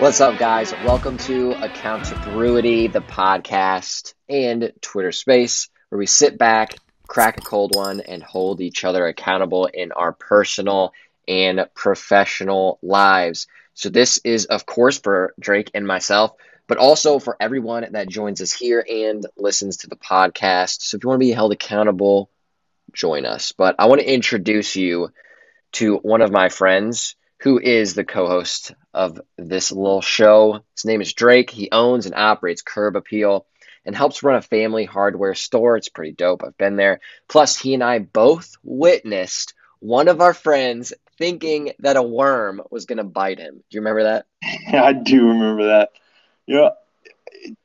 What's 0.00 0.20
up, 0.20 0.38
guys? 0.38 0.72
Welcome 0.84 1.16
to 1.18 1.56
Accountability, 1.60 2.86
the 2.86 3.00
podcast 3.00 4.14
and 4.28 4.72
Twitter 4.80 5.10
space 5.10 5.68
where 5.88 5.98
we 5.98 6.06
sit 6.06 6.38
back, 6.38 6.76
crack 7.08 7.38
a 7.38 7.40
cold 7.40 7.74
one, 7.74 8.00
and 8.00 8.22
hold 8.22 8.60
each 8.60 8.84
other 8.84 9.08
accountable 9.08 9.66
in 9.66 9.90
our 9.90 10.12
personal 10.12 10.92
and 11.26 11.66
professional 11.74 12.78
lives. 12.80 13.48
So, 13.74 13.88
this 13.88 14.18
is, 14.18 14.44
of 14.44 14.66
course, 14.66 15.00
for 15.00 15.34
Drake 15.40 15.72
and 15.74 15.84
myself, 15.84 16.30
but 16.68 16.78
also 16.78 17.18
for 17.18 17.36
everyone 17.40 17.84
that 17.90 18.08
joins 18.08 18.40
us 18.40 18.52
here 18.52 18.86
and 18.88 19.26
listens 19.36 19.78
to 19.78 19.88
the 19.88 19.96
podcast. 19.96 20.82
So, 20.82 20.96
if 20.96 21.02
you 21.02 21.08
want 21.08 21.20
to 21.20 21.26
be 21.26 21.32
held 21.32 21.50
accountable, 21.50 22.30
join 22.92 23.26
us. 23.26 23.50
But 23.50 23.74
I 23.80 23.86
want 23.86 24.00
to 24.00 24.14
introduce 24.14 24.76
you 24.76 25.08
to 25.72 25.96
one 25.96 26.22
of 26.22 26.30
my 26.30 26.50
friends 26.50 27.16
who 27.40 27.58
is 27.58 27.94
the 27.94 28.04
co-host 28.04 28.74
of 28.98 29.20
this 29.36 29.70
little 29.70 30.02
show. 30.02 30.64
His 30.74 30.84
name 30.84 31.00
is 31.00 31.12
Drake. 31.12 31.50
He 31.50 31.70
owns 31.70 32.04
and 32.06 32.16
operates 32.16 32.62
Curb 32.62 32.96
Appeal 32.96 33.46
and 33.86 33.94
helps 33.94 34.24
run 34.24 34.34
a 34.34 34.42
family 34.42 34.86
hardware 34.86 35.36
store. 35.36 35.76
It's 35.76 35.88
pretty 35.88 36.10
dope. 36.10 36.42
I've 36.44 36.58
been 36.58 36.74
there. 36.74 36.98
Plus, 37.28 37.56
he 37.56 37.74
and 37.74 37.84
I 37.84 38.00
both 38.00 38.56
witnessed 38.64 39.54
one 39.78 40.08
of 40.08 40.20
our 40.20 40.34
friends 40.34 40.92
thinking 41.16 41.74
that 41.78 41.96
a 41.96 42.02
worm 42.02 42.60
was 42.72 42.86
going 42.86 42.98
to 42.98 43.04
bite 43.04 43.38
him. 43.38 43.62
Do 43.70 43.76
you 43.76 43.82
remember 43.82 44.02
that? 44.02 44.26
I 44.72 44.92
do 44.94 45.28
remember 45.28 45.66
that. 45.66 45.90
Yeah. 46.46 46.70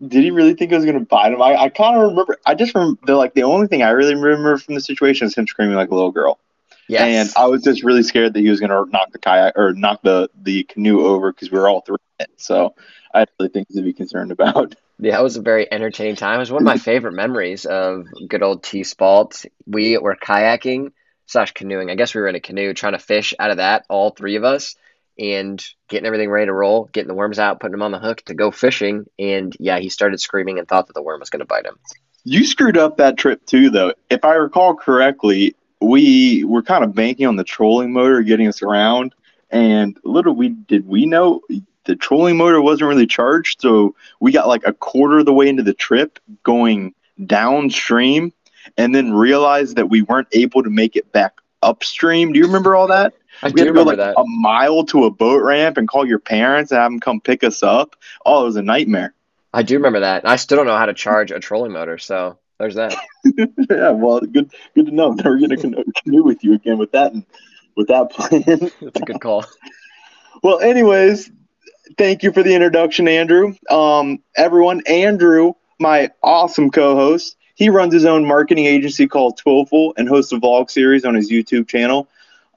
Did 0.08 0.24
he 0.24 0.30
really 0.30 0.54
think 0.54 0.72
it 0.72 0.76
was 0.76 0.86
going 0.86 1.00
to 1.00 1.06
bite 1.06 1.34
him? 1.34 1.42
I, 1.42 1.56
I 1.56 1.70
kind 1.70 1.96
of 1.98 2.10
remember. 2.10 2.38
I 2.46 2.54
just 2.54 2.76
remember, 2.76 3.16
like, 3.16 3.34
the 3.34 3.42
only 3.42 3.66
thing 3.66 3.82
I 3.82 3.90
really 3.90 4.14
remember 4.14 4.60
from 4.60 4.76
the 4.76 4.82
situation 4.82 5.26
is 5.26 5.36
him 5.36 5.48
screaming 5.48 5.76
like 5.76 5.90
a 5.90 5.96
little 5.96 6.12
girl. 6.12 6.38
Yes. 6.88 7.02
And 7.02 7.44
I 7.44 7.48
was 7.48 7.64
just 7.64 7.84
really 7.84 8.04
scared 8.04 8.34
that 8.34 8.40
he 8.40 8.50
was 8.50 8.60
going 8.60 8.70
to 8.70 8.92
knock 8.92 9.12
the 9.12 9.20
kayak 9.20 9.54
or 9.58 9.74
knock 9.74 10.02
the, 10.04 10.30
the 10.36 10.64
canoe 10.64 11.06
over 11.06 11.32
because 11.32 11.52
we 11.52 11.58
were 11.58 11.70
all 11.70 11.82
three 11.82 11.98
in 12.20 12.26
it. 12.26 12.32
So 12.38 12.76
I 13.14 13.20
had 13.20 13.30
really 13.40 13.52
things 13.52 13.68
to 13.76 13.82
be 13.82 13.94
concerned 13.94 14.32
about. 14.32 14.76
Yeah, 15.00 15.20
it 15.20 15.24
was 15.24 15.38
a 15.38 15.42
very 15.42 15.70
entertaining 15.70 16.16
time. 16.16 16.36
It 16.36 16.40
was 16.40 16.52
one 16.52 16.62
of 16.62 16.66
my 16.66 16.78
favorite 16.78 17.14
memories 17.14 17.66
of 17.66 18.06
good 18.30 18.44
old 18.44 18.64
T 18.64 18.84
Spalt. 18.84 19.46
We 19.66 19.98
were 19.98 20.16
kayaking 20.16 20.92
slash 21.26 21.52
canoeing. 21.52 21.90
I 21.90 21.96
guess 21.96 22.14
we 22.14 22.22
were 22.22 22.28
in 22.28 22.36
a 22.36 22.40
canoe 22.40 22.74
trying 22.74 22.94
to 22.94 23.00
fish 23.00 23.34
out 23.38 23.52
of 23.52 23.58
that, 23.58 23.86
all 23.90 24.12
three 24.12 24.36
of 24.36 24.44
us, 24.44 24.76
and 25.18 25.62
getting 25.90 26.06
everything 26.06 26.30
ready 26.30 26.46
to 26.46 26.54
roll, 26.54 26.90
getting 26.94 27.08
the 27.08 27.16
worms 27.16 27.40
out, 27.40 27.60
putting 27.60 27.74
them 27.74 27.82
on 27.82 27.92
the 27.92 28.00
hook 28.00 28.22
to 28.26 28.34
go 28.34 28.52
fishing. 28.52 29.06
And 29.20 29.54
yeah, 29.60 29.80
he 29.80 29.90
started 29.90 30.22
screaming 30.22 30.60
and 30.60 30.68
thought 30.68 30.88
that 30.88 30.94
the 30.94 31.04
worm 31.04 31.20
was 31.20 31.32
going 31.32 31.42
to 31.42 31.46
bite 31.46 31.66
him. 31.66 31.80
You 32.24 32.46
screwed 32.46 32.78
up 32.78 32.98
that 32.98 33.18
trip 33.18 33.46
too, 33.46 33.70
though. 33.72 33.94
If 34.10 34.24
I 34.24 34.36
recall 34.36 34.76
correctly, 34.76 35.56
we 35.84 36.44
were 36.44 36.64
kind 36.64 36.84
of 36.84 36.96
banking 36.96 37.28
on 37.28 37.36
the 37.36 37.44
trolling 37.44 37.94
motor 37.94 38.22
getting 38.22 38.48
us 38.48 38.62
around, 38.62 39.14
and 39.50 39.98
little 40.04 40.34
we 40.34 40.50
did 40.50 40.88
we 40.88 41.06
know 41.06 41.42
the 41.86 41.96
trolling 41.96 42.38
motor 42.38 42.62
wasn't 42.62 42.88
really 42.88 43.08
charged, 43.08 43.62
so 43.62 43.96
we 44.20 44.32
got 44.32 44.48
like 44.48 44.64
a 44.66 44.74
quarter 44.74 45.20
of 45.20 45.26
the 45.26 45.34
way 45.34 45.48
into 45.50 45.64
the 45.64 45.74
trip 45.74 46.20
going 46.44 46.94
downstream, 47.26 48.34
and 48.78 48.94
then 48.96 49.14
realized 49.14 49.76
that 49.76 49.90
we 49.90 50.02
weren't 50.02 50.30
able 50.32 50.64
to 50.64 50.70
make 50.70 50.96
it 50.96 51.12
back 51.12 51.34
upstream. 51.62 52.34
Do 52.34 52.40
you 52.40 52.46
remember 52.46 52.76
all 52.76 52.88
that? 52.88 53.14
I 53.42 53.48
we 53.48 53.54
do 53.54 53.62
had 53.62 53.68
to 53.68 53.74
go 53.74 53.84
like 53.84 53.98
that. 53.98 54.16
a 54.18 54.24
mile 54.26 54.86
to 54.86 55.06
a 55.06 55.12
boat 55.12 55.42
ramp 55.42 55.78
and 55.78 55.88
call 55.88 56.06
your 56.06 56.20
parents 56.20 56.72
and 56.72 56.80
have 56.80 56.92
them 56.92 57.00
come 57.00 57.20
pick 57.20 57.44
us 57.44 57.64
up. 57.64 57.96
Oh, 58.26 58.44
it 58.44 58.46
was 58.46 58.56
a 58.56 58.62
nightmare. 58.62 59.14
I 59.54 59.64
do 59.64 59.76
remember 59.76 60.02
that. 60.02 60.28
I 60.28 60.38
still 60.38 60.58
don't 60.58 60.68
know 60.68 60.78
how 60.78 60.86
to 60.86 60.94
charge 60.94 61.32
a 61.32 61.40
trolling 61.40 61.72
motor, 61.72 61.98
so 61.98 62.38
there's 62.60 62.76
that. 62.76 62.96
yeah, 63.70 63.92
well, 63.92 64.20
good 64.22 64.52
good 64.76 64.86
to 64.88 64.92
know. 64.92 65.12
Never 65.14 65.40
gonna 65.40 65.58
canoe 65.58 66.24
with 66.24 66.44
you 66.44 66.54
again 66.54 66.78
with 66.78 66.92
that 66.92 67.14
and 67.14 67.26
with 67.76 67.88
that 67.88 68.12
plan. 68.12 68.44
That's 68.82 69.02
a 69.02 69.06
good 69.06 69.22
call. 69.22 69.46
well, 70.44 70.60
anyways, 70.60 71.32
thank 71.98 72.24
you 72.24 72.32
for 72.32 72.44
the 72.44 72.54
introduction, 72.54 73.08
Andrew. 73.08 73.56
Um, 73.70 74.20
everyone, 74.36 74.82
Andrew, 74.88 75.54
my 75.80 76.12
awesome 76.22 76.70
co-host, 76.70 77.36
he 77.56 77.70
runs 77.70 77.94
his 77.94 78.06
own 78.06 78.26
marketing 78.26 78.66
agency 78.66 79.08
called 79.08 79.38
Twilful 79.38 79.94
and 79.98 80.08
hosts 80.08 80.32
a 80.32 80.36
vlog 80.36 80.70
series 80.70 81.06
on 81.06 81.16
his 81.16 81.32
YouTube 81.32 81.68
channel. 81.68 82.08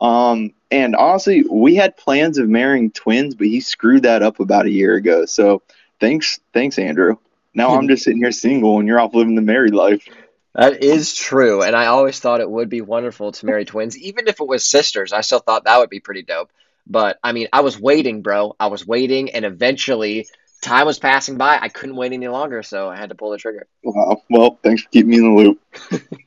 Um, 0.00 0.52
and 0.70 0.94
honestly, 0.96 1.44
we 1.50 1.74
had 1.74 1.96
plans 1.96 2.38
of 2.38 2.48
marrying 2.48 2.90
twins, 2.90 3.34
but 3.34 3.46
he 3.46 3.60
screwed 3.60 4.02
that 4.02 4.22
up 4.22 4.40
about 4.40 4.66
a 4.66 4.70
year 4.70 4.94
ago. 4.94 5.24
So 5.26 5.62
thanks, 6.00 6.40
thanks, 6.52 6.78
Andrew. 6.78 7.16
Now 7.56 7.74
I'm 7.74 7.88
just 7.88 8.04
sitting 8.04 8.18
here 8.18 8.32
single 8.32 8.78
and 8.78 8.86
you're 8.86 9.00
off 9.00 9.14
living 9.14 9.34
the 9.34 9.40
married 9.40 9.74
life. 9.74 10.06
That 10.54 10.84
is 10.84 11.14
true. 11.14 11.62
And 11.62 11.74
I 11.74 11.86
always 11.86 12.20
thought 12.20 12.42
it 12.42 12.50
would 12.50 12.68
be 12.68 12.82
wonderful 12.82 13.32
to 13.32 13.46
marry 13.46 13.64
twins. 13.64 13.96
Even 13.98 14.28
if 14.28 14.40
it 14.40 14.46
was 14.46 14.62
sisters, 14.64 15.14
I 15.14 15.22
still 15.22 15.38
thought 15.38 15.64
that 15.64 15.78
would 15.78 15.88
be 15.88 16.00
pretty 16.00 16.22
dope. 16.22 16.50
But 16.86 17.18
I 17.24 17.32
mean, 17.32 17.48
I 17.52 17.60
was 17.60 17.80
waiting, 17.80 18.20
bro. 18.20 18.54
I 18.60 18.66
was 18.68 18.86
waiting, 18.86 19.30
and 19.30 19.44
eventually 19.44 20.28
time 20.62 20.86
was 20.86 20.98
passing 20.98 21.38
by. 21.38 21.58
I 21.60 21.68
couldn't 21.68 21.96
wait 21.96 22.12
any 22.12 22.28
longer, 22.28 22.62
so 22.62 22.88
I 22.88 22.96
had 22.96 23.08
to 23.08 23.14
pull 23.14 23.30
the 23.30 23.38
trigger. 23.38 23.66
Wow. 23.82 24.22
Well, 24.30 24.58
thanks 24.62 24.82
for 24.82 24.90
keeping 24.90 25.10
me 25.10 25.16
in 25.16 25.34
the 25.34 25.42
loop. 25.42 25.60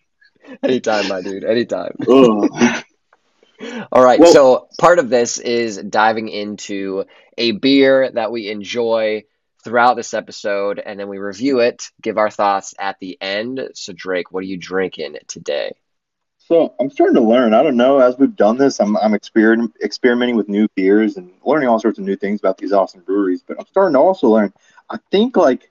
anytime, 0.64 1.08
my 1.08 1.22
dude. 1.22 1.44
Anytime. 1.44 1.96
All 3.92 4.04
right. 4.04 4.20
Well, 4.20 4.34
so 4.34 4.68
part 4.80 5.00
of 5.00 5.10
this 5.10 5.38
is 5.38 5.78
diving 5.78 6.28
into 6.30 7.06
a 7.38 7.52
beer 7.52 8.10
that 8.12 8.32
we 8.32 8.50
enjoy 8.50 9.24
throughout 9.64 9.96
this 9.96 10.14
episode, 10.14 10.80
and 10.80 11.00
then 11.00 11.08
we 11.08 11.18
review 11.18 11.60
it, 11.60 11.90
give 12.02 12.18
our 12.18 12.30
thoughts 12.30 12.74
at 12.80 12.98
the 13.00 13.18
end. 13.22 13.70
So, 13.74 13.94
Drake, 13.94 14.32
what 14.32 14.42
are 14.42 14.48
you 14.48 14.58
drinking 14.58 15.18
today? 15.28 15.74
So 16.50 16.74
I'm 16.80 16.90
starting 16.90 17.16
to 17.16 17.22
learn. 17.22 17.54
I 17.54 17.62
don't 17.62 17.78
know. 17.78 18.00
As 18.00 18.18
we've 18.18 18.36
done 18.36 18.58
this, 18.58 18.80
I'm 18.80 18.98
I'm 18.98 19.12
exper- 19.12 19.72
experimenting 19.84 20.36
with 20.36 20.50
new 20.50 20.68
beers 20.74 21.16
and 21.18 21.32
learning 21.46 21.70
all 21.70 21.80
sorts 21.80 22.00
of 22.00 22.06
new 22.06 22.16
things 22.16 22.40
about 22.40 22.58
these 22.58 22.74
awesome 22.74 23.02
breweries. 23.02 23.44
But 23.48 23.60
I'm 23.60 23.68
starting 23.68 23.94
to 23.94 24.00
also 24.00 24.30
learn. 24.30 24.52
I 24.90 24.98
think 25.12 25.38
like 25.38 25.70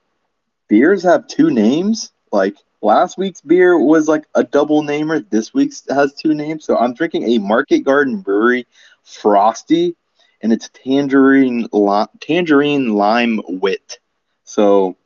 beers 0.69 1.03
have 1.03 1.27
two 1.27 1.49
names. 1.49 2.13
Like 2.31 2.55
last 2.81 3.17
week's 3.17 3.41
beer 3.41 3.77
was 3.77 4.07
like 4.07 4.25
a 4.35 4.43
double 4.45 4.83
namer. 4.83 5.19
This 5.19 5.53
week's 5.53 5.83
has 5.89 6.13
two 6.13 6.33
names. 6.33 6.63
So 6.63 6.77
I'm 6.77 6.93
drinking 6.93 7.23
a 7.23 7.39
Market 7.39 7.79
Garden 7.79 8.21
Brewery 8.21 8.65
Frosty 9.03 9.97
and 10.41 10.53
it's 10.53 10.69
tangerine 10.69 11.67
li- 11.71 12.05
tangerine 12.19 12.93
lime 12.93 13.41
wit. 13.47 13.99
So 14.43 14.97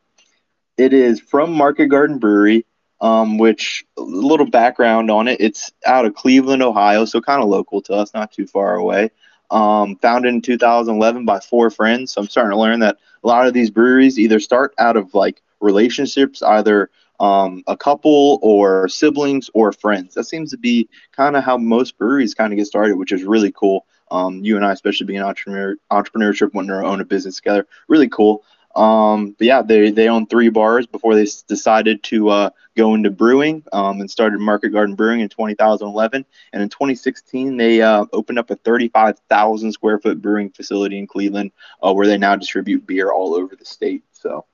it 0.78 0.94
is 0.94 1.20
from 1.20 1.54
Market 1.54 1.88
Garden 1.88 2.18
Brewery, 2.18 2.66
um, 3.02 3.38
which 3.38 3.86
a 3.98 4.02
little 4.02 4.50
background 4.50 5.12
on 5.12 5.28
it. 5.28 5.40
It's 5.40 5.72
out 5.86 6.06
of 6.06 6.16
Cleveland, 6.16 6.64
Ohio, 6.64 7.06
so 7.06 7.22
kind 7.22 7.42
of 7.42 7.50
local 7.50 7.82
to 7.84 7.94
us, 7.94 8.14
not 8.14 8.32
too 8.32 8.48
far 8.48 8.76
away. 8.76 9.12
Um, 9.52 9.98
founded 9.98 10.34
in 10.34 10.42
2011 10.42 11.26
by 11.26 11.40
four 11.40 11.70
friends. 11.70 12.14
So 12.14 12.22
I'm 12.22 12.28
starting 12.28 12.52
to 12.52 12.58
learn 12.58 12.80
that 12.80 12.98
a 13.24 13.28
lot 13.28 13.46
of 13.46 13.54
these 13.54 13.70
breweries 13.70 14.18
either 14.18 14.40
start 14.40 14.74
out 14.80 14.98
of 14.98 15.14
like 15.14 15.42
relationships, 15.60 16.42
either 16.42 16.90
um, 17.20 17.64
a 17.68 17.78
couple 17.78 18.40
or 18.42 18.88
siblings 18.88 19.50
or 19.54 19.72
friends. 19.72 20.16
That 20.16 20.26
seems 20.26 20.52
to 20.52 20.58
be 20.58 20.90
kind 21.12 21.36
of 21.36 21.44
how 21.44 21.58
most 21.58 21.98
breweries 21.98 22.34
kind 22.34 22.52
of 22.52 22.58
get 22.58 22.68
started, 22.68 22.98
which 22.98 23.12
is 23.12 23.24
really 23.24 23.52
cool. 23.52 23.86
Um, 24.14 24.44
you 24.44 24.56
and 24.56 24.66
I, 24.66 24.72
especially 24.72 25.08
being 25.08 25.22
entrepreneur, 25.22 25.76
entrepreneurship, 25.92 26.54
wanting 26.54 26.70
to 26.70 26.86
own 26.86 27.02
a 27.02 27.06
business 27.06 27.38
together, 27.38 27.68
really 27.88 28.08
cool. 28.08 28.44
Um, 28.76 29.36
but 29.38 29.46
yeah, 29.46 29.62
they, 29.62 29.92
they 29.92 30.08
own 30.08 30.26
three 30.26 30.50
bars 30.50 30.88
before 30.88 31.16
they 31.16 31.28
decided 31.48 32.02
to 32.04 32.30
uh, 32.30 32.50
go 32.76 32.96
into 32.96 33.12
brewing 33.12 33.64
um, 33.72 34.02
and 34.02 34.10
started 34.10 34.40
Market 34.40 34.70
Garden 34.70 34.96
Brewing 34.96 35.20
in 35.20 35.30
2011. 35.30 36.26
And 36.54 36.64
in 36.64 36.70
2016, 36.70 37.58
they 37.58 37.82
uh, 37.82 38.06
opened 38.14 38.40
up 38.40 38.50
a 38.50 38.56
35,000 38.56 39.72
square 39.72 40.00
foot 40.00 40.22
brewing 40.22 40.50
facility 40.50 40.98
in 40.98 41.08
Cleveland 41.08 41.52
uh, 41.84 41.94
where 41.94 42.08
they 42.08 42.18
now 42.18 42.36
distribute 42.36 42.88
beer 42.88 43.12
all 43.12 43.36
over 43.36 43.56
the 43.56 43.66
state. 43.66 44.04
So 44.14 44.46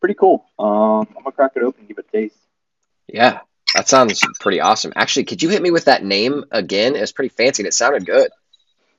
pretty 0.00 0.14
cool. 0.14 0.44
Um, 0.58 1.06
I'm 1.16 1.22
gonna 1.22 1.32
crack 1.32 1.52
it 1.56 1.62
open 1.62 1.80
and 1.80 1.88
give 1.88 1.98
it 1.98 2.06
a 2.08 2.12
taste. 2.12 2.36
Yeah, 3.06 3.40
that 3.74 3.88
sounds 3.88 4.22
pretty 4.40 4.60
awesome. 4.60 4.92
Actually, 4.96 5.24
could 5.24 5.42
you 5.42 5.48
hit 5.48 5.62
me 5.62 5.70
with 5.70 5.86
that 5.86 6.04
name 6.04 6.44
again? 6.50 6.94
It's 6.94 7.12
pretty 7.12 7.30
fancy 7.30 7.62
and 7.62 7.68
it 7.68 7.74
sounded 7.74 8.04
good. 8.04 8.30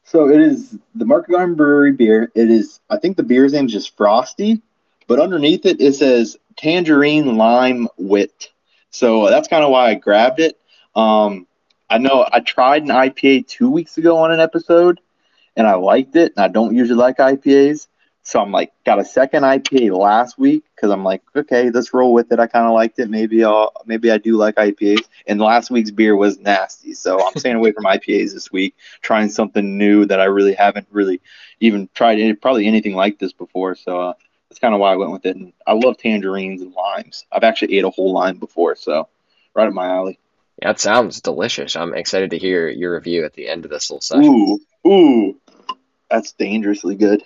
So 0.03 0.29
it 0.29 0.39
is 0.41 0.77
the 0.95 1.05
Market 1.05 1.31
Garden 1.31 1.55
Brewery 1.55 1.93
beer. 1.93 2.31
It 2.35 2.51
is, 2.51 2.79
I 2.89 2.97
think 2.97 3.17
the 3.17 3.23
beer's 3.23 3.53
name 3.53 3.65
is 3.65 3.71
just 3.71 3.95
Frosty, 3.97 4.61
but 5.07 5.19
underneath 5.19 5.65
it 5.65 5.81
it 5.81 5.93
says 5.95 6.37
Tangerine 6.57 7.37
Lime 7.37 7.87
Wit. 7.97 8.51
So 8.89 9.29
that's 9.29 9.47
kind 9.47 9.63
of 9.63 9.71
why 9.71 9.89
I 9.89 9.95
grabbed 9.95 10.39
it. 10.39 10.59
Um, 10.95 11.47
I 11.89 11.97
know 11.97 12.27
I 12.31 12.39
tried 12.41 12.83
an 12.83 12.89
IPA 12.89 13.47
two 13.47 13.69
weeks 13.69 13.97
ago 13.97 14.17
on 14.17 14.31
an 14.31 14.39
episode, 14.39 14.99
and 15.55 15.65
I 15.65 15.75
liked 15.75 16.15
it. 16.15 16.33
And 16.35 16.43
I 16.43 16.47
don't 16.47 16.75
usually 16.75 16.99
like 16.99 17.17
IPAs, 17.17 17.87
so 18.25 18.39
I'm 18.41 18.51
like, 18.51 18.71
got 18.85 18.99
a 18.99 19.05
second 19.05 19.43
IPA 19.43 19.97
last 19.97 20.39
week 20.39 20.63
because 20.73 20.91
I'm 20.91 21.03
like, 21.03 21.21
okay, 21.35 21.69
let's 21.69 21.93
roll 21.93 22.13
with 22.13 22.31
it. 22.31 22.39
I 22.39 22.47
kind 22.47 22.65
of 22.65 22.71
liked 22.71 22.97
it. 22.99 23.09
Maybe 23.09 23.43
I'll, 23.43 23.73
maybe 23.85 24.09
I 24.11 24.17
do 24.17 24.37
like 24.37 24.55
IPAs. 24.55 25.05
And 25.27 25.41
last 25.41 25.69
week's 25.69 25.91
beer 25.91 26.15
was 26.15 26.39
nasty, 26.39 26.93
so 26.93 27.25
I'm 27.25 27.35
staying 27.35 27.57
away 27.57 27.73
from 27.73 27.83
IPAs 27.83 28.33
this 28.33 28.49
week. 28.49 28.75
Trying 29.01 29.29
something 29.29 29.77
new 29.77 30.05
that 30.05 30.21
I 30.21 30.25
really 30.25 30.53
haven't 30.53 30.87
really 30.89 31.19
even 31.59 31.89
tried 31.93 32.17
any, 32.19 32.33
probably 32.33 32.65
anything 32.65 32.95
like 32.95 33.19
this 33.19 33.33
before. 33.33 33.75
So 33.75 33.99
uh, 33.99 34.13
that's 34.49 34.59
kind 34.59 34.73
of 34.73 34.79
why 34.79 34.93
I 34.93 34.95
went 34.95 35.11
with 35.11 35.25
it. 35.25 35.35
And 35.35 35.51
I 35.67 35.73
love 35.73 35.97
tangerines 35.97 36.61
and 36.61 36.73
limes. 36.73 37.25
I've 37.29 37.43
actually 37.43 37.77
ate 37.77 37.83
a 37.83 37.89
whole 37.89 38.13
lime 38.13 38.37
before, 38.37 38.77
so 38.77 39.09
right 39.53 39.67
up 39.67 39.73
my 39.73 39.87
alley. 39.87 40.17
Yeah, 40.61 40.69
it 40.69 40.79
sounds 40.79 41.19
delicious. 41.19 41.75
I'm 41.75 41.93
excited 41.93 42.31
to 42.31 42.37
hear 42.37 42.69
your 42.69 42.93
review 42.93 43.25
at 43.25 43.33
the 43.33 43.49
end 43.49 43.65
of 43.65 43.71
this 43.71 43.89
little 43.89 43.99
session. 43.99 44.59
Ooh, 44.85 44.89
ooh, 44.89 45.39
that's 46.09 46.31
dangerously 46.33 46.95
good. 46.95 47.23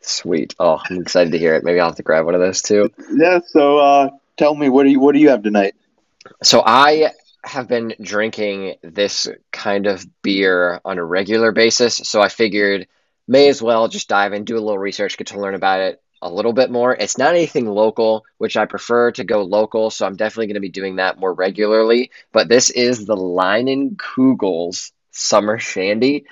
Sweet. 0.00 0.54
Oh, 0.58 0.80
I'm 0.88 1.00
excited 1.00 1.32
to 1.32 1.38
hear 1.38 1.54
it. 1.54 1.64
Maybe 1.64 1.78
I'll 1.80 1.88
have 1.88 1.96
to 1.96 2.02
grab 2.02 2.24
one 2.24 2.34
of 2.34 2.40
those 2.40 2.62
too. 2.62 2.90
Yeah. 3.12 3.40
So 3.46 3.78
uh, 3.78 4.10
tell 4.36 4.54
me, 4.54 4.68
what 4.68 4.84
do 4.84 4.90
you 4.90 5.00
what 5.00 5.14
do 5.14 5.20
you 5.20 5.30
have 5.30 5.42
tonight? 5.42 5.74
So 6.42 6.62
I 6.64 7.12
have 7.42 7.68
been 7.68 7.94
drinking 8.00 8.76
this 8.82 9.28
kind 9.50 9.86
of 9.86 10.04
beer 10.22 10.80
on 10.84 10.98
a 10.98 11.04
regular 11.04 11.52
basis. 11.52 11.96
So 11.96 12.20
I 12.20 12.28
figured 12.28 12.86
may 13.26 13.48
as 13.48 13.62
well 13.62 13.88
just 13.88 14.08
dive 14.08 14.32
in, 14.32 14.44
do 14.44 14.56
a 14.56 14.60
little 14.60 14.78
research, 14.78 15.16
get 15.16 15.28
to 15.28 15.40
learn 15.40 15.54
about 15.54 15.80
it 15.80 16.02
a 16.22 16.30
little 16.30 16.52
bit 16.52 16.70
more. 16.70 16.94
It's 16.94 17.16
not 17.16 17.34
anything 17.34 17.66
local, 17.66 18.24
which 18.38 18.56
I 18.56 18.66
prefer 18.66 19.12
to 19.12 19.24
go 19.24 19.42
local. 19.42 19.90
So 19.90 20.04
I'm 20.04 20.16
definitely 20.16 20.48
going 20.48 20.54
to 20.54 20.60
be 20.60 20.68
doing 20.68 20.96
that 20.96 21.18
more 21.18 21.32
regularly. 21.32 22.10
But 22.32 22.48
this 22.48 22.70
is 22.70 23.06
the 23.06 23.16
Leinenkugel's 23.16 24.92
Summer 25.12 25.58
Shandy 25.58 26.26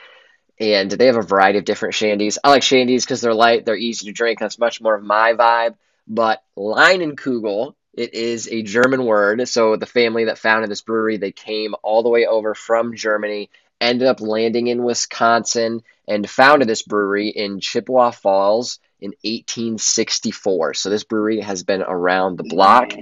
and 0.60 0.90
they 0.90 1.06
have 1.06 1.16
a 1.16 1.22
variety 1.22 1.58
of 1.58 1.64
different 1.64 1.94
shandies. 1.94 2.38
I 2.42 2.50
like 2.50 2.62
shandies 2.62 3.02
because 3.02 3.20
they're 3.20 3.34
light, 3.34 3.64
they're 3.64 3.76
easy 3.76 4.06
to 4.06 4.12
drink. 4.12 4.38
That's 4.38 4.58
much 4.58 4.80
more 4.80 4.94
of 4.94 5.02
my 5.02 5.34
vibe. 5.34 5.74
But 6.06 6.42
Leinenkugel, 6.56 7.74
it 7.94 8.14
is 8.14 8.48
a 8.48 8.62
German 8.62 9.04
word. 9.04 9.46
So 9.48 9.76
the 9.76 9.86
family 9.86 10.24
that 10.24 10.38
founded 10.38 10.70
this 10.70 10.82
brewery, 10.82 11.16
they 11.16 11.32
came 11.32 11.74
all 11.82 12.02
the 12.02 12.08
way 12.08 12.26
over 12.26 12.54
from 12.54 12.96
Germany, 12.96 13.50
ended 13.80 14.08
up 14.08 14.20
landing 14.20 14.66
in 14.66 14.82
Wisconsin, 14.82 15.82
and 16.06 16.28
founded 16.28 16.68
this 16.68 16.82
brewery 16.82 17.28
in 17.28 17.60
Chippewa 17.60 18.10
Falls 18.10 18.78
in 19.00 19.10
1864. 19.22 20.74
So 20.74 20.90
this 20.90 21.04
brewery 21.04 21.40
has 21.40 21.62
been 21.62 21.82
around 21.82 22.36
the 22.36 22.44
block. 22.44 22.92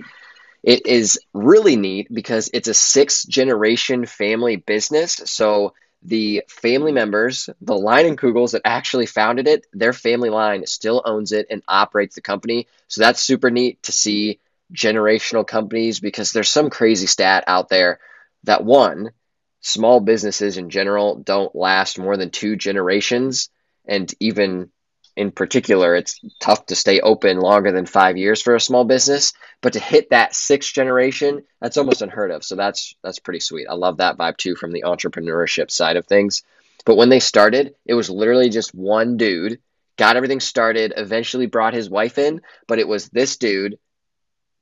It 0.62 0.86
is 0.86 1.20
really 1.32 1.76
neat 1.76 2.08
because 2.12 2.50
it's 2.52 2.68
a 2.68 2.74
six 2.74 3.24
generation 3.24 4.04
family 4.04 4.56
business. 4.56 5.20
So 5.26 5.74
the 6.02 6.44
family 6.48 6.92
members, 6.92 7.50
the 7.60 7.74
Leinenkugels 7.74 8.52
that 8.52 8.62
actually 8.64 9.06
founded 9.06 9.48
it, 9.48 9.66
their 9.72 9.92
family 9.92 10.30
line 10.30 10.66
still 10.66 11.02
owns 11.04 11.32
it 11.32 11.46
and 11.50 11.62
operates 11.66 12.14
the 12.14 12.20
company. 12.20 12.68
So 12.88 13.00
that's 13.00 13.22
super 13.22 13.50
neat 13.50 13.82
to 13.84 13.92
see 13.92 14.40
generational 14.72 15.46
companies 15.46 16.00
because 16.00 16.32
there's 16.32 16.48
some 16.48 16.70
crazy 16.70 17.06
stat 17.06 17.44
out 17.46 17.68
there 17.68 18.00
that 18.44 18.64
one, 18.64 19.10
small 19.60 20.00
businesses 20.00 20.58
in 20.58 20.70
general 20.70 21.16
don't 21.16 21.54
last 21.54 21.98
more 21.98 22.16
than 22.16 22.30
two 22.30 22.56
generations. 22.56 23.50
And 23.84 24.12
even 24.20 24.70
in 25.16 25.30
particular, 25.30 25.94
it's 25.94 26.20
tough 26.40 26.66
to 26.66 26.76
stay 26.76 27.00
open 27.00 27.40
longer 27.40 27.72
than 27.72 27.86
five 27.86 28.18
years 28.18 28.42
for 28.42 28.54
a 28.54 28.60
small 28.60 28.84
business. 28.84 29.32
But 29.62 29.72
to 29.72 29.80
hit 29.80 30.10
that 30.10 30.34
sixth 30.34 30.74
generation, 30.74 31.42
that's 31.60 31.78
almost 31.78 32.02
unheard 32.02 32.30
of. 32.30 32.44
So 32.44 32.54
that's 32.54 32.94
that's 33.02 33.18
pretty 33.18 33.40
sweet. 33.40 33.66
I 33.68 33.74
love 33.74 33.96
that 33.96 34.18
vibe 34.18 34.36
too 34.36 34.54
from 34.54 34.72
the 34.72 34.84
entrepreneurship 34.86 35.70
side 35.70 35.96
of 35.96 36.06
things. 36.06 36.42
But 36.84 36.96
when 36.96 37.08
they 37.08 37.20
started, 37.20 37.74
it 37.86 37.94
was 37.94 38.10
literally 38.10 38.50
just 38.50 38.74
one 38.74 39.16
dude, 39.16 39.58
got 39.96 40.16
everything 40.16 40.40
started, 40.40 40.92
eventually 40.96 41.46
brought 41.46 41.74
his 41.74 41.90
wife 41.90 42.18
in, 42.18 42.42
but 42.68 42.78
it 42.78 42.86
was 42.86 43.08
this 43.08 43.38
dude 43.38 43.78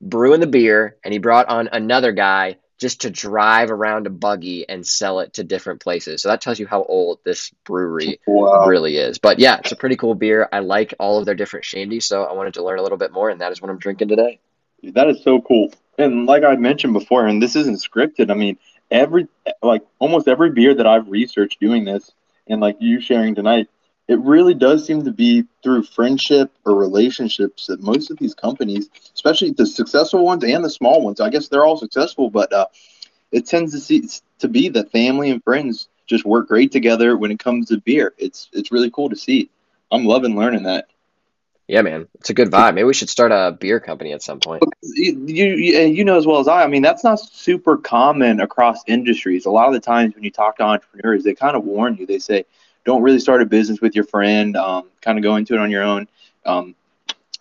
brewing 0.01 0.41
the 0.41 0.47
beer, 0.47 0.97
and 1.05 1.13
he 1.13 1.19
brought 1.19 1.49
on 1.49 1.69
another 1.73 2.13
guy 2.13 2.57
just 2.85 3.01
to 3.01 3.09
drive 3.09 3.71
around 3.71 4.07
a 4.07 4.11
buggy 4.11 4.69
and 4.69 4.87
sell 4.87 5.21
it 5.21 5.33
to 5.33 5.43
different 5.43 5.81
places. 5.81 6.21
So 6.21 6.29
that 6.29 6.43
tells 6.43 6.59
you 6.59 6.67
how 6.67 6.83
old 6.83 7.19
this 7.25 7.51
brewery 7.65 8.21
wow. 8.27 8.67
really 8.67 8.99
is. 8.99 9.17
But 9.17 9.39
yeah, 9.39 9.57
it's 9.57 9.73
a 9.73 9.77
pretty 9.77 9.97
cool 9.97 10.15
beer. 10.15 10.51
I 10.53 10.59
like 10.59 10.93
all 10.99 11.19
of 11.19 11.25
their 11.25 11.35
different 11.35 11.65
shandies, 11.65 12.03
so 12.03 12.25
I 12.25 12.35
wanted 12.35 12.53
to 12.55 12.63
learn 12.63 12.79
a 12.79 12.83
little 12.83 12.99
bit 12.99 13.11
more, 13.11 13.31
and 13.31 13.41
that 13.41 13.53
is 13.53 13.63
what 13.63 13.71
I'm 13.71 13.79
drinking 13.79 14.09
today. 14.09 14.39
That 14.83 15.09
is 15.09 15.23
so 15.23 15.41
cool. 15.41 15.73
And 15.97 16.27
like 16.27 16.45
I 16.45 16.57
mentioned 16.57 16.93
before, 16.93 17.27
and 17.27 17.43
this 17.43 17.57
isn't 17.57 17.83
scripted. 17.83 18.31
I 18.31 18.35
mean, 18.35 18.59
every 18.91 19.29
like 19.63 19.81
almost 19.99 20.29
every 20.29 20.51
beer 20.51 20.75
that 20.75 20.87
I've 20.87 21.09
researched 21.09 21.61
doing 21.61 21.87
this, 21.87 22.13
and 22.49 22.61
like 22.61 22.77
you 22.81 23.01
sharing 23.01 23.35
tonight, 23.35 23.71
it 24.07 24.19
really 24.21 24.55
does 24.55 24.87
seem 24.87 25.05
to 25.05 25.13
be 25.13 25.45
through 25.63 25.83
friendship 25.85 26.53
or 26.65 26.75
relationships 26.75 27.67
that 27.67 27.83
most 27.83 28.11
of 28.11 28.19
these 28.19 28.35
companies, 28.35 28.89
especially 29.15 29.51
the 29.51 29.67
successful 29.67 30.25
ones 30.25 30.45
and 30.45 30.65
the 30.65 30.71
small 30.71 31.03
ones, 31.03 31.21
I 31.21 31.31
guess 31.31 31.49
they're 31.49 31.65
all 31.65 31.79
successful, 31.79 32.29
but 32.29 32.53
uh, 32.53 32.67
it 33.33 33.47
tends 33.47 33.73
to 33.73 33.81
see 33.81 34.09
to 34.41 34.49
be 34.49 34.69
that 34.71 34.93
family 34.93 35.31
and 35.31 35.43
friends 35.43 35.89
just 36.07 36.25
work 36.25 36.49
great 36.49 36.71
together 36.71 37.17
when 37.17 37.31
it 37.31 37.39
comes 37.39 37.69
to 37.69 37.81
beer. 37.81 38.13
It's 38.19 38.49
it's 38.53 38.71
really 38.71 38.91
cool 38.91 39.09
to 39.09 39.17
see. 39.17 39.51
I'm 39.91 40.05
loving 40.05 40.37
learning 40.37 40.65
that. 40.65 40.89
Yeah, 41.67 41.81
man, 41.81 42.09
it's 42.17 42.29
a 42.29 42.35
good 42.35 42.51
vibe. 42.51 42.75
Maybe 42.75 42.85
we 42.85 42.93
should 42.93 43.09
start 43.09 43.33
a 43.33 43.57
beer 43.59 43.81
company 43.81 44.13
at 44.13 44.23
some 44.23 44.39
point. 44.39 44.63
You, 44.83 45.25
you, 45.27 45.47
you 45.55 46.05
know 46.05 46.19
as 46.19 46.27
well 46.27 46.41
as 46.41 46.47
I. 46.47 46.63
I 46.63 46.67
mean, 46.67 46.83
that's 46.83 47.05
not 47.05 47.21
super 47.21 47.79
common 47.79 48.41
across 48.41 48.83
industries. 48.87 49.47
A 49.47 49.51
lot 49.51 49.69
of 49.69 49.73
the 49.73 49.81
times 49.81 50.15
when 50.15 50.25
you 50.25 50.31
talk 50.31 50.59
to 50.59 50.63
entrepreneurs, 50.63 51.25
they 51.25 51.33
kind 51.35 51.57
of 51.57 51.65
warn 51.65 51.97
you. 51.97 52.05
They 52.07 52.19
say, 52.19 52.45
don't 52.85 53.03
really 53.03 53.19
start 53.19 53.43
a 53.43 53.47
business 53.47 53.81
with 53.81 53.95
your 53.95 54.05
friend. 54.05 54.57
Um, 54.57 54.89
kind 55.01 55.19
of 55.19 55.23
go 55.23 55.37
into 55.37 55.55
it 55.55 55.61
on 55.61 55.71
your 55.71 55.83
own. 55.83 56.09
Um, 56.45 56.75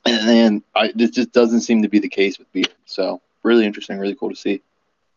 and 0.05 0.27
then 0.27 0.63
I, 0.75 0.91
this 0.93 1.11
just 1.11 1.31
doesn't 1.31 1.61
seem 1.61 1.81
to 1.81 1.89
be 1.89 1.99
the 1.99 2.09
case 2.09 2.37
with 2.39 2.51
beer. 2.51 2.65
So 2.85 3.21
really 3.43 3.65
interesting, 3.65 3.99
really 3.99 4.15
cool 4.15 4.29
to 4.29 4.35
see. 4.35 4.61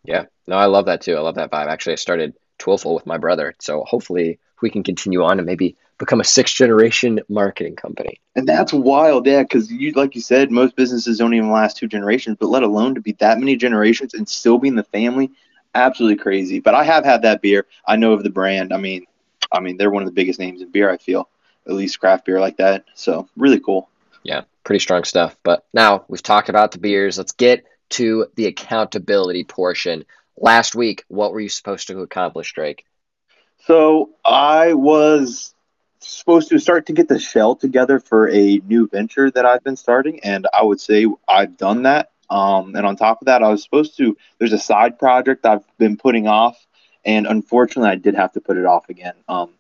Yeah, 0.05 0.27
no, 0.47 0.57
I 0.57 0.67
love 0.67 0.87
that 0.87 1.01
too. 1.01 1.17
I 1.17 1.21
love 1.21 1.35
that 1.37 1.51
vibe. 1.51 1.67
Actually, 1.67 1.95
I 1.95 1.97
started 1.97 2.35
Twilful 2.59 2.95
with 2.95 3.07
my 3.07 3.19
brother, 3.19 3.55
so 3.59 3.85
hopefully 3.85 4.39
we 4.63 4.71
can 4.71 4.83
continue 4.83 5.23
on 5.23 5.39
and 5.39 5.47
maybe 5.47 5.77
become 5.99 6.21
a 6.21 6.25
sixth 6.25 6.55
generation 6.55 7.21
marketing 7.29 7.75
company. 7.75 8.21
And 8.35 8.49
that's 8.49 8.73
wild, 8.73 9.27
yeah, 9.27 9.43
because 9.43 9.71
you, 9.71 9.93
like 9.93 10.15
you 10.15 10.21
said, 10.21 10.51
most 10.51 10.77
businesses 10.77 11.19
don't 11.19 11.35
even 11.35 11.51
last 11.51 11.77
two 11.77 11.89
generations, 11.89 12.37
but 12.39 12.49
let 12.49 12.63
alone 12.63 12.95
to 12.95 13.01
be 13.01 13.13
that 13.13 13.39
many 13.39 13.57
generations 13.57 14.15
and 14.15 14.29
still 14.29 14.59
be 14.59 14.69
in 14.69 14.77
the 14.77 14.85
family, 14.85 15.31
absolutely 15.75 16.17
crazy. 16.17 16.61
But 16.61 16.75
I 16.75 16.85
have 16.85 17.05
had 17.05 17.23
that 17.23 17.43
beer. 17.43 17.67
I 17.87 17.97
know 17.97 18.13
of 18.13 18.23
the 18.23 18.31
brand. 18.31 18.73
I 18.73 18.77
mean, 18.77 19.07
I 19.53 19.61
mean, 19.61 19.77
they're 19.77 19.91
one 19.91 20.03
of 20.03 20.09
the 20.09 20.15
biggest 20.15 20.39
names 20.39 20.63
in 20.63 20.71
beer. 20.71 20.91
I 20.91 20.97
feel 20.97 21.29
at 21.67 21.75
least 21.75 22.01
craft 22.01 22.27
beer 22.27 22.41
like 22.41 22.59
that. 22.59 22.85
So 22.95 23.29
really 23.37 23.61
cool. 23.61 23.89
Yeah, 24.23 24.43
pretty 24.65 24.81
strong 24.81 25.05
stuff. 25.05 25.37
But 25.43 25.65
now 25.73 26.05
we've 26.09 26.23
talked 26.23 26.49
about 26.49 26.73
the 26.73 26.79
beers. 26.79 27.19
Let's 27.19 27.33
get 27.33 27.65
to 27.91 28.27
the 28.35 28.47
accountability 28.47 29.45
portion. 29.45 30.05
Last 30.37 30.75
week, 30.75 31.05
what 31.09 31.33
were 31.33 31.41
you 31.41 31.49
supposed 31.49 31.89
to 31.89 32.01
accomplish, 32.01 32.53
Drake? 32.53 32.85
So 33.67 34.11
I 34.25 34.75
was 34.75 35.55
supposed 36.01 36.51
to 36.51 36.59
start 36.59 36.87
to 36.87 36.93
get 36.93 37.09
the 37.09 37.19
shell 37.19 37.57
together 37.57 37.99
for 37.99 38.29
a 38.29 38.59
new 38.59 38.89
venture 38.89 39.31
that 39.31 39.47
I've 39.47 39.65
been 39.65 39.77
starting, 39.77 40.21
and 40.21 40.47
I 40.53 40.63
would 40.63 40.81
say 40.81 41.07
I've 41.27 41.57
done 41.57 41.83
that. 41.85 42.11
Um, 42.29 42.75
and 42.75 42.85
on 42.85 42.97
top 42.97 43.23
of 43.23 43.27
that, 43.27 43.43
I 43.43 43.49
was 43.49 43.63
supposed 43.63 43.97
to. 43.99 44.17
There's 44.39 44.53
a 44.53 44.59
side 44.59 44.99
project 44.99 45.47
I've 45.47 45.65
been 45.79 45.97
putting 45.97 46.27
off 46.27 46.66
and 47.07 47.27
unfortunately, 47.27 47.91
I 47.91 47.95
did 47.95 48.15
have 48.17 48.33
to 48.33 48.41
put 48.41 48.59
it 48.59 48.67
off 48.67 48.89
again. 48.91 49.15
Um, 49.29 49.51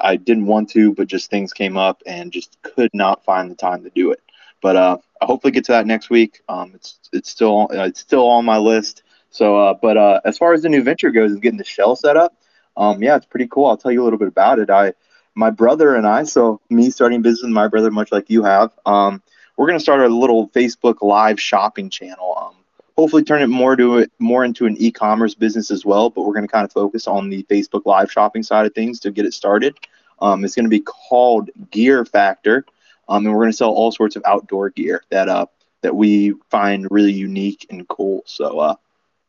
I 0.00 0.16
didn't 0.16 0.46
want 0.46 0.70
to, 0.70 0.92
but 0.92 1.06
just 1.06 1.30
things 1.30 1.52
came 1.52 1.76
up 1.76 2.02
and 2.06 2.32
just 2.32 2.60
could 2.62 2.90
not 2.94 3.24
find 3.24 3.50
the 3.50 3.54
time 3.54 3.84
to 3.84 3.90
do 3.90 4.10
it. 4.10 4.20
But 4.60 4.76
uh, 4.76 4.98
I 5.20 5.26
hopefully 5.26 5.52
get 5.52 5.66
to 5.66 5.72
that 5.72 5.86
next 5.86 6.10
week. 6.10 6.40
Um, 6.48 6.72
it's 6.74 6.98
it's 7.12 7.30
still 7.30 7.68
it's 7.70 8.00
still 8.00 8.26
on 8.26 8.44
my 8.44 8.58
list. 8.58 9.02
So, 9.30 9.56
uh, 9.56 9.74
but 9.74 9.96
uh, 9.96 10.20
as 10.24 10.38
far 10.38 10.54
as 10.54 10.62
the 10.62 10.68
new 10.68 10.82
venture 10.82 11.10
goes 11.10 11.32
and 11.32 11.42
getting 11.42 11.58
the 11.58 11.64
shell 11.64 11.96
set 11.96 12.16
up, 12.16 12.36
um, 12.76 13.02
yeah, 13.02 13.16
it's 13.16 13.26
pretty 13.26 13.48
cool. 13.48 13.66
I'll 13.66 13.76
tell 13.76 13.92
you 13.92 14.02
a 14.02 14.04
little 14.04 14.18
bit 14.18 14.28
about 14.28 14.58
it. 14.58 14.70
I, 14.70 14.94
my 15.34 15.50
brother 15.50 15.96
and 15.96 16.06
I, 16.06 16.22
so 16.22 16.60
me 16.70 16.90
starting 16.90 17.20
business 17.20 17.42
with 17.42 17.50
my 17.50 17.68
brother, 17.68 17.90
much 17.90 18.12
like 18.12 18.30
you 18.30 18.44
have, 18.44 18.70
um, 18.86 19.22
we're 19.56 19.66
gonna 19.66 19.80
start 19.80 20.00
a 20.00 20.08
little 20.08 20.48
Facebook 20.50 21.02
live 21.02 21.40
shopping 21.40 21.90
channel. 21.90 22.34
Um, 22.38 22.63
hopefully 22.96 23.24
turn 23.24 23.42
it 23.42 23.48
more 23.48 23.76
to 23.76 23.98
it 23.98 24.12
more 24.18 24.44
into 24.44 24.66
an 24.66 24.76
e-commerce 24.78 25.34
business 25.34 25.70
as 25.70 25.84
well. 25.84 26.10
But 26.10 26.22
we're 26.22 26.34
going 26.34 26.46
to 26.46 26.52
kind 26.52 26.64
of 26.64 26.72
focus 26.72 27.06
on 27.06 27.28
the 27.28 27.42
Facebook 27.44 27.86
Live 27.86 28.10
shopping 28.10 28.42
side 28.42 28.66
of 28.66 28.74
things 28.74 29.00
to 29.00 29.10
get 29.10 29.26
it 29.26 29.34
started. 29.34 29.76
Um, 30.20 30.44
it's 30.44 30.54
going 30.54 30.64
to 30.64 30.70
be 30.70 30.80
called 30.80 31.50
Gear 31.70 32.04
Factor, 32.04 32.64
um, 33.08 33.26
and 33.26 33.34
we're 33.34 33.42
going 33.42 33.50
to 33.50 33.56
sell 33.56 33.70
all 33.70 33.92
sorts 33.92 34.16
of 34.16 34.22
outdoor 34.24 34.70
gear 34.70 35.02
that 35.10 35.28
uh 35.28 35.46
that 35.82 35.94
we 35.94 36.34
find 36.50 36.88
really 36.90 37.12
unique 37.12 37.66
and 37.68 37.86
cool. 37.86 38.22
So 38.24 38.58
uh, 38.58 38.74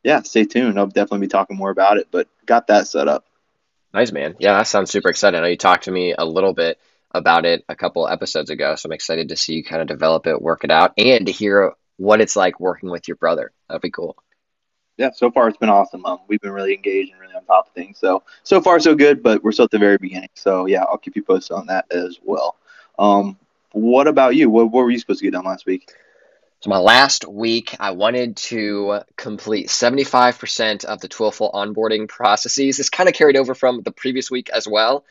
yeah, 0.03 0.21
stay 0.21 0.45
tuned. 0.45 0.79
I'll 0.79 0.87
definitely 0.87 1.27
be 1.27 1.27
talking 1.27 1.57
more 1.57 1.69
about 1.69 1.97
it, 1.97 2.07
but 2.11 2.29
got 2.45 2.67
that 2.67 2.87
set 2.87 3.09
up. 3.09 3.25
Nice 3.93 4.11
man. 4.11 4.35
Yeah, 4.39 4.57
that 4.57 4.67
sounds 4.67 4.89
super 4.89 5.09
exciting. 5.09 5.37
I 5.39 5.41
know 5.41 5.49
you 5.49 5.57
talked 5.57 5.85
to 5.85 5.91
me 5.91 6.13
a 6.17 6.25
little 6.25 6.53
bit 6.53 6.79
about 7.11 7.45
it 7.45 7.65
a 7.67 7.75
couple 7.75 8.07
episodes 8.07 8.49
ago, 8.49 8.75
so 8.75 8.87
I'm 8.87 8.93
excited 8.93 9.29
to 9.29 9.35
see 9.35 9.55
you 9.55 9.63
kind 9.63 9.81
of 9.81 9.87
develop 9.87 10.27
it, 10.27 10.41
work 10.41 10.63
it 10.63 10.71
out, 10.71 10.93
and 10.97 11.25
to 11.25 11.31
hear 11.31 11.73
what 11.97 12.21
it's 12.21 12.35
like 12.35 12.59
working 12.59 12.89
with 12.89 13.07
your 13.07 13.17
brother. 13.17 13.51
That'd 13.67 13.81
be 13.81 13.91
cool. 13.91 14.15
Yeah, 14.97 15.11
so 15.11 15.29
far 15.29 15.47
it's 15.49 15.57
been 15.57 15.69
awesome. 15.69 16.05
Um, 16.05 16.19
we've 16.27 16.39
been 16.39 16.51
really 16.51 16.73
engaged 16.73 17.11
and 17.11 17.19
really 17.19 17.33
on 17.35 17.43
top 17.45 17.67
of 17.67 17.73
things. 17.73 17.97
So 17.99 18.23
so 18.43 18.61
far 18.61 18.79
so 18.79 18.95
good, 18.95 19.21
but 19.21 19.43
we're 19.43 19.51
still 19.51 19.65
at 19.65 19.71
the 19.71 19.77
very 19.79 19.97
beginning. 19.97 20.29
So 20.35 20.67
yeah, 20.67 20.83
I'll 20.83 20.97
keep 20.97 21.15
you 21.15 21.23
posted 21.23 21.57
on 21.57 21.67
that 21.67 21.85
as 21.91 22.17
well. 22.23 22.55
Um, 22.97 23.37
what 23.71 24.07
about 24.07 24.35
you? 24.35 24.49
What, 24.49 24.71
what 24.71 24.83
were 24.83 24.91
you 24.91 24.99
supposed 24.99 25.19
to 25.19 25.25
get 25.25 25.33
done 25.33 25.43
last 25.43 25.65
week? 25.65 25.91
So 26.61 26.69
my 26.69 26.77
last 26.77 27.27
week, 27.27 27.75
I 27.79 27.91
wanted 27.91 28.37
to 28.37 29.01
complete 29.17 29.67
75% 29.67 30.85
of 30.85 31.01
the 31.01 31.09
Twilful 31.09 31.51
onboarding 31.53 32.07
processes. 32.07 32.77
This 32.77 32.89
kind 32.89 33.09
of 33.09 33.13
carried 33.13 33.35
over 33.35 33.53
from 33.53 33.81
the 33.81 33.91
previous 33.91 34.31
week 34.31 34.49
as 34.49 34.65
well 34.65 35.05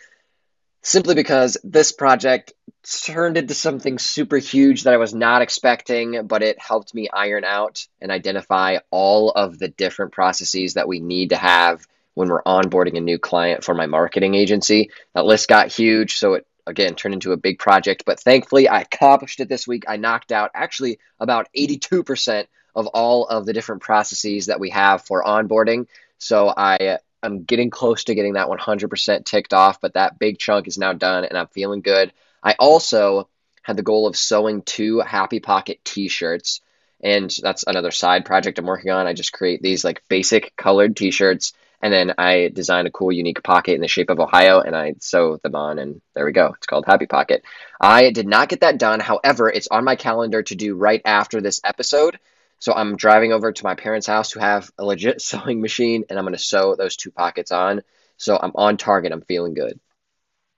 simply 0.85 1.15
because 1.15 1.57
this 1.65 1.93
project 1.93 2.53
turned 2.85 3.37
into 3.37 3.55
something 3.55 3.99
super 3.99 4.37
huge 4.37 4.85
that 4.85 4.95
I 4.95 4.99
was 4.99 5.15
not 5.15 5.43
expecting, 5.43 6.27
but 6.27 6.43
it 6.43 6.59
helped 6.59 6.95
me 6.95 7.09
iron 7.13 7.45
out 7.45 7.87
and 8.01 8.11
identify 8.11 8.79
all 8.91 9.31
of 9.31 9.59
the 9.59 9.69
different 9.69 10.13
processes 10.13 10.75
that 10.75 10.89
we 10.89 11.01
need 11.01 11.31
to 11.31 11.37
have 11.37 11.87
when 12.15 12.29
we're 12.29 12.43
onboarding 12.43 12.97
a 12.97 13.01
new 13.01 13.19
client 13.19 13.65
for 13.65 13.75
my 13.75 13.87
marketing 13.87 14.35
agency. 14.35 14.91
That 15.15 15.25
list 15.25 15.49
got 15.49 15.73
huge, 15.73 16.17
so 16.17 16.35
it 16.35 16.47
again 16.67 16.95
turned 16.95 17.15
into 17.15 17.33
a 17.33 17.37
big 17.37 17.59
project. 17.59 18.05
But 18.07 18.21
thankfully, 18.21 18.69
I 18.69 18.81
accomplished 18.81 19.41
it 19.41 19.49
this 19.49 19.67
week. 19.67 19.85
I 19.89 19.97
knocked 19.97 20.33
out 20.33 20.51
actually 20.55 20.99
about 21.21 21.49
82% 21.57 22.47
of 22.75 22.87
all 22.89 23.27
of 23.27 23.47
the 23.47 23.53
different 23.53 23.83
processes 23.83 24.47
that 24.47 24.61
we 24.61 24.71
have 24.71 25.03
for 25.03 25.25
onboarding. 25.25 25.87
So 26.19 26.53
I 26.55 26.99
am 27.23 27.45
getting 27.45 27.71
close 27.71 28.05
to 28.05 28.15
getting 28.15 28.35
that 28.35 28.49
100% 28.49 29.25
ticked 29.25 29.55
off, 29.55 29.81
but 29.81 29.95
that 29.95 30.19
big 30.19 30.39
chunk 30.39 30.67
is 30.67 30.79
now 30.79 30.93
done 30.93 31.25
and 31.25 31.37
I'm 31.37 31.49
feeling 31.49 31.81
good. 31.81 32.13
I 32.45 32.55
also 32.59 33.29
had 33.63 33.77
the 33.77 33.83
goal 33.83 34.07
of 34.07 34.17
sewing 34.17 34.63
two 34.63 35.01
Happy 35.01 35.41
Pocket 35.41 35.81
t 35.85 36.09
shirts. 36.09 36.61
And 37.03 37.35
that's 37.43 37.65
another 37.67 37.91
side 37.91 38.25
project 38.25 38.59
I'm 38.59 38.67
working 38.67 38.91
on. 38.91 39.07
I 39.07 39.13
just 39.13 39.33
create 39.33 39.61
these 39.61 39.85
like 39.85 40.03
basic 40.09 40.55
colored 40.57 40.97
t 40.97 41.11
shirts 41.11 41.53
and 41.85 41.93
then 41.93 42.15
I 42.17 42.49
design 42.49 42.87
a 42.87 42.91
cool, 42.91 43.13
unique 43.13 43.43
pocket 43.43 43.75
in 43.75 43.83
the 43.83 43.89
shape 43.89 44.09
of 44.09 44.19
Ohio, 44.19 44.59
and 44.61 44.75
I 44.75 44.95
sew 45.01 45.37
them 45.37 45.55
on, 45.55 45.79
and 45.79 46.01
there 46.15 46.25
we 46.25 46.33
go. 46.33 46.55
It's 46.57 46.67
called 46.67 46.87
Happy 46.87 47.05
Pocket. 47.05 47.45
I 47.79 48.11
did 48.11 48.27
not 48.27 48.49
get 48.49 48.63
that 48.63 48.79
done. 48.79 49.01
However, 49.01 49.51
it's 49.51 49.69
on 49.69 49.85
my 49.85 49.95
calendar 49.95 50.43
to 50.45 50.55
do 50.55 50.77
right 50.77 51.03
after 51.05 51.43
this 51.43 51.61
episode. 51.63 52.19
So 52.59 52.73
I'm 52.73 52.97
driving 52.97 53.35
over 53.35 53.53
to 53.53 53.65
my 53.65 53.75
parents' 53.75 54.07
house 54.07 54.33
who 54.33 54.41
have 54.41 54.71
a 54.79 54.85
legit 54.87 55.21
sewing 55.21 55.61
machine, 55.61 56.05
and 56.09 56.19
I'm 56.19 56.25
going 56.25 56.33
to 56.33 56.43
sew 56.43 56.75
those 56.75 56.97
two 56.97 57.11
pockets 57.11 57.53
on. 57.53 57.83
So 58.17 58.39
I'm 58.41 58.53
on 58.55 58.79
target. 58.79 59.13
I'm 59.13 59.21
feeling 59.21 59.53
good. 59.53 59.79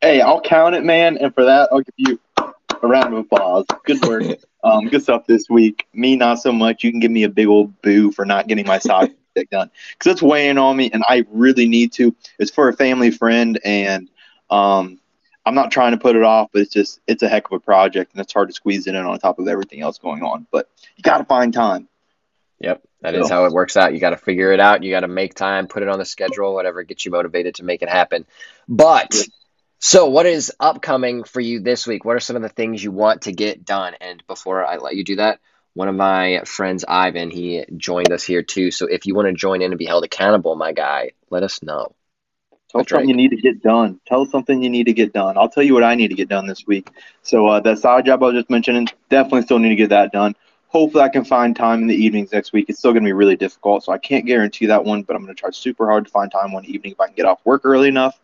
Hey, 0.07 0.21
I'll 0.21 0.41
count 0.41 0.77
it, 0.77 0.85
man, 0.85 1.19
and 1.19 1.35
for 1.35 1.47
that, 1.47 1.69
I'll 1.73 1.81
give 1.81 1.95
you 1.97 2.21
a 2.39 2.87
round 2.87 3.13
of 3.13 3.19
applause. 3.19 3.65
Good 3.85 4.01
work. 4.07 4.23
um, 4.63 4.87
good 4.87 5.03
stuff 5.03 5.27
this 5.27 5.51
week. 5.51 5.89
Me, 5.93 6.15
not 6.15 6.39
so 6.39 6.53
much. 6.53 6.85
You 6.85 6.93
can 6.93 7.01
give 7.01 7.11
me 7.11 7.25
a 7.25 7.29
big 7.29 7.49
old 7.49 7.83
boo 7.83 8.13
for 8.13 8.25
not 8.25 8.47
getting 8.47 8.69
my 8.69 8.79
sock 8.79 9.11
done 9.51 9.69
because 9.99 10.13
it's 10.13 10.23
weighing 10.23 10.59
on 10.59 10.77
me, 10.77 10.93
and 10.93 11.03
I 11.09 11.27
really 11.33 11.67
need 11.67 11.93
to. 11.95 12.15
It's 12.39 12.53
for 12.53 12.69
a 12.69 12.73
family 12.73 13.11
friend, 13.11 13.59
and 13.65 14.09
um, 14.49 15.01
I'm 15.45 15.57
not 15.57 15.73
trying 15.73 15.91
to 15.91 15.99
put 15.99 16.15
it 16.15 16.23
off, 16.23 16.51
but 16.53 16.63
it's 16.63 16.73
just 16.73 17.01
it's 17.09 17.25
a 17.25 17.29
heck 17.29 17.47
of 17.47 17.55
a 17.55 17.59
project, 17.59 18.13
and 18.13 18.21
it's 18.21 18.33
hard 18.33 18.49
to 18.49 18.55
squeeze 18.55 18.87
it 18.87 18.95
in 18.95 19.05
on 19.05 19.19
top 19.19 19.41
of 19.41 19.49
everything 19.49 19.81
else 19.81 19.99
going 19.99 20.23
on. 20.23 20.47
But 20.53 20.71
you 20.95 21.03
got 21.03 21.19
to 21.19 21.25
find 21.25 21.53
time. 21.53 21.89
Yep, 22.61 22.81
that 23.01 23.15
so. 23.15 23.21
is 23.23 23.29
how 23.29 23.45
it 23.47 23.53
works 23.53 23.77
out. 23.77 23.93
You 23.93 23.99
got 23.99 24.11
to 24.11 24.19
figure 24.19 24.53
it 24.53 24.61
out. 24.61 24.85
You 24.85 24.93
got 24.93 25.01
to 25.01 25.09
make 25.09 25.35
time, 25.35 25.67
put 25.67 25.83
it 25.83 25.89
on 25.89 25.99
the 25.99 26.05
schedule, 26.05 26.55
whatever 26.55 26.85
gets 26.85 27.05
you 27.05 27.11
motivated 27.11 27.57
to 27.57 27.65
make 27.65 27.83
it 27.83 27.89
happen. 27.89 28.25
But. 28.69 29.13
So, 29.79 30.07
what 30.07 30.27
is 30.27 30.53
upcoming 30.59 31.25
for 31.25 31.41
you 31.41 31.61
this 31.61 31.87
week? 31.87 32.05
What 32.05 32.17
are 32.17 32.21
some 32.21 32.37
of 32.37 32.43
the 32.43 32.49
things 32.49 32.83
you 32.83 32.91
want 32.91 33.23
to 33.23 33.33
get 33.33 33.65
done? 33.65 33.95
And 34.01 34.27
before 34.27 34.65
I 34.65 34.77
let 34.77 34.97
you 34.97 35.05
do 35.05 35.17
that, 35.17 35.39
one 35.75 35.89
of 35.89 35.95
my 35.95 36.41
friends, 36.47 36.85
Ivan, 36.89 37.31
he 37.31 37.65
joined 37.77 38.11
us 38.11 38.25
here 38.25 38.43
too. 38.43 38.71
So 38.71 38.87
if 38.87 39.05
you 39.05 39.15
want 39.15 39.29
to 39.29 39.35
join 39.35 39.61
in 39.61 39.73
and 39.73 39.79
be 39.79 39.85
held 39.85 40.05
accountable, 40.05 40.57
my 40.57 40.73
guy, 40.73 41.11
let 41.29 41.43
us 41.43 41.63
know. 41.63 41.95
Tell 42.71 42.81
us 42.81 42.89
something 42.89 43.09
you 43.09 43.15
need 43.17 43.31
to 43.31 43.37
get 43.37 43.63
done. 43.63 44.01
Tell 44.07 44.23
us 44.23 44.31
something 44.31 44.63
you 44.63 44.71
need 44.71 44.85
to 44.85 44.95
get 44.95 45.13
done. 45.13 45.37
I'll 45.37 45.51
tell 45.51 45.63
you 45.63 45.75
what 45.75 45.85
I 45.85 45.95
need 45.95 46.09
to 46.09 46.15
get 46.15 46.29
done 46.29 46.47
this 46.47 46.67
week. 46.67 46.91
So 47.23 47.47
uh, 47.47 47.61
that 47.61 47.79
side 47.79 48.07
job 48.07 48.23
I 48.23 48.27
was 48.27 48.35
just 48.35 48.51
mentioning, 48.51 48.89
definitely 49.11 49.43
still 49.43 49.59
need 49.59 49.69
to 49.69 49.77
get 49.77 49.91
that 49.91 50.13
done. 50.13 50.35
Hopefully, 50.69 51.05
I 51.05 51.09
can 51.09 51.25
find 51.25 51.55
time 51.55 51.83
in 51.83 51.87
the 51.87 51.95
evenings 51.95 52.33
next 52.33 52.53
week. 52.53 52.67
It's 52.69 52.79
still 52.79 52.93
going 52.93 53.05
to 53.05 53.09
be 53.09 53.13
really 53.13 53.37
difficult, 53.37 53.85
so 53.85 53.93
I 53.93 53.99
can't 53.99 54.27
guarantee 54.27 54.67
that 54.67 54.85
one. 54.85 55.03
But 55.03 55.15
I'm 55.15 55.23
going 55.23 55.35
to 55.35 55.41
try 55.41 55.51
super 55.51 55.87
hard 55.87 56.07
to 56.07 56.11
find 56.11 56.31
time 56.31 56.53
one 56.53 56.65
evening 56.65 56.93
if 56.93 57.01
I 57.01 57.07
can 57.07 57.15
get 57.15 57.25
off 57.25 57.41
work 57.45 57.63
early 57.65 57.89
enough. 57.89 58.19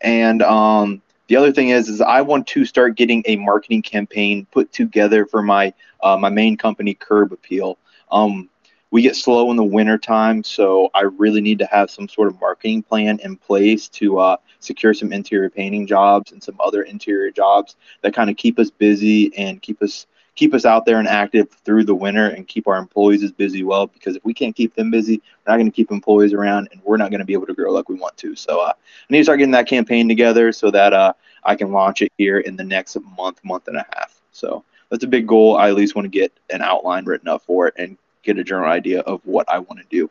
And 0.00 0.42
um, 0.42 1.02
the 1.28 1.36
other 1.36 1.52
thing 1.52 1.70
is, 1.70 1.88
is 1.88 2.00
I 2.00 2.20
want 2.20 2.46
to 2.48 2.64
start 2.64 2.96
getting 2.96 3.22
a 3.26 3.36
marketing 3.36 3.82
campaign 3.82 4.46
put 4.50 4.72
together 4.72 5.26
for 5.26 5.42
my 5.42 5.72
uh, 6.02 6.16
my 6.16 6.28
main 6.28 6.56
company, 6.56 6.94
Curb 6.94 7.32
Appeal. 7.32 7.78
Um, 8.10 8.48
we 8.90 9.02
get 9.02 9.16
slow 9.16 9.50
in 9.50 9.56
the 9.56 9.64
winter 9.64 9.98
time, 9.98 10.44
so 10.44 10.90
I 10.94 11.02
really 11.02 11.40
need 11.40 11.58
to 11.58 11.66
have 11.66 11.90
some 11.90 12.08
sort 12.08 12.28
of 12.28 12.40
marketing 12.40 12.82
plan 12.82 13.18
in 13.22 13.36
place 13.36 13.88
to 13.88 14.18
uh, 14.18 14.36
secure 14.60 14.94
some 14.94 15.12
interior 15.12 15.50
painting 15.50 15.86
jobs 15.86 16.32
and 16.32 16.42
some 16.42 16.56
other 16.60 16.82
interior 16.82 17.30
jobs 17.30 17.76
that 18.02 18.14
kind 18.14 18.30
of 18.30 18.36
keep 18.36 18.58
us 18.58 18.70
busy 18.70 19.36
and 19.36 19.60
keep 19.60 19.82
us 19.82 20.06
keep 20.36 20.54
us 20.54 20.64
out 20.64 20.84
there 20.84 20.98
and 20.98 21.08
active 21.08 21.50
through 21.64 21.82
the 21.84 21.94
winter 21.94 22.28
and 22.28 22.46
keep 22.46 22.68
our 22.68 22.76
employees 22.76 23.22
as 23.22 23.32
busy 23.32 23.64
well 23.64 23.86
because 23.86 24.14
if 24.14 24.24
we 24.24 24.32
can't 24.32 24.54
keep 24.54 24.74
them 24.74 24.90
busy 24.90 25.16
we're 25.16 25.52
not 25.52 25.56
going 25.56 25.70
to 25.70 25.74
keep 25.74 25.90
employees 25.90 26.32
around 26.32 26.68
and 26.70 26.80
we're 26.84 26.98
not 26.98 27.10
going 27.10 27.18
to 27.18 27.24
be 27.24 27.32
able 27.32 27.46
to 27.46 27.54
grow 27.54 27.72
like 27.72 27.88
we 27.88 27.96
want 27.96 28.16
to. 28.18 28.36
So 28.36 28.60
uh, 28.60 28.72
i 28.76 29.12
need 29.12 29.18
to 29.18 29.24
start 29.24 29.38
getting 29.38 29.52
that 29.52 29.66
campaign 29.66 30.06
together 30.06 30.52
so 30.52 30.70
that 30.70 30.92
uh, 30.92 31.14
i 31.42 31.56
can 31.56 31.72
launch 31.72 32.02
it 32.02 32.12
here 32.16 32.38
in 32.38 32.54
the 32.56 32.64
next 32.64 32.96
month 33.16 33.40
month 33.42 33.66
and 33.66 33.78
a 33.78 33.86
half. 33.96 34.20
So 34.32 34.62
that's 34.90 35.04
a 35.04 35.08
big 35.08 35.26
goal. 35.26 35.56
I 35.56 35.68
at 35.68 35.74
least 35.74 35.96
want 35.96 36.04
to 36.04 36.10
get 36.10 36.32
an 36.50 36.62
outline 36.62 37.06
written 37.06 37.28
up 37.28 37.42
for 37.42 37.66
it 37.66 37.74
and 37.78 37.96
get 38.22 38.38
a 38.38 38.44
general 38.44 38.70
idea 38.70 39.00
of 39.00 39.20
what 39.24 39.48
i 39.48 39.58
want 39.58 39.80
to 39.80 39.86
do. 39.90 40.10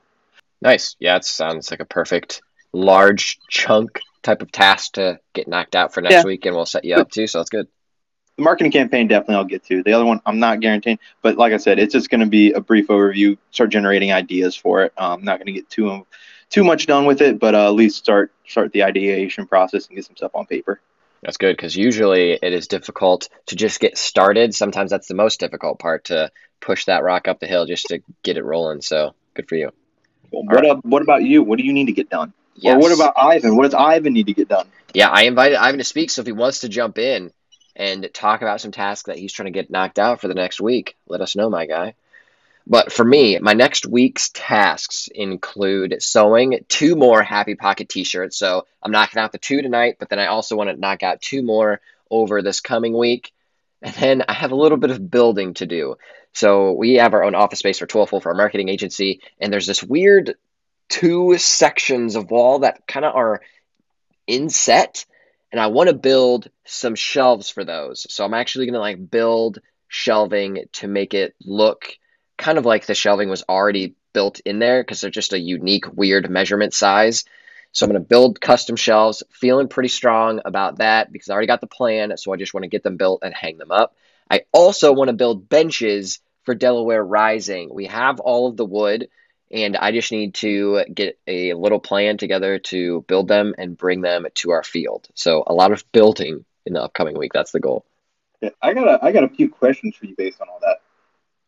Nice. 0.61 0.95
Yeah 0.99 1.15
it 1.15 1.25
sounds 1.25 1.71
like 1.71 1.79
a 1.79 1.85
perfect 1.85 2.41
large 2.73 3.39
chunk 3.49 4.01
type 4.23 4.41
of 4.41 4.51
task 4.51 4.93
to 4.93 5.19
get 5.33 5.47
knocked 5.47 5.75
out 5.75 5.93
for 5.93 6.01
next 6.01 6.15
yeah. 6.15 6.23
week 6.23 6.45
and 6.45 6.55
we'll 6.55 6.65
set 6.65 6.83
you 6.83 6.95
up 6.95 7.11
too 7.11 7.27
so 7.27 7.37
that's 7.37 7.49
good 7.51 7.67
the 8.37 8.43
marketing 8.43 8.71
campaign 8.71 9.07
definitely 9.07 9.35
I'll 9.35 9.45
get 9.45 9.63
to. 9.65 9.83
The 9.83 9.93
other 9.93 10.05
one 10.05 10.21
I'm 10.25 10.39
not 10.39 10.59
guaranteeing, 10.59 10.99
but 11.21 11.37
like 11.37 11.53
I 11.53 11.57
said, 11.57 11.79
it's 11.79 11.93
just 11.93 12.09
going 12.09 12.21
to 12.21 12.27
be 12.27 12.51
a 12.51 12.61
brief 12.61 12.87
overview. 12.87 13.37
Start 13.51 13.69
generating 13.69 14.11
ideas 14.11 14.55
for 14.55 14.83
it. 14.83 14.93
I'm 14.97 15.23
not 15.23 15.37
going 15.39 15.47
to 15.47 15.53
get 15.53 15.69
too 15.69 16.05
too 16.49 16.63
much 16.63 16.85
done 16.85 17.05
with 17.05 17.21
it, 17.21 17.39
but 17.39 17.55
uh, 17.55 17.67
at 17.67 17.73
least 17.73 17.97
start 17.97 18.31
start 18.47 18.71
the 18.71 18.83
ideation 18.83 19.47
process 19.47 19.87
and 19.87 19.95
get 19.95 20.05
some 20.05 20.15
stuff 20.15 20.35
on 20.35 20.45
paper. 20.45 20.79
That's 21.21 21.37
good 21.37 21.55
because 21.55 21.75
usually 21.75 22.33
it 22.33 22.53
is 22.53 22.67
difficult 22.67 23.29
to 23.47 23.55
just 23.55 23.79
get 23.79 23.97
started. 23.97 24.53
Sometimes 24.53 24.91
that's 24.91 25.07
the 25.07 25.15
most 25.15 25.39
difficult 25.39 25.79
part 25.79 26.05
to 26.05 26.31
push 26.59 26.85
that 26.85 27.03
rock 27.03 27.27
up 27.27 27.39
the 27.39 27.47
hill 27.47 27.65
just 27.65 27.87
to 27.87 28.01
get 28.21 28.37
it 28.37 28.43
rolling. 28.43 28.81
So 28.81 29.15
good 29.33 29.47
for 29.47 29.55
you. 29.55 29.71
Well, 30.31 30.43
what 30.43 30.55
right. 30.55 30.65
up, 30.65 30.85
what 30.85 31.01
about 31.01 31.23
you? 31.23 31.41
What 31.41 31.57
do 31.57 31.65
you 31.65 31.73
need 31.73 31.85
to 31.85 31.93
get 31.93 32.09
done? 32.09 32.33
Yes. 32.55 32.75
Or 32.75 32.79
what 32.79 32.91
about 32.91 33.13
Ivan? 33.17 33.55
What 33.55 33.63
does 33.63 33.73
Ivan 33.73 34.13
need 34.13 34.27
to 34.27 34.33
get 34.33 34.47
done? 34.47 34.67
Yeah, 34.93 35.09
I 35.09 35.23
invited 35.23 35.57
Ivan 35.57 35.79
to 35.79 35.83
speak, 35.83 36.09
so 36.09 36.21
if 36.21 36.25
he 36.27 36.31
wants 36.31 36.59
to 36.61 36.69
jump 36.69 36.97
in, 36.97 37.31
and 37.75 38.09
talk 38.13 38.41
about 38.41 38.61
some 38.61 38.71
tasks 38.71 39.07
that 39.07 39.17
he's 39.17 39.33
trying 39.33 39.51
to 39.51 39.51
get 39.51 39.69
knocked 39.69 39.99
out 39.99 40.21
for 40.21 40.27
the 40.27 40.33
next 40.33 40.61
week, 40.61 40.95
let 41.07 41.21
us 41.21 41.35
know, 41.35 41.49
my 41.49 41.65
guy. 41.65 41.95
But 42.67 42.91
for 42.91 43.05
me, 43.05 43.37
my 43.39 43.53
next 43.53 43.85
week's 43.85 44.29
tasks 44.29 45.07
include 45.13 46.01
sewing 46.01 46.65
two 46.67 46.95
more 46.95 47.21
Happy 47.21 47.55
Pocket 47.55 47.89
t 47.89 48.03
shirts. 48.03 48.37
So 48.37 48.65
I'm 48.81 48.91
knocking 48.91 49.21
out 49.21 49.31
the 49.31 49.37
two 49.37 49.61
tonight, 49.61 49.97
but 49.99 50.09
then 50.09 50.19
I 50.19 50.27
also 50.27 50.55
want 50.55 50.69
to 50.71 50.79
knock 50.79 51.03
out 51.03 51.21
two 51.21 51.43
more 51.43 51.79
over 52.09 52.41
this 52.41 52.61
coming 52.61 52.97
week. 52.97 53.31
And 53.81 53.93
then 53.95 54.23
I 54.27 54.33
have 54.33 54.51
a 54.51 54.55
little 54.55 54.79
bit 54.79 54.89
of 54.89 55.11
building 55.11 55.53
to 55.55 55.67
do. 55.67 55.97
So 56.33 56.71
we 56.71 56.95
have 56.95 57.13
our 57.13 57.23
own 57.23 57.35
office 57.35 57.59
space 57.59 57.79
for 57.79 57.85
Twilful 57.85 58.19
for 58.19 58.29
our 58.29 58.35
marketing 58.35 58.69
agency, 58.69 59.21
and 59.39 59.53
there's 59.53 59.67
this 59.67 59.83
weird 59.83 60.35
two 60.89 61.37
sections 61.37 62.15
of 62.15 62.29
wall 62.29 62.59
that 62.59 62.85
kind 62.87 63.05
of 63.05 63.15
are 63.15 63.41
inset 64.27 65.05
and 65.55 65.61
I 65.61 65.67
want 65.67 65.87
to 65.87 65.95
build 65.95 66.49
some 66.65 66.95
shelves 66.95 67.49
for 67.49 67.63
those. 67.63 68.05
So 68.09 68.25
I'm 68.25 68.33
actually 68.33 68.65
going 68.65 68.73
to 68.73 68.81
like 68.81 69.09
build 69.09 69.59
shelving 69.87 70.65
to 70.73 70.87
make 70.89 71.13
it 71.13 71.33
look 71.39 71.97
kind 72.37 72.57
of 72.57 72.65
like 72.65 72.85
the 72.85 72.93
shelving 72.93 73.29
was 73.29 73.45
already 73.47 73.95
built 74.11 74.41
in 74.41 74.59
there 74.59 74.83
because 74.83 74.99
they're 74.99 75.09
just 75.09 75.31
a 75.31 75.39
unique, 75.39 75.85
weird 75.93 76.29
measurement 76.29 76.73
size. 76.73 77.23
So 77.71 77.85
I'm 77.85 77.89
going 77.93 78.03
to 78.03 78.05
build 78.05 78.41
custom 78.41 78.75
shelves, 78.75 79.23
feeling 79.31 79.69
pretty 79.69 79.87
strong 79.87 80.41
about 80.43 80.79
that 80.79 81.09
because 81.09 81.29
I 81.29 81.31
already 81.31 81.47
got 81.47 81.61
the 81.61 81.67
plan. 81.67 82.17
So 82.17 82.33
I 82.33 82.35
just 82.35 82.53
want 82.53 82.65
to 82.65 82.69
get 82.69 82.83
them 82.83 82.97
built 82.97 83.21
and 83.23 83.33
hang 83.33 83.57
them 83.57 83.71
up. 83.71 83.95
I 84.29 84.41
also 84.51 84.91
want 84.91 85.07
to 85.07 85.15
build 85.15 85.47
benches 85.47 86.19
for 86.43 86.53
Delaware 86.53 87.01
Rising. 87.01 87.73
We 87.73 87.85
have 87.85 88.19
all 88.19 88.49
of 88.49 88.57
the 88.57 88.65
wood 88.65 89.07
and 89.51 89.77
I 89.77 89.91
just 89.91 90.11
need 90.11 90.33
to 90.35 90.83
get 90.93 91.19
a 91.27 91.53
little 91.53 91.79
plan 91.79 92.17
together 92.17 92.59
to 92.59 93.05
build 93.07 93.27
them 93.27 93.53
and 93.57 93.77
bring 93.77 94.01
them 94.01 94.25
to 94.35 94.51
our 94.51 94.63
field. 94.63 95.07
So 95.13 95.43
a 95.45 95.53
lot 95.53 95.71
of 95.71 95.89
building 95.91 96.45
in 96.65 96.73
the 96.73 96.81
upcoming 96.81 97.17
week. 97.17 97.33
That's 97.33 97.51
the 97.51 97.59
goal. 97.59 97.85
Yeah, 98.41 98.49
I 98.61 98.73
got 98.73 98.87
a 98.87 99.05
I 99.05 99.11
got 99.11 99.23
a 99.23 99.29
few 99.29 99.49
questions 99.49 99.95
for 99.95 100.05
you 100.05 100.15
based 100.15 100.41
on 100.41 100.49
all 100.49 100.59
that. 100.61 100.77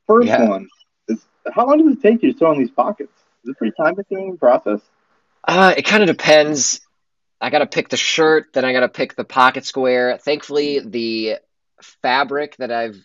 First 0.05 0.27
yeah. 0.27 0.47
one 0.47 0.67
is 1.07 1.19
how 1.53 1.67
long 1.67 1.79
does 1.79 1.97
it 1.97 2.01
take 2.01 2.23
you 2.23 2.31
to 2.31 2.37
sew 2.37 2.47
on 2.47 2.59
these 2.59 2.71
pockets? 2.71 3.11
Is 3.43 3.49
it 3.49 3.51
a 3.51 3.55
pretty 3.55 3.75
time 3.75 3.95
consuming 3.95 4.37
process? 4.37 4.81
Uh, 5.43 5.73
it 5.77 5.83
kind 5.83 6.03
of 6.03 6.07
depends. 6.07 6.81
I 7.39 7.49
got 7.49 7.59
to 7.59 7.67
pick 7.67 7.89
the 7.89 7.97
shirt, 7.97 8.47
then 8.53 8.65
I 8.65 8.73
got 8.73 8.79
to 8.79 8.89
pick 8.89 9.15
the 9.15 9.23
pocket 9.23 9.63
square. 9.65 10.17
Thankfully, 10.17 10.79
the 10.79 11.37
fabric 12.01 12.57
that 12.57 12.71
I've 12.71 12.97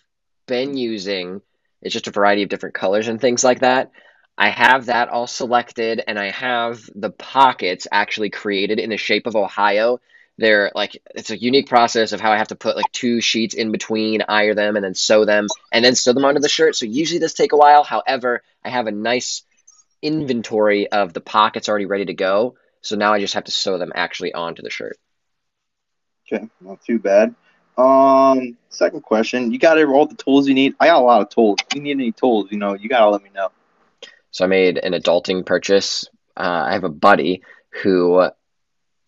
been 0.47 0.77
using 0.77 1.43
is 1.83 1.93
just 1.93 2.07
a 2.07 2.13
variety 2.13 2.43
of 2.43 2.49
different 2.49 2.75
colors 2.75 3.09
and 3.09 3.21
things 3.21 3.45
like 3.45 3.61
that. 3.61 3.93
I 4.37 4.49
have 4.49 4.87
that 4.87 5.09
all 5.09 5.27
selected 5.27 6.03
and 6.07 6.19
I 6.19 6.31
have 6.31 6.89
the 6.95 7.11
pockets 7.11 7.87
actually 7.91 8.31
created 8.31 8.79
in 8.79 8.91
the 8.91 8.97
shape 8.97 9.27
of 9.27 9.37
Ohio. 9.37 10.01
They're 10.39 10.73
like 10.75 11.01
it's 11.15 11.31
a 11.31 11.39
unique 11.39 11.69
process 11.69 12.13
of 12.13 12.21
how 12.21 12.33
I 12.33 12.39
have 12.39 12.49
to 12.49 12.57
put 12.57 12.77
like 12.77 12.91
two 12.93 13.21
sheets 13.21 13.55
in 13.55 13.71
between, 13.71 14.23
iron 14.27 14.57
them, 14.57 14.77
and 14.77 14.85
then 14.85 14.95
sew 14.95 15.25
them, 15.25 15.47
and 15.71 15.85
then 15.85 15.95
sew 15.95 16.15
them 16.15 16.25
onto 16.25 16.41
the 16.41 16.49
shirt. 16.49 16.75
So 16.75 16.87
usually 16.87 17.21
this 17.21 17.35
take 17.35 17.53
a 17.53 17.57
while. 17.57 17.85
However, 17.85 18.43
I 18.65 18.71
have 18.71 18.87
a 18.87 18.93
nice 18.93 19.43
inventory 20.01 20.91
of 20.91 21.13
the 21.13 21.21
pockets 21.21 21.69
already 21.69 21.87
ready 21.87 22.07
to 22.07 22.15
go. 22.15 22.57
So 22.81 22.97
now 22.97 23.13
I 23.13 23.21
just 23.21 23.35
have 23.35 23.45
to 23.45 23.53
sew 23.53 23.79
them 23.79 23.93
actually 23.95 24.33
onto 24.33 24.63
the 24.63 24.71
shirt. 24.71 24.99
Okay, 26.27 26.49
not 26.61 26.83
too 26.83 26.99
bad. 26.99 27.35
Um, 27.77 28.57
second 28.71 29.03
question: 29.03 29.53
You 29.53 29.59
got 29.59 29.83
all 29.83 30.07
the 30.07 30.15
tools 30.15 30.49
you 30.49 30.55
need? 30.55 30.75
I 30.81 30.87
got 30.87 31.01
a 31.01 31.05
lot 31.05 31.21
of 31.21 31.29
tools. 31.29 31.59
If 31.69 31.77
you 31.77 31.83
need 31.83 31.93
any 31.93 32.13
tools, 32.13 32.49
you 32.51 32.59
know, 32.59 32.75
you 32.75 32.89
gotta 32.89 33.11
let 33.11 33.23
me 33.23 33.31
know. 33.35 33.51
So 34.33 34.45
I 34.45 34.49
made 34.49 34.79
an 34.79 34.93
adulting 34.93 35.47
purchase. 35.47 36.09
Uh, 36.37 36.65
I 36.69 36.73
have 36.73 36.85
a 36.85 36.89
buddy 36.89 37.43
who 37.83 38.29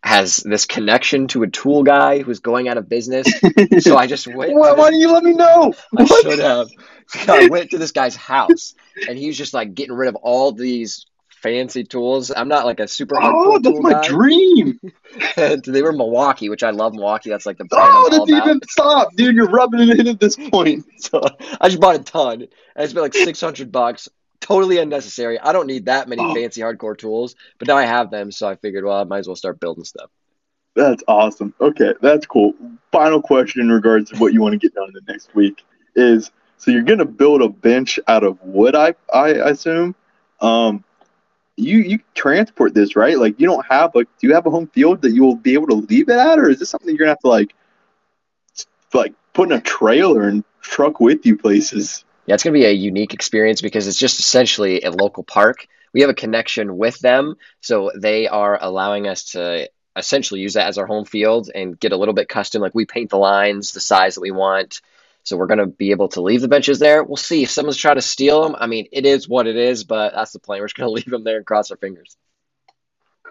has 0.03 0.37
this 0.37 0.67
connection 0.67 1.29
to 1.29 1.43
a 1.43 1.49
tool 1.49 1.83
guy 1.83 2.21
who's 2.21 2.41
going 2.41 2.69
out 2.69 2.77
of 2.77 2.89
business. 2.89 3.27
So 3.81 3.97
I 3.97 4.07
just 4.07 4.27
went. 4.35 4.53
why, 4.53 4.73
why 4.73 4.91
didn't 4.91 5.01
you 5.01 5.11
let 5.13 5.25
me 5.25 5.33
know? 5.33 5.73
I 5.97 6.03
What? 6.05 6.23
should 6.23 6.39
have. 6.41 6.69
I 7.27 7.49
went 7.49 7.71
to 7.71 7.79
this 7.79 7.93
guy's 7.93 8.15
house, 8.17 8.75
and 9.09 9.19
he 9.19 9.27
was 9.29 9.37
just 9.39 9.55
like 9.55 9.75
getting 9.75 9.95
rid 9.95 10.09
of 10.09 10.17
all 10.17 10.53
these 10.53 11.07
fancy 11.43 11.85
tools. 11.85 12.31
I'm 12.35 12.49
not 12.49 12.67
like 12.67 12.81
a 12.81 12.89
super 12.89 13.17
Oh, 13.21 13.59
that's 13.59 13.81
my 13.81 13.93
guy. 13.93 14.07
dream. 14.07 14.79
And 15.37 15.63
they 15.65 15.81
were 15.81 15.93
Milwaukee, 15.93 16.49
which 16.49 16.65
I 16.65 16.71
love 16.71 16.93
Milwaukee. 16.93 17.31
That's 17.31 17.47
like 17.47 17.57
the 17.57 17.69
Oh, 17.71 18.09
that's 18.11 18.29
about. 18.29 18.47
even 18.47 18.61
stop, 18.69 19.15
dude. 19.15 19.37
You're 19.37 19.49
rubbing 19.49 19.89
it 19.89 20.01
in 20.01 20.09
at 20.09 20.19
this 20.21 20.35
point. 20.37 20.85
So 20.99 21.23
I 21.61 21.69
just 21.69 21.81
bought 21.81 21.95
a 21.97 22.03
ton, 22.03 22.43
and 22.43 22.49
it's 22.77 22.93
been 22.93 23.03
like 23.03 23.15
600 23.15 23.71
bucks. 23.71 24.09
Totally 24.41 24.79
unnecessary. 24.79 25.39
I 25.39 25.53
don't 25.53 25.67
need 25.67 25.87
that 25.87 26.09
many 26.09 26.23
Oh. 26.23 26.35
fancy 26.35 26.61
hardcore 26.61 26.97
tools, 26.97 27.35
but 27.59 27.69
now 27.69 27.77
I 27.77 27.85
have 27.85 28.11
them, 28.11 28.31
so 28.31 28.49
I 28.49 28.57
figured, 28.57 28.85
well, 28.85 28.99
I 29.01 29.05
might 29.05 29.21
as 29.21 29.27
well 29.27 29.37
start 29.37 29.59
building 29.61 29.85
stuff. 29.85 30.11
That's 30.75 31.03
awesome. 31.07 31.55
Okay, 31.61 31.95
that's 32.01 32.27
cool. 32.27 32.55
Final 32.91 33.23
question 33.23 33.61
in 33.63 33.71
regards 33.71 34.11
to 34.11 34.17
what 34.19 34.33
you 34.33 34.43
want 34.43 34.53
to 34.53 34.59
get 34.59 34.75
done 34.75 34.89
in 34.89 34.95
the 34.95 35.13
next 35.13 35.35
week 35.35 35.65
is 35.95 36.31
so 36.57 36.71
you're 36.71 36.83
gonna 36.83 37.05
build 37.05 37.43
a 37.43 37.49
bench 37.49 38.01
out 38.09 38.25
of 38.25 38.41
wood, 38.43 38.75
I 38.75 38.95
I 39.13 39.29
assume. 39.31 39.95
Um, 40.41 40.83
you 41.57 41.79
you 41.79 41.99
transport 42.15 42.75
this 42.75 42.97
right? 42.97 43.19
Like 43.19 43.39
you 43.39 43.47
don't 43.47 43.65
have 43.67 43.95
like 43.95 44.09
do 44.19 44.27
you 44.27 44.35
have 44.35 44.47
a 44.47 44.51
home 44.51 44.67
field 44.67 45.03
that 45.03 45.13
you 45.13 45.23
will 45.23 45.37
be 45.37 45.55
able 45.55 45.69
to 45.69 45.75
leave 45.75 46.09
it 46.09 46.17
at, 46.19 46.39
or 46.39 46.49
is 46.51 46.59
this 46.59 46.71
something 46.71 46.89
you're 46.89 46.99
gonna 46.99 47.11
have 47.11 47.21
to 47.21 47.29
like 47.29 47.55
like 48.93 49.15
put 49.33 49.51
in 49.51 49.57
a 49.57 49.61
trailer 49.61 50.23
and 50.29 50.45
truck 50.61 50.99
with 51.01 51.25
you 51.25 51.37
places? 51.37 52.05
Yeah, 52.27 52.35
it's 52.35 52.43
going 52.43 52.55
to 52.55 52.59
be 52.59 52.67
a 52.67 52.73
unique 52.73 53.15
experience 53.15 53.61
because 53.61 53.87
it's 53.87 53.99
just 53.99 54.19
essentially 54.19 54.83
a 54.83 54.91
local 54.91 55.25
park. 55.25 55.67
We 55.93 56.01
have 56.01 56.11
a 56.11 56.15
connection 56.15 56.77
with 56.77 56.99
them, 57.01 57.37
so 57.61 57.93
they 57.95 58.27
are 58.27 58.59
allowing 58.61 59.07
us 59.07 59.33
to 59.33 59.69
essentially 59.97 60.41
use 60.41 60.55
that 60.55 60.67
as 60.67 60.79
our 60.79 60.87
home 60.87 61.05
field 61.05 61.51
and 61.55 61.79
get 61.79 61.93
a 61.93 61.97
little 61.97 62.15
bit 62.15 62.29
custom. 62.29 62.63
Like 62.63 62.75
we 62.75 62.87
paint 62.87 63.11
the 63.11 63.19
lines 63.19 63.73
the 63.73 63.81
size 63.81 64.15
that 64.15 64.21
we 64.21 64.33
want. 64.33 64.81
So 65.23 65.37
we're 65.37 65.47
going 65.47 65.59
to 65.59 65.67
be 65.67 65.93
able 65.93 66.09
to 66.09 66.21
leave 66.21 66.43
the 66.43 66.49
benches 66.49 66.79
there. 66.79 67.03
We'll 67.03 67.17
see 67.17 67.45
if 67.45 67.51
someone's 67.51 67.79
trying 67.79 67.95
to 67.95 68.03
steal 68.03 68.43
them. 68.43 68.57
I 68.59 68.67
mean, 68.67 68.89
it 68.93 69.07
is 69.07 69.27
what 69.27 69.47
it 69.47 69.57
is, 69.57 69.85
but 69.85 70.13
that's 70.13 70.33
the 70.33 70.39
plan. 70.39 70.61
We're 70.61 70.67
just 70.67 70.77
going 70.77 70.89
to 70.89 70.93
leave 70.93 71.11
them 71.11 71.25
there 71.25 71.39
and 71.39 71.47
cross 71.47 71.71
our 71.71 71.79
fingers. 71.79 72.17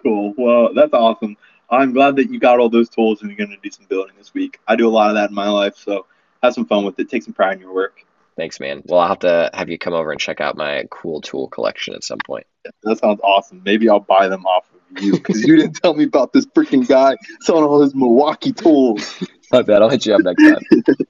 Cool. 0.02 0.34
Well, 0.36 0.74
that's 0.74 0.92
awesome. 0.92 1.36
I'm 1.70 1.92
glad 1.92 2.16
that 2.16 2.30
you 2.30 2.38
got 2.38 2.58
all 2.60 2.68
those 2.68 2.88
tools 2.88 3.22
and 3.22 3.30
you're 3.30 3.46
gonna 3.46 3.58
do 3.62 3.70
some 3.70 3.86
building 3.86 4.14
this 4.18 4.34
week. 4.34 4.60
I 4.68 4.76
do 4.76 4.86
a 4.86 4.90
lot 4.90 5.08
of 5.08 5.14
that 5.16 5.30
in 5.30 5.34
my 5.34 5.48
life, 5.48 5.76
so 5.76 6.06
have 6.42 6.54
some 6.54 6.66
fun 6.66 6.84
with 6.84 6.98
it. 6.98 7.08
Take 7.08 7.22
some 7.22 7.32
pride 7.32 7.54
in 7.54 7.60
your 7.60 7.72
work. 7.72 8.04
Thanks, 8.36 8.58
man. 8.58 8.82
Well, 8.84 9.00
I'll 9.00 9.08
have 9.08 9.20
to 9.20 9.50
have 9.54 9.68
you 9.68 9.78
come 9.78 9.94
over 9.94 10.10
and 10.10 10.20
check 10.20 10.40
out 10.40 10.56
my 10.56 10.84
cool 10.90 11.20
tool 11.20 11.48
collection 11.48 11.94
at 11.94 12.02
some 12.02 12.18
point. 12.24 12.46
That 12.82 12.98
sounds 12.98 13.20
awesome. 13.22 13.62
Maybe 13.64 13.88
I'll 13.88 14.00
buy 14.00 14.28
them 14.28 14.44
off 14.44 14.66
of 14.72 15.02
you 15.02 15.12
because 15.12 15.42
you 15.42 15.56
didn't 15.56 15.74
tell 15.74 15.94
me 15.94 16.04
about 16.04 16.32
this 16.32 16.46
freaking 16.46 16.86
guy 16.86 17.16
selling 17.40 17.64
all 17.64 17.80
his 17.80 17.94
Milwaukee 17.94 18.52
tools. 18.52 19.22
My 19.52 19.62
bad. 19.62 19.82
I'll 19.82 19.90
hit 19.90 20.06
you 20.06 20.14
up 20.14 20.22
next 20.22 20.42
time. 20.42 21.06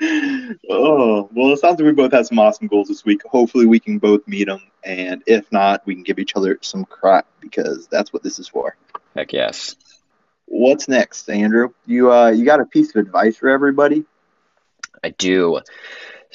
oh, 0.70 1.28
well, 1.32 1.52
it 1.52 1.58
sounds 1.60 1.78
like 1.78 1.86
we 1.86 1.92
both 1.92 2.12
have 2.12 2.26
some 2.26 2.38
awesome 2.38 2.66
goals 2.66 2.88
this 2.88 3.04
week. 3.04 3.22
Hopefully, 3.24 3.66
we 3.66 3.78
can 3.78 3.98
both 3.98 4.26
meet 4.26 4.48
them, 4.48 4.60
and 4.82 5.22
if 5.26 5.50
not, 5.52 5.86
we 5.86 5.94
can 5.94 6.02
give 6.02 6.18
each 6.18 6.34
other 6.34 6.58
some 6.62 6.84
crap 6.84 7.26
because 7.40 7.86
that's 7.86 8.12
what 8.12 8.22
this 8.22 8.38
is 8.40 8.48
for. 8.48 8.76
Heck 9.14 9.32
yes. 9.32 9.76
What's 10.46 10.88
next, 10.88 11.28
Andrew? 11.30 11.70
You 11.86 12.12
uh, 12.12 12.30
you 12.30 12.44
got 12.44 12.60
a 12.60 12.66
piece 12.66 12.90
of 12.90 12.96
advice 12.96 13.36
for 13.36 13.48
everybody? 13.48 14.04
I 15.02 15.10
do. 15.10 15.60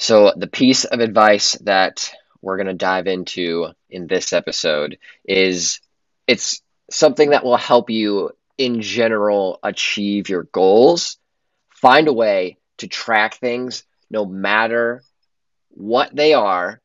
So, 0.00 0.32
the 0.34 0.46
piece 0.46 0.86
of 0.86 1.00
advice 1.00 1.58
that 1.64 2.10
we're 2.40 2.56
going 2.56 2.68
to 2.68 2.72
dive 2.72 3.06
into 3.06 3.66
in 3.90 4.06
this 4.06 4.32
episode 4.32 4.96
is 5.26 5.78
it's 6.26 6.62
something 6.90 7.30
that 7.30 7.44
will 7.44 7.58
help 7.58 7.90
you 7.90 8.30
in 8.56 8.80
general 8.80 9.58
achieve 9.62 10.30
your 10.30 10.44
goals. 10.44 11.18
Find 11.68 12.08
a 12.08 12.14
way 12.14 12.56
to 12.78 12.88
track 12.88 13.34
things 13.34 13.84
no 14.10 14.24
matter 14.24 15.02
what 15.68 16.16
they 16.16 16.32
are, 16.32 16.80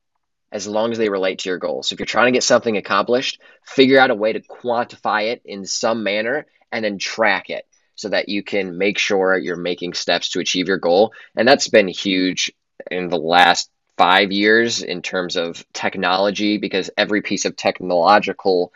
as 0.51 0.67
long 0.67 0.91
as 0.91 0.97
they 0.97 1.07
relate 1.07 1.39
to 1.39 1.49
your 1.49 1.57
goals. 1.57 1.87
So, 1.87 1.93
if 1.93 2.01
you're 2.01 2.07
trying 2.07 2.27
to 2.27 2.37
get 2.37 2.43
something 2.43 2.75
accomplished, 2.75 3.39
figure 3.63 3.97
out 3.97 4.11
a 4.11 4.15
way 4.15 4.33
to 4.33 4.41
quantify 4.41 5.31
it 5.31 5.41
in 5.45 5.65
some 5.65 6.03
manner 6.03 6.47
and 6.69 6.83
then 6.83 6.97
track 6.97 7.49
it 7.49 7.65
so 7.95 8.09
that 8.09 8.27
you 8.27 8.43
can 8.43 8.77
make 8.77 8.97
sure 8.97 9.37
you're 9.37 9.55
making 9.55 9.93
steps 9.93 10.31
to 10.31 10.41
achieve 10.41 10.67
your 10.67 10.79
goal. 10.79 11.13
And 11.33 11.47
that's 11.47 11.69
been 11.69 11.87
huge 11.87 12.51
in 12.91 13.09
the 13.09 13.17
last 13.17 13.69
five 13.97 14.31
years 14.31 14.81
in 14.81 15.01
terms 15.01 15.35
of 15.35 15.65
technology 15.73 16.57
because 16.57 16.89
every 16.97 17.21
piece 17.21 17.45
of 17.45 17.55
technological 17.55 18.73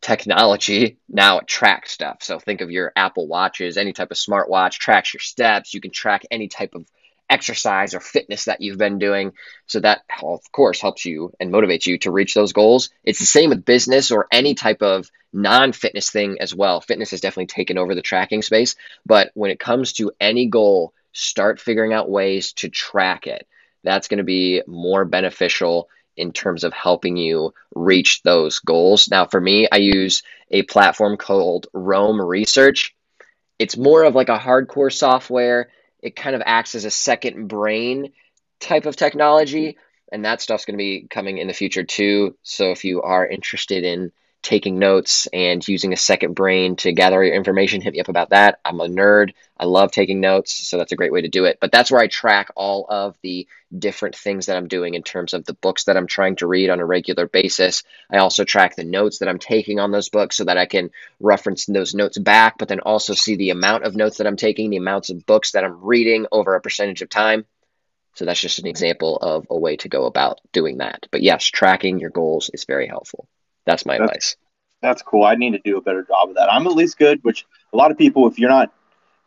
technology 0.00 0.98
now 1.08 1.40
tracks 1.46 1.92
stuff. 1.92 2.18
So 2.22 2.38
think 2.38 2.60
of 2.60 2.70
your 2.70 2.92
Apple 2.96 3.28
Watches, 3.28 3.76
any 3.76 3.92
type 3.92 4.10
of 4.10 4.16
smartwatch 4.16 4.72
tracks 4.72 5.14
your 5.14 5.20
steps. 5.20 5.74
You 5.74 5.80
can 5.80 5.90
track 5.90 6.24
any 6.30 6.48
type 6.48 6.74
of 6.74 6.86
exercise 7.30 7.94
or 7.94 8.00
fitness 8.00 8.44
that 8.44 8.60
you've 8.60 8.78
been 8.78 8.98
doing. 8.98 9.32
So 9.66 9.80
that, 9.80 10.02
of 10.22 10.40
course, 10.52 10.80
helps 10.80 11.04
you 11.04 11.32
and 11.40 11.52
motivates 11.52 11.86
you 11.86 11.98
to 11.98 12.10
reach 12.10 12.34
those 12.34 12.52
goals. 12.52 12.90
It's 13.04 13.20
the 13.20 13.26
same 13.26 13.50
with 13.50 13.64
business 13.64 14.10
or 14.10 14.26
any 14.30 14.54
type 14.54 14.82
of 14.82 15.10
non 15.32 15.72
fitness 15.72 16.10
thing 16.10 16.38
as 16.40 16.54
well. 16.54 16.80
Fitness 16.80 17.12
has 17.12 17.22
definitely 17.22 17.46
taken 17.46 17.78
over 17.78 17.94
the 17.94 18.02
tracking 18.02 18.42
space. 18.42 18.76
But 19.06 19.30
when 19.34 19.50
it 19.50 19.58
comes 19.58 19.94
to 19.94 20.12
any 20.20 20.46
goal, 20.46 20.92
start 21.12 21.60
figuring 21.60 21.92
out 21.92 22.10
ways 22.10 22.52
to 22.54 22.68
track 22.68 23.26
it. 23.26 23.46
That's 23.84 24.08
going 24.08 24.18
to 24.18 24.24
be 24.24 24.62
more 24.66 25.04
beneficial 25.04 25.88
in 26.16 26.32
terms 26.32 26.64
of 26.64 26.72
helping 26.72 27.16
you 27.16 27.54
reach 27.74 28.22
those 28.22 28.58
goals. 28.58 29.08
Now, 29.10 29.26
for 29.26 29.40
me, 29.40 29.68
I 29.70 29.76
use 29.76 30.22
a 30.50 30.62
platform 30.62 31.16
called 31.16 31.68
Roam 31.72 32.20
Research. 32.20 32.94
It's 33.58 33.76
more 33.76 34.04
of 34.04 34.14
like 34.14 34.28
a 34.28 34.38
hardcore 34.38 34.92
software. 34.92 35.70
It 36.00 36.16
kind 36.16 36.36
of 36.36 36.42
acts 36.44 36.74
as 36.74 36.84
a 36.84 36.90
second 36.90 37.48
brain 37.48 38.12
type 38.60 38.86
of 38.86 38.96
technology, 38.96 39.78
and 40.10 40.24
that 40.24 40.40
stuff's 40.40 40.64
going 40.64 40.76
to 40.76 40.82
be 40.82 41.06
coming 41.08 41.38
in 41.38 41.48
the 41.48 41.54
future 41.54 41.84
too. 41.84 42.36
So 42.42 42.70
if 42.70 42.84
you 42.84 43.02
are 43.02 43.26
interested 43.26 43.84
in 43.84 44.12
taking 44.42 44.78
notes 44.78 45.28
and 45.32 45.66
using 45.66 45.92
a 45.92 45.96
second 45.96 46.34
brain 46.34 46.74
to 46.76 46.92
gather 46.92 47.22
your 47.22 47.34
information, 47.34 47.80
hit 47.80 47.92
me 47.92 48.00
up 48.00 48.08
about 48.08 48.30
that. 48.30 48.58
I'm 48.64 48.80
a 48.80 48.88
nerd. 48.88 49.34
I 49.56 49.64
love 49.64 49.92
taking 49.92 50.20
notes, 50.20 50.52
so 50.52 50.76
that's 50.76 50.90
a 50.90 50.96
great 50.96 51.12
way 51.12 51.22
to 51.22 51.28
do 51.28 51.44
it. 51.44 51.58
But 51.60 51.70
that's 51.70 51.90
where 51.90 52.00
I 52.00 52.08
track 52.08 52.50
all 52.56 52.84
of 52.88 53.16
the 53.22 53.46
different 53.76 54.16
things 54.16 54.46
that 54.46 54.56
I'm 54.56 54.66
doing 54.66 54.94
in 54.94 55.04
terms 55.04 55.32
of 55.32 55.44
the 55.44 55.54
books 55.54 55.84
that 55.84 55.96
I'm 55.96 56.08
trying 56.08 56.36
to 56.36 56.48
read 56.48 56.70
on 56.70 56.80
a 56.80 56.84
regular 56.84 57.28
basis. 57.28 57.84
I 58.10 58.18
also 58.18 58.42
track 58.42 58.74
the 58.74 58.84
notes 58.84 59.18
that 59.18 59.28
I'm 59.28 59.38
taking 59.38 59.78
on 59.78 59.92
those 59.92 60.08
books 60.08 60.36
so 60.36 60.44
that 60.44 60.58
I 60.58 60.66
can 60.66 60.90
reference 61.20 61.66
those 61.66 61.94
notes 61.94 62.18
back, 62.18 62.58
but 62.58 62.66
then 62.66 62.80
also 62.80 63.14
see 63.14 63.36
the 63.36 63.50
amount 63.50 63.84
of 63.84 63.94
notes 63.94 64.18
that 64.18 64.26
I'm 64.26 64.36
taking, 64.36 64.70
the 64.70 64.76
amounts 64.76 65.10
of 65.10 65.24
books 65.24 65.52
that 65.52 65.64
I'm 65.64 65.84
reading 65.84 66.26
over 66.32 66.56
a 66.56 66.60
percentage 66.60 67.02
of 67.02 67.08
time. 67.08 67.44
So 68.14 68.24
that's 68.24 68.40
just 68.40 68.58
an 68.58 68.66
example 68.66 69.16
of 69.16 69.46
a 69.48 69.58
way 69.58 69.76
to 69.76 69.88
go 69.88 70.06
about 70.06 70.40
doing 70.52 70.78
that. 70.78 71.06
But 71.10 71.22
yes, 71.22 71.44
tracking 71.44 72.00
your 72.00 72.10
goals 72.10 72.50
is 72.52 72.64
very 72.64 72.88
helpful. 72.88 73.28
That's 73.64 73.86
my 73.86 73.94
That's- 73.94 74.08
advice. 74.08 74.36
That's 74.80 75.00
cool. 75.00 75.22
I 75.22 75.36
need 75.36 75.52
to 75.52 75.60
do 75.60 75.76
a 75.76 75.80
better 75.80 76.02
job 76.02 76.30
of 76.30 76.34
that. 76.34 76.52
I'm 76.52 76.66
at 76.66 76.72
least 76.72 76.98
good, 76.98 77.22
which 77.22 77.46
a 77.72 77.76
lot 77.76 77.92
of 77.92 77.98
people, 77.98 78.26
if 78.26 78.36
you're 78.36 78.50
not, 78.50 78.72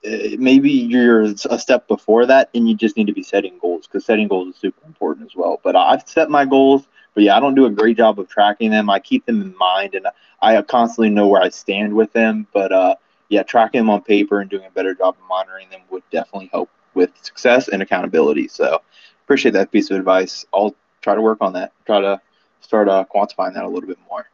uh, 0.06 0.36
maybe 0.38 0.70
you're 0.70 1.22
a 1.22 1.58
step 1.58 1.88
before 1.88 2.26
that, 2.26 2.50
and 2.54 2.68
you 2.68 2.76
just 2.76 2.98
need 2.98 3.08
to 3.08 3.14
be 3.14 3.24
setting 3.24 3.58
goals 3.60 3.88
because 3.88 4.06
setting 4.06 4.28
goals 4.28 4.50
is 4.54 4.60
super 4.60 4.86
important 4.86 5.26
as 5.26 5.36
well. 5.36 5.62
But 5.64 5.78
I've 5.78 6.06
set 6.08 6.30
my 6.30 6.44
goals, 6.44 6.88
but 7.14 7.24
yeah, 7.24 7.38
I 7.38 7.40
don't 7.40 7.56
do 7.56 7.66
a 7.68 7.70
great 7.72 7.96
job 7.96 8.20
of 8.20 8.28
tracking 8.28 8.70
them. 8.70 8.90
I 8.90 9.00
keep 9.00 9.26
them 9.26 9.42
in 9.42 9.58
mind, 9.58 9.96
and 9.96 10.08
I 10.42 10.62
constantly 10.62 11.10
know 11.10 11.28
where 11.28 11.42
I 11.42 11.48
stand 11.48 11.94
with 11.94 12.12
them. 12.12 12.48
But 12.54 12.74
uh, 12.74 12.96
yeah, 13.30 13.44
tracking 13.44 13.80
them 13.80 13.90
on 13.90 14.02
paper 14.02 14.42
and 14.42 14.50
doing 14.50 14.66
a 14.66 14.72
better 14.72 14.94
job 14.94 15.16
of 15.18 15.28
monitoring 15.30 15.70
them 15.70 15.82
would 15.90 16.04
definitely 16.12 16.50
help 16.52 16.70
with 16.96 17.12
success 17.22 17.70
and 17.70 17.82
accountability. 17.82 18.50
So 18.50 18.82
appreciate 19.24 19.54
that 19.54 19.72
piece 19.72 19.90
of 19.90 19.98
advice. 19.98 20.46
I'll 20.54 20.76
try 21.02 21.16
to 21.16 21.22
work 21.22 21.38
on 21.40 21.54
that. 21.54 21.72
Try 21.86 22.02
to 22.02 22.22
start 22.66 22.90
uh, 22.90 23.06
quantifying 23.14 23.54
that 23.54 23.64
a 23.64 23.70
little 23.70 23.88
bit 23.88 24.00
more. 24.10 24.26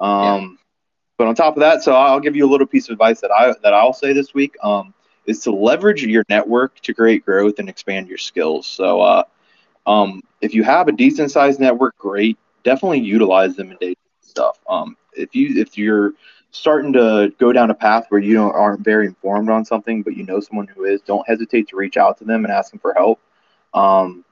Um, 0.00 0.58
But 1.16 1.26
on 1.26 1.34
top 1.34 1.56
of 1.56 1.60
that, 1.60 1.82
so 1.82 1.94
I'll 1.94 2.20
give 2.20 2.36
you 2.36 2.46
a 2.46 2.50
little 2.50 2.66
piece 2.66 2.88
of 2.88 2.92
advice 2.92 3.20
that 3.22 3.32
I 3.32 3.52
that 3.62 3.74
I'll 3.74 3.92
say 3.92 4.12
this 4.12 4.34
week 4.34 4.54
um, 4.62 4.94
is 5.26 5.40
to 5.40 5.50
leverage 5.50 6.04
your 6.04 6.24
network 6.28 6.78
to 6.82 6.94
create 6.94 7.24
growth 7.24 7.58
and 7.58 7.68
expand 7.68 8.06
your 8.08 8.18
skills. 8.18 8.66
So 8.66 9.00
uh, 9.00 9.24
um, 9.86 10.22
if 10.40 10.54
you 10.54 10.62
have 10.62 10.86
a 10.86 10.92
decent 10.92 11.30
sized 11.32 11.58
network, 11.58 11.96
great. 11.98 12.38
Definitely 12.62 13.00
utilize 13.00 13.56
them 13.56 13.72
in 13.72 13.76
day 13.78 13.94
stuff. 14.20 14.60
Um, 14.68 14.96
if 15.14 15.34
you 15.34 15.60
if 15.60 15.76
you're 15.76 16.12
starting 16.50 16.92
to 16.92 17.32
go 17.38 17.52
down 17.52 17.70
a 17.70 17.74
path 17.74 18.06
where 18.10 18.20
you 18.20 18.34
don't 18.34 18.54
aren't 18.54 18.84
very 18.84 19.06
informed 19.06 19.50
on 19.50 19.64
something, 19.64 20.02
but 20.02 20.16
you 20.16 20.24
know 20.24 20.38
someone 20.40 20.68
who 20.68 20.84
is, 20.84 21.00
don't 21.02 21.26
hesitate 21.26 21.68
to 21.68 21.76
reach 21.76 21.96
out 21.96 22.18
to 22.18 22.24
them 22.24 22.44
and 22.44 22.52
ask 22.52 22.70
them 22.70 22.78
for 22.78 22.94
help. 22.94 23.18
Um, 23.74 24.24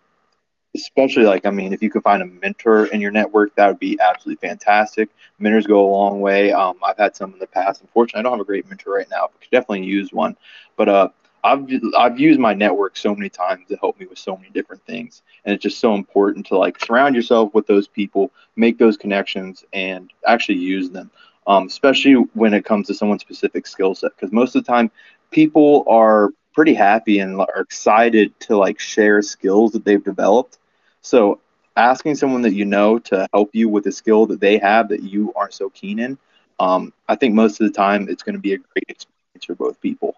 especially 0.77 1.25
like 1.25 1.47
I 1.47 1.51
mean, 1.51 1.73
if 1.73 1.83
you 1.83 1.91
could 1.91 2.03
find 2.05 2.23
a 2.23 2.27
mentor 2.27 2.87
in 2.87 3.01
your 3.01 3.11
network, 3.13 3.55
that 3.57 3.69
would 3.69 3.81
be 3.81 3.99
absolutely 4.01 4.49
fantastic. 4.49 5.11
Mentors 5.39 5.67
go 5.67 5.85
a 5.85 5.91
long 5.91 6.21
way. 6.21 6.53
Um, 6.53 6.77
I've 6.85 6.99
had 6.99 7.17
some 7.17 7.33
in 7.33 7.39
the 7.41 7.47
past. 7.49 7.83
Unfortunately, 7.83 8.21
I 8.21 8.23
don't 8.23 8.33
have 8.39 8.41
a 8.41 8.45
great 8.45 8.69
mentor 8.69 8.95
right 8.95 9.11
now, 9.11 9.29
but 9.33 9.41
could 9.41 9.51
definitely 9.51 9.85
use 9.87 10.13
one. 10.13 10.37
But 10.77 10.89
uh, 10.89 11.09
I've 11.45 11.67
I've 11.99 12.19
used 12.21 12.41
my 12.41 12.55
network 12.55 12.97
so 12.97 13.15
many 13.15 13.29
times 13.31 13.67
to 13.69 13.77
help 13.77 13.99
me 14.01 14.07
with 14.07 14.19
so 14.19 14.37
many 14.37 14.51
different 14.51 14.85
things, 14.87 15.23
and 15.45 15.55
it's 15.55 15.63
just 15.63 15.79
so 15.81 15.95
important 15.95 16.47
to 16.49 16.59
like 16.59 16.79
surround 16.85 17.15
yourself 17.17 17.55
with 17.55 17.67
those 17.67 17.89
people, 17.89 18.33
make 18.57 18.79
those 18.79 18.97
connections, 18.97 19.65
and 19.73 20.13
actually 20.27 20.59
use 20.59 20.91
them. 20.91 21.11
um, 21.47 21.67
especially 21.67 22.15
when 22.35 22.55
it 22.55 22.65
comes 22.65 22.87
to 22.89 22.95
someone's 22.95 23.23
specific 23.23 23.67
skill 23.67 23.95
set. 23.95 24.13
Because 24.17 24.33
most 24.33 24.57
of 24.57 24.65
the 24.65 24.73
time, 24.73 24.91
people 25.31 25.85
are 25.89 26.31
pretty 26.55 26.75
happy 26.75 27.21
and 27.21 27.41
are 27.41 27.61
excited 27.61 28.39
to 28.41 28.57
like 28.57 28.79
share 28.81 29.23
skills 29.23 29.73
that 29.73 29.85
they've 29.85 30.05
developed. 30.05 30.59
So 31.07 31.39
asking 31.77 32.17
someone 32.17 32.43
that 32.43 32.55
you 32.55 32.65
know 32.65 32.99
to 32.99 33.29
help 33.33 33.51
you 33.55 33.69
with 33.69 33.87
a 33.87 33.93
skill 33.93 34.27
that 34.27 34.41
they 34.41 34.59
have 34.59 34.89
that 34.89 35.05
you 35.05 35.33
aren't 35.37 35.55
so 35.55 35.71
keen 35.71 36.01
in, 36.01 36.19
um, 36.59 36.93
I 37.09 37.15
think 37.15 37.33
most 37.33 37.61
of 37.61 37.67
the 37.69 37.73
time 37.73 38.09
it's 38.09 38.25
going 38.25 38.35
to 38.35 38.41
be 38.41 38.55
a 38.55 38.59
great 38.59 38.87
experience 38.89 39.45
for 39.47 39.55
both 39.55 39.81
people. 39.81 40.17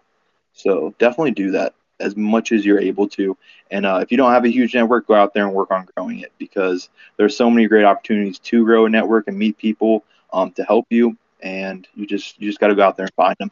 So 0.53 0.95
definitely 0.97 1.31
do 1.31 1.51
that 1.51 1.75
as 1.99 2.15
much 2.15 2.51
as 2.51 2.65
you're 2.65 2.79
able 2.79 3.07
to. 3.09 3.37
And 3.69 3.85
uh, 3.85 3.99
if 4.01 4.09
you 4.09 4.17
don't 4.17 4.31
have 4.31 4.45
a 4.45 4.49
huge 4.49 4.73
network, 4.73 5.05
go 5.05 5.13
out 5.13 5.31
there 5.33 5.45
and 5.45 5.53
work 5.53 5.69
on 5.69 5.87
growing 5.95 6.21
it 6.21 6.31
because 6.39 6.89
there's 7.17 7.37
so 7.37 7.51
many 7.51 7.67
great 7.67 7.85
opportunities 7.85 8.39
to 8.39 8.65
grow 8.65 8.85
a 8.87 8.89
network 8.89 9.27
and 9.27 9.37
meet 9.37 9.59
people 9.59 10.03
um, 10.33 10.51
to 10.53 10.63
help 10.63 10.87
you. 10.89 11.15
And 11.41 11.87
you 11.93 12.07
just 12.07 12.41
you 12.41 12.49
just 12.49 12.59
got 12.59 12.67
to 12.69 12.75
go 12.75 12.83
out 12.83 12.97
there 12.97 13.05
and 13.05 13.13
find 13.13 13.35
them. 13.39 13.51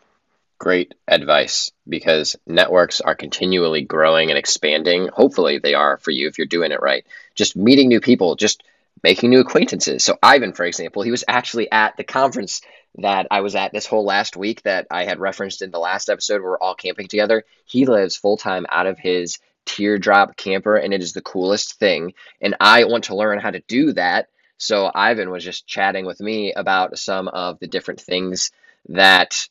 Great 0.60 0.96
advice 1.08 1.72
because 1.88 2.36
networks 2.48 3.00
are 3.00 3.16
continually 3.16 3.82
growing 3.82 4.30
and 4.30 4.40
expanding. 4.40 5.08
Hopefully, 5.08 5.60
they 5.60 5.76
are 5.76 5.98
for 5.98 6.12
you 6.12 6.28
if 6.28 6.38
you're 6.38 6.48
doing 6.48 6.72
it 6.72 6.82
right. 6.82 7.06
Just 7.36 7.56
meeting 7.56 7.90
new 7.90 8.02
people, 8.02 8.36
just 8.36 8.64
making 9.04 9.30
new 9.30 9.40
acquaintances. 9.40 10.04
So, 10.04 10.18
Ivan, 10.22 10.54
for 10.54 10.66
example, 10.66 11.04
he 11.04 11.12
was 11.12 11.24
actually 11.28 11.72
at 11.72 11.96
the 11.98 12.04
conference 12.04 12.62
that 12.98 13.28
I 13.30 13.42
was 13.42 13.56
at 13.56 13.72
this 13.72 13.86
whole 13.86 14.04
last 14.04 14.36
week 14.36 14.64
that 14.64 14.88
I 14.90 15.06
had 15.06 15.20
referenced 15.20 15.62
in 15.62 15.70
the 15.70 15.80
last 15.80 16.10
episode. 16.10 16.42
We're 16.42 16.58
all 16.58 16.76
camping 16.76 17.08
together. 17.08 17.44
He 17.66 17.86
lives 17.86 18.18
full 18.18 18.38
time 18.38 18.66
out 18.70 18.88
of 18.88 18.98
his 18.98 19.38
teardrop 19.66 20.36
camper, 20.38 20.76
and 20.76 20.94
it 20.94 21.02
is 21.02 21.14
the 21.14 21.22
coolest 21.22 21.78
thing. 21.78 22.14
And 22.42 22.56
I 22.60 22.86
want 22.86 23.06
to 23.06 23.16
learn 23.16 23.40
how 23.40 23.52
to 23.52 23.62
do 23.68 23.94
that. 23.94 24.30
So, 24.58 24.90
Ivan 24.94 25.30
was 25.30 25.44
just 25.44 25.68
chatting 25.68 26.06
with 26.06 26.20
me 26.20 26.54
about 26.54 26.98
some 26.98 27.28
of 27.28 27.60
the 27.60 27.68
different 27.68 28.02
things 28.02 28.50
that 28.90 29.48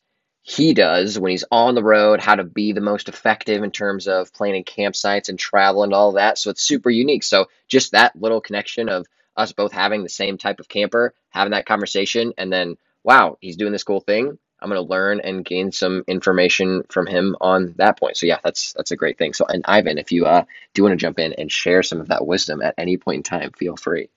he 0.49 0.75
does 0.75 1.19
when 1.19 1.33
he's 1.33 1.45
on 1.51 1.75
the 1.75 1.83
road, 1.83 2.21
how 2.21 2.37
to 2.37 2.45
be 2.45 2.71
the 2.71 2.81
most 2.81 3.09
effective 3.09 3.65
in 3.65 3.73
terms 3.73 4.07
of 4.07 4.33
planning 4.33 4.63
campsites 4.63 5.29
and 5.29 5.37
travel 5.37 5.83
and 5.83 5.93
all 5.93 6.13
that. 6.13 6.39
So 6.39 6.51
it's 6.51 6.63
super 6.63 6.89
unique. 6.89 7.25
So 7.25 7.47
just 7.67 7.93
that 7.93 8.15
little 8.15 8.41
connection 8.41 8.89
of 8.89 9.09
us 9.37 9.51
both 9.51 9.73
having 9.73 10.05
the 10.05 10.09
same 10.09 10.39
type 10.39 10.61
of 10.61 10.69
camper, 10.69 11.15
having 11.31 11.51
that 11.51 11.67
conversation, 11.67 12.33
and 12.39 12.53
then, 12.53 12.77
wow, 13.03 13.39
he's 13.41 13.57
doing 13.57 13.73
this 13.73 13.83
cool 13.83 13.99
thing. 13.99 14.39
I'm 14.61 14.71
going 14.71 14.81
to 14.81 14.89
learn 14.89 15.19
and 15.19 15.45
gain 15.45 15.73
some 15.73 16.05
information 16.07 16.85
from 16.91 17.09
him 17.09 17.35
on 17.41 17.75
that 17.79 17.99
point. 17.99 18.17
So 18.17 18.27
yeah, 18.27 18.39
that's 18.45 18.73
that's 18.75 18.93
a 18.93 18.97
great 18.97 19.19
thing. 19.19 19.33
So 19.33 19.47
and 19.47 19.65
Ivan, 19.67 19.99
if 19.99 20.13
you 20.13 20.27
uh, 20.27 20.45
do 20.75 20.85
want 20.85 20.93
to 20.93 20.97
jump 20.97 21.19
in 21.19 21.33
and 21.33 21.51
share 21.51 21.83
some 21.83 22.01
of 22.01 22.09
that 22.09 22.25
wisdom 22.25 22.63
at 22.63 22.75
any 22.79 22.99
point 22.99 23.17
in 23.17 23.23
time, 23.25 23.51
feel 23.51 23.77
free. 23.77 24.11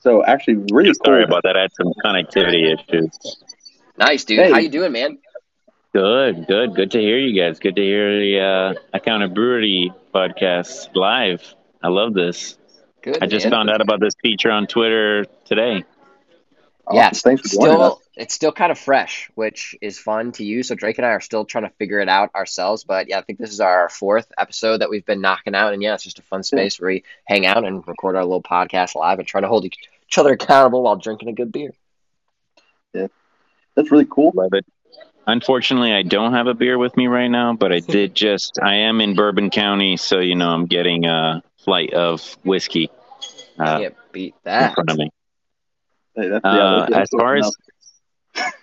So 0.00 0.24
actually, 0.24 0.66
really 0.72 0.92
Sorry 0.94 1.24
cool. 1.24 1.32
about 1.32 1.44
that. 1.44 1.56
I 1.56 1.62
had 1.62 1.72
some 1.74 1.92
connectivity 2.04 2.74
issues. 2.74 3.16
Nice, 3.96 4.24
dude. 4.24 4.40
Hey. 4.40 4.50
How 4.50 4.58
you 4.58 4.68
doing, 4.68 4.90
man? 4.90 5.18
Good, 5.92 6.46
good, 6.46 6.76
good 6.76 6.92
to 6.92 7.00
hear 7.00 7.18
you 7.18 7.40
guys. 7.40 7.58
Good 7.58 7.74
to 7.74 7.82
hear 7.82 8.20
the 8.20 8.40
uh, 8.40 8.80
Accountability 8.92 9.92
podcast 10.14 10.94
live. 10.94 11.42
I 11.82 11.88
love 11.88 12.14
this. 12.14 12.56
Good. 13.02 13.18
I 13.20 13.26
just 13.26 13.46
man. 13.46 13.52
found 13.52 13.70
out 13.70 13.80
about 13.80 13.98
this 13.98 14.14
feature 14.22 14.52
on 14.52 14.68
Twitter 14.68 15.24
today. 15.44 15.84
Awesome. 16.86 16.96
Yeah, 16.96 17.08
it's 17.08 17.22
thanks 17.22 17.42
for 17.42 17.48
joining 17.48 17.70
us. 17.70 17.76
still 17.76 18.02
it's 18.14 18.34
still 18.34 18.52
kind 18.52 18.70
of 18.70 18.78
fresh, 18.78 19.30
which 19.34 19.74
is 19.80 19.98
fun 19.98 20.30
to 20.32 20.44
use. 20.44 20.68
So 20.68 20.76
Drake 20.76 20.98
and 20.98 21.06
I 21.06 21.10
are 21.10 21.20
still 21.20 21.44
trying 21.44 21.64
to 21.64 21.70
figure 21.70 21.98
it 21.98 22.08
out 22.08 22.34
ourselves. 22.36 22.84
But 22.84 23.08
yeah, 23.08 23.18
I 23.18 23.22
think 23.22 23.40
this 23.40 23.50
is 23.50 23.60
our 23.60 23.88
fourth 23.88 24.30
episode 24.38 24.82
that 24.82 24.90
we've 24.90 25.06
been 25.06 25.20
knocking 25.20 25.56
out, 25.56 25.72
and 25.72 25.82
yeah, 25.82 25.94
it's 25.94 26.04
just 26.04 26.20
a 26.20 26.22
fun 26.22 26.44
space 26.44 26.78
where 26.78 26.88
we 26.88 27.04
hang 27.24 27.46
out 27.46 27.64
and 27.64 27.86
record 27.88 28.14
our 28.14 28.24
little 28.24 28.42
podcast 28.42 28.94
live 28.94 29.18
and 29.18 29.26
try 29.26 29.40
to 29.40 29.48
hold 29.48 29.64
each 29.64 29.78
other 30.16 30.34
accountable 30.34 30.84
while 30.84 30.96
drinking 30.96 31.30
a 31.30 31.32
good 31.32 31.50
beer. 31.50 31.72
Yeah, 32.92 33.08
that's 33.74 33.90
really 33.90 34.06
cool. 34.08 34.30
Love 34.36 34.52
it. 34.52 34.66
Unfortunately, 35.30 35.92
I 35.92 36.02
don't 36.02 36.32
have 36.34 36.46
a 36.48 36.54
beer 36.54 36.76
with 36.76 36.96
me 36.96 37.06
right 37.06 37.28
now, 37.28 37.54
but 37.54 37.72
I 37.72 37.78
did 37.80 38.14
just. 38.14 38.58
I 38.60 38.74
am 38.76 39.00
in 39.00 39.14
Bourbon 39.14 39.50
County, 39.50 39.96
so 39.96 40.18
you 40.18 40.34
know 40.34 40.50
I'm 40.50 40.66
getting 40.66 41.04
a 41.06 41.42
flight 41.64 41.92
of 41.94 42.36
whiskey 42.44 42.90
uh, 43.58 43.78
Can't 43.78 43.94
beat 44.12 44.34
that 44.44 44.56
in 44.56 44.62
that. 44.68 44.74
front 44.74 44.90
of 44.90 44.96
me. 44.98 45.10
Hey, 46.16 46.28
that's, 46.28 46.44
yeah, 46.44 46.50
Uh, 46.50 46.80
that's- 46.80 46.90
that's 46.90 47.14
as 47.14 47.20
far 47.20 47.36
close 47.36 47.52
as 48.36 48.44
enough. 48.44 48.54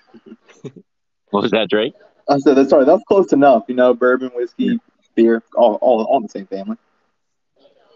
what 1.32 1.44
was 1.44 1.52
that, 1.52 1.70
Drake? 1.70 1.94
I 2.30 2.40
said 2.40 2.56
that's 2.58 2.70
sorry, 2.70 2.86
that's 2.86 3.04
close 3.08 3.32
enough. 3.32 3.64
You 3.68 3.76
know, 3.76 3.94
bourbon, 3.94 4.32
whiskey, 4.36 4.80
beer, 5.16 5.42
all 5.56 5.76
all 5.76 6.04
all 6.04 6.18
in 6.18 6.24
the 6.24 6.30
same 6.30 6.48
family. 6.48 6.78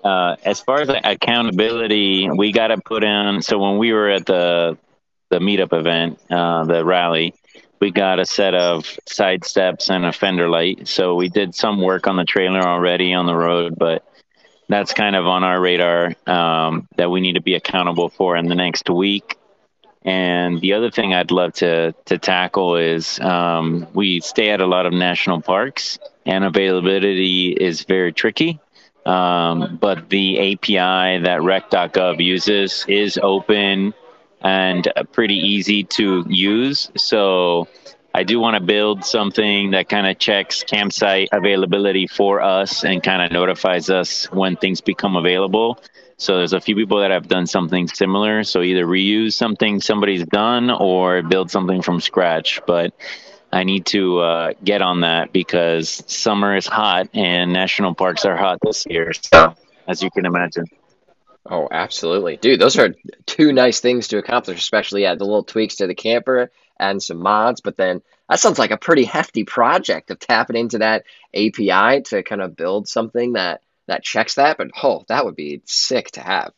uh, 0.04 0.36
as 0.46 0.62
far 0.62 0.82
as 0.82 0.90
accountability, 0.90 2.30
we 2.30 2.52
got 2.52 2.68
to 2.68 2.78
put 2.78 3.04
in. 3.04 3.42
So 3.42 3.60
when 3.60 3.78
we 3.78 3.92
were 3.94 4.10
at 4.10 4.26
the 4.26 4.78
the 5.30 5.40
meetup 5.40 5.78
event, 5.78 6.20
uh, 6.30 6.64
the 6.66 6.84
rally, 6.86 7.34
we 7.82 7.92
got 7.92 8.20
a 8.20 8.26
set 8.26 8.54
of 8.54 8.98
side 9.08 9.44
steps 9.44 9.90
and 9.90 10.06
a 10.06 10.14
fender 10.14 10.48
light. 10.48 10.88
So 10.88 11.16
we 11.16 11.28
did 11.28 11.56
some 11.56 11.82
work 11.82 12.08
on 12.08 12.16
the 12.16 12.24
trailer 12.24 12.62
already 12.62 13.14
on 13.14 13.26
the 13.26 13.36
road, 13.36 13.74
but 13.78 14.08
that's 14.70 14.94
kind 14.94 15.16
of 15.16 15.26
on 15.26 15.44
our 15.44 15.60
radar 15.60 16.14
um, 16.28 16.88
that 16.96 17.10
we 17.10 17.20
need 17.20 17.34
to 17.34 17.42
be 17.42 17.56
accountable 17.56 18.10
for 18.10 18.38
in 18.38 18.48
the 18.48 18.56
next 18.56 18.90
week. 18.90 19.36
And 20.04 20.62
the 20.62 20.74
other 20.74 20.92
thing 20.92 21.14
I'd 21.14 21.32
love 21.32 21.54
to 21.56 21.94
to 22.06 22.18
tackle 22.18 22.76
is 22.76 23.20
um, 23.20 23.88
we 23.94 24.20
stay 24.20 24.50
at 24.50 24.62
a 24.62 24.66
lot 24.66 24.86
of 24.86 24.94
national 24.94 25.42
parks, 25.42 26.00
and 26.26 26.44
availability 26.44 27.52
is 27.52 27.84
very 27.84 28.14
tricky. 28.14 28.60
Um, 29.06 29.78
but 29.82 30.10
the 30.10 30.54
API 30.54 31.24
that 31.24 31.42
rec.gov 31.42 32.24
uses 32.24 32.86
is 32.88 33.20
open 33.22 33.94
and 34.44 34.88
uh, 34.96 35.04
pretty 35.04 35.36
easy 35.36 35.84
to 35.84 36.26
use. 36.28 36.92
So 36.98 37.68
I 38.14 38.24
do 38.24 38.40
want 38.40 38.56
to 38.56 38.62
build 38.62 39.06
something 39.06 39.72
that 39.72 39.88
kind 39.88 40.06
of 40.08 40.20
checks 40.20 40.64
campsite 40.64 41.30
availability 41.32 42.08
for 42.08 42.42
us 42.42 42.84
and 42.84 43.02
kind 43.02 43.22
of 43.22 43.32
notifies 43.32 43.90
us 43.90 44.26
when 44.32 44.58
things 44.58 44.82
become 44.82 45.16
available. 45.16 45.80
So 46.18 46.38
there's 46.38 46.54
a 46.54 46.62
few 46.62 46.76
people 46.76 47.00
that 47.00 47.10
have 47.10 47.28
done 47.28 47.48
something 47.48 47.88
similar. 47.88 48.44
So 48.44 48.62
either 48.62 48.86
reuse 48.86 49.34
something 49.34 49.82
somebody's 49.82 50.26
done 50.26 50.70
or 50.70 51.24
build 51.24 51.50
something 51.50 51.82
from 51.82 52.00
scratch. 52.00 52.62
But 52.68 52.94
I 53.52 53.64
need 53.64 53.86
to 53.88 54.20
uh, 54.20 54.54
get 54.64 54.82
on 54.82 55.02
that 55.02 55.32
because 55.32 56.04
summer 56.08 56.56
is 56.56 56.68
hot 56.68 57.10
and 57.14 57.54
national 57.54 57.96
parks 57.96 58.26
are 58.26 58.38
hot 58.38 58.60
this 58.62 58.86
year. 58.88 59.14
So 59.14 59.56
as 59.88 60.04
you 60.04 60.12
can 60.12 60.26
imagine. 60.26 60.66
Oh, 61.50 61.68
absolutely. 61.72 62.38
Dude, 62.38 62.60
those 62.60 62.78
are 62.78 62.94
two 63.26 63.52
nice 63.52 63.80
things 63.80 64.10
to 64.10 64.18
accomplish, 64.18 64.60
especially 64.60 65.04
yeah, 65.04 65.16
the 65.16 65.26
little 65.26 65.44
tweaks 65.44 65.78
to 65.78 65.88
the 65.88 65.96
camper 65.96 66.52
and 66.80 67.02
some 67.02 67.18
mods. 67.18 67.62
But 67.62 67.78
then 67.78 68.02
that 68.30 68.40
sounds 68.40 68.60
like 68.60 68.72
a 68.72 68.78
pretty 68.78 69.06
hefty 69.06 69.44
project 69.44 70.12
of 70.12 70.20
tapping 70.20 70.56
into 70.56 70.80
that 70.80 71.06
API 71.34 72.02
to 72.04 72.24
kind 72.24 72.42
of 72.42 72.56
build 72.56 72.88
something 72.88 73.34
that 73.34 73.62
that 73.88 74.04
checks 74.04 74.36
that. 74.36 74.58
But 74.58 74.70
oh, 74.84 75.04
that 75.08 75.26
would 75.26 75.36
be 75.36 75.62
sick 75.66 76.12
to 76.12 76.22
have. 76.22 76.54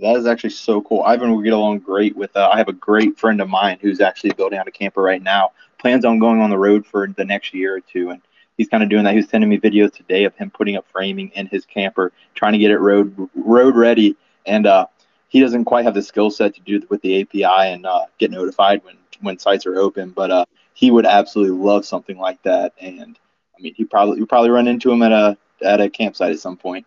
That 0.00 0.16
is 0.16 0.26
actually 0.26 0.50
so 0.50 0.82
cool. 0.82 1.02
Ivan 1.02 1.32
will 1.32 1.42
get 1.42 1.54
along 1.54 1.80
great 1.80 2.14
with. 2.14 2.36
Uh, 2.36 2.48
I 2.52 2.58
have 2.58 2.68
a 2.68 2.74
great 2.74 3.18
friend 3.18 3.40
of 3.40 3.48
mine 3.48 3.78
who's 3.80 4.00
actually 4.00 4.32
building 4.34 4.58
out 4.58 4.68
a 4.68 4.70
camper 4.70 5.02
right 5.02 5.22
now. 5.22 5.52
Plans 5.78 6.04
on 6.04 6.18
going 6.18 6.40
on 6.40 6.50
the 6.50 6.58
road 6.58 6.86
for 6.86 7.06
the 7.08 7.24
next 7.24 7.54
year 7.54 7.76
or 7.76 7.80
two, 7.80 8.10
and 8.10 8.20
he's 8.58 8.68
kind 8.68 8.82
of 8.82 8.90
doing 8.90 9.04
that. 9.04 9.12
He 9.12 9.18
was 9.18 9.28
sending 9.28 9.48
me 9.48 9.58
videos 9.58 9.94
today 9.94 10.24
of 10.24 10.36
him 10.36 10.50
putting 10.50 10.76
up 10.76 10.84
framing 10.92 11.30
in 11.30 11.46
his 11.46 11.64
camper, 11.64 12.12
trying 12.34 12.52
to 12.52 12.58
get 12.58 12.70
it 12.70 12.78
road 12.78 13.30
road 13.34 13.74
ready. 13.74 14.16
And 14.44 14.66
uh, 14.66 14.86
he 15.28 15.40
doesn't 15.40 15.64
quite 15.64 15.84
have 15.84 15.94
the 15.94 16.02
skill 16.02 16.30
set 16.30 16.54
to 16.56 16.60
do 16.60 16.82
with 16.90 17.00
the 17.00 17.22
API 17.22 17.72
and 17.72 17.86
uh, 17.86 18.06
get 18.18 18.30
notified 18.30 18.84
when 18.84 18.96
when 19.20 19.38
sites 19.38 19.64
are 19.64 19.76
open. 19.76 20.10
But 20.10 20.30
uh, 20.30 20.44
he 20.74 20.90
would 20.90 21.06
absolutely 21.06 21.56
love 21.56 21.86
something 21.86 22.18
like 22.18 22.42
that. 22.42 22.74
And 22.78 23.18
I 23.56 23.62
mean, 23.62 23.74
he 23.74 23.84
probably 23.84 24.18
you 24.18 24.26
probably 24.26 24.50
run 24.50 24.68
into 24.68 24.92
him 24.92 25.02
at 25.02 25.12
a 25.12 25.38
at 25.62 25.80
a 25.80 25.88
campsite 25.88 26.32
at 26.32 26.40
some 26.40 26.58
point. 26.58 26.86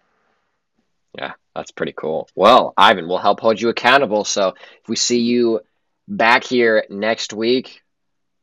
Yeah, 1.17 1.33
that's 1.55 1.71
pretty 1.71 1.93
cool. 1.93 2.29
Well, 2.35 2.73
Ivan, 2.77 3.07
we'll 3.07 3.17
help 3.17 3.39
hold 3.39 3.59
you 3.59 3.69
accountable. 3.69 4.23
So 4.23 4.49
if 4.81 4.89
we 4.89 4.95
see 4.95 5.21
you 5.21 5.61
back 6.07 6.43
here 6.43 6.85
next 6.89 7.33
week, 7.33 7.81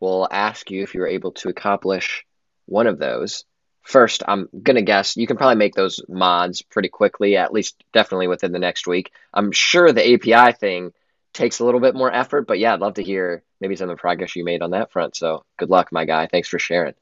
we'll 0.01 0.29
ask 0.31 0.71
you 0.71 0.83
if 0.83 0.95
you 0.95 1.01
were 1.01 1.07
able 1.07 1.33
to 1.33 1.49
accomplish 1.49 2.27
one 2.69 2.87
of 2.87 2.99
those. 2.99 3.45
First, 3.83 4.23
I'm 4.29 4.49
gonna 4.63 4.83
guess 4.83 5.17
you 5.17 5.27
can 5.27 5.37
probably 5.37 5.57
make 5.57 5.75
those 5.75 6.01
mods 6.09 6.63
pretty 6.63 6.89
quickly, 6.89 7.37
at 7.37 7.53
least 7.53 7.83
definitely 7.93 8.29
within 8.29 8.53
the 8.53 8.59
next 8.59 8.87
week. 8.87 9.13
I'm 9.33 9.51
sure 9.53 9.93
the 9.93 10.15
API 10.15 10.53
thing 10.53 10.93
takes 11.33 11.61
a 11.61 11.65
little 11.65 11.81
bit 11.81 11.95
more 11.95 12.13
effort, 12.13 12.47
but 12.47 12.59
yeah, 12.59 12.75
I'd 12.75 12.81
love 12.81 12.95
to 12.95 13.03
hear 13.03 13.43
maybe 13.61 13.77
some 13.77 13.89
of 13.89 13.97
the 13.97 14.01
progress 14.01 14.37
you 14.37 14.45
made 14.45 14.63
on 14.63 14.73
that 14.73 14.93
front. 14.93 15.17
So 15.17 15.45
good 15.57 15.71
luck, 15.71 15.91
my 15.91 16.05
guy. 16.05 16.27
Thanks 16.27 16.49
for 16.49 16.59
sharing. 16.59 16.95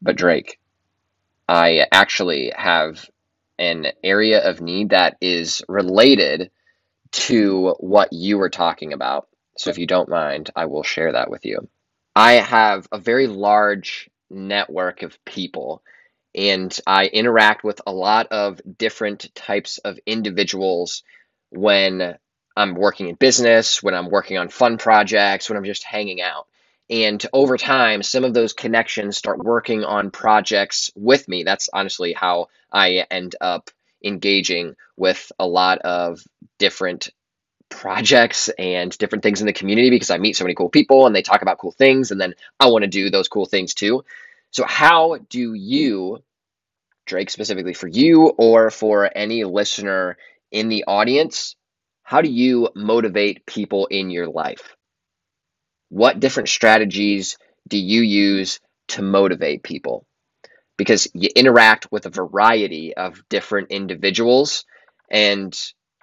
But 0.00 0.16
Drake, 0.16 0.58
I 1.48 1.86
actually 1.92 2.52
have 2.56 3.08
an 3.58 3.88
area 4.02 4.48
of 4.48 4.60
need 4.60 4.90
that 4.90 5.16
is 5.20 5.62
related 5.68 6.50
to 7.12 7.74
what 7.78 8.12
you 8.12 8.38
were 8.38 8.50
talking 8.50 8.92
about. 8.92 9.28
So 9.58 9.70
if 9.70 9.78
you 9.78 9.86
don't 9.86 10.08
mind, 10.08 10.50
I 10.56 10.66
will 10.66 10.82
share 10.82 11.12
that 11.12 11.30
with 11.30 11.44
you. 11.44 11.68
I 12.16 12.34
have 12.34 12.88
a 12.90 12.98
very 12.98 13.26
large 13.26 14.08
network 14.32 15.02
of 15.02 15.22
people 15.24 15.82
and 16.34 16.76
I 16.86 17.06
interact 17.06 17.62
with 17.62 17.80
a 17.86 17.92
lot 17.92 18.28
of 18.30 18.60
different 18.78 19.34
types 19.34 19.78
of 19.78 19.98
individuals 20.06 21.02
when 21.50 22.16
I'm 22.56 22.74
working 22.74 23.08
in 23.08 23.16
business, 23.16 23.82
when 23.82 23.94
I'm 23.94 24.10
working 24.10 24.38
on 24.38 24.48
fun 24.48 24.78
projects, 24.78 25.48
when 25.48 25.56
I'm 25.56 25.64
just 25.64 25.84
hanging 25.84 26.20
out. 26.22 26.46
And 26.88 27.24
over 27.32 27.56
time, 27.56 28.02
some 28.02 28.24
of 28.24 28.34
those 28.34 28.52
connections 28.52 29.16
start 29.16 29.38
working 29.38 29.84
on 29.84 30.10
projects 30.10 30.90
with 30.94 31.28
me. 31.28 31.44
That's 31.44 31.68
honestly 31.72 32.12
how 32.12 32.48
I 32.70 33.06
end 33.10 33.36
up 33.40 33.70
engaging 34.04 34.74
with 34.96 35.30
a 35.38 35.46
lot 35.46 35.78
of 35.78 36.20
different 36.58 37.10
projects 37.72 38.48
and 38.58 38.96
different 38.98 39.24
things 39.24 39.40
in 39.40 39.46
the 39.46 39.52
community 39.52 39.90
because 39.90 40.10
I 40.10 40.18
meet 40.18 40.36
so 40.36 40.44
many 40.44 40.54
cool 40.54 40.68
people 40.68 41.06
and 41.06 41.14
they 41.14 41.22
talk 41.22 41.42
about 41.42 41.58
cool 41.58 41.72
things. 41.72 42.10
And 42.10 42.20
then 42.20 42.34
I 42.60 42.68
want 42.68 42.82
to 42.82 42.88
do 42.88 43.10
those 43.10 43.28
cool 43.28 43.46
things 43.46 43.74
too. 43.74 44.04
So, 44.50 44.64
how 44.64 45.18
do 45.30 45.54
you, 45.54 46.22
Drake, 47.06 47.30
specifically 47.30 47.74
for 47.74 47.88
you 47.88 48.28
or 48.28 48.70
for 48.70 49.10
any 49.14 49.44
listener 49.44 50.16
in 50.50 50.68
the 50.68 50.84
audience, 50.86 51.56
how 52.02 52.20
do 52.20 52.30
you 52.30 52.68
motivate 52.74 53.46
people 53.46 53.86
in 53.86 54.10
your 54.10 54.28
life? 54.28 54.76
What 55.88 56.20
different 56.20 56.48
strategies 56.48 57.38
do 57.68 57.78
you 57.78 58.02
use 58.02 58.60
to 58.88 59.02
motivate 59.02 59.62
people? 59.62 60.06
Because 60.76 61.08
you 61.14 61.30
interact 61.34 61.90
with 61.90 62.06
a 62.06 62.10
variety 62.10 62.94
of 62.94 63.22
different 63.28 63.70
individuals, 63.70 64.64
and 65.10 65.58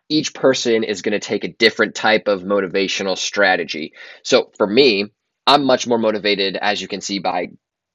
each 0.09 0.33
person 0.33 0.83
is 0.83 1.03
going 1.03 1.13
to 1.13 1.25
take 1.25 1.43
a 1.43 1.53
different 1.53 1.95
type 1.95 2.27
of 2.27 2.41
motivational 2.41 3.17
strategy. 3.17 3.93
So 4.23 4.51
for 4.57 4.67
me, 4.67 5.11
I'm 5.45 5.63
much 5.63 5.87
more 5.87 5.99
motivated, 5.99 6.57
as 6.57 6.81
you 6.81 6.87
can 6.87 7.01
see, 7.01 7.19
by 7.19 7.49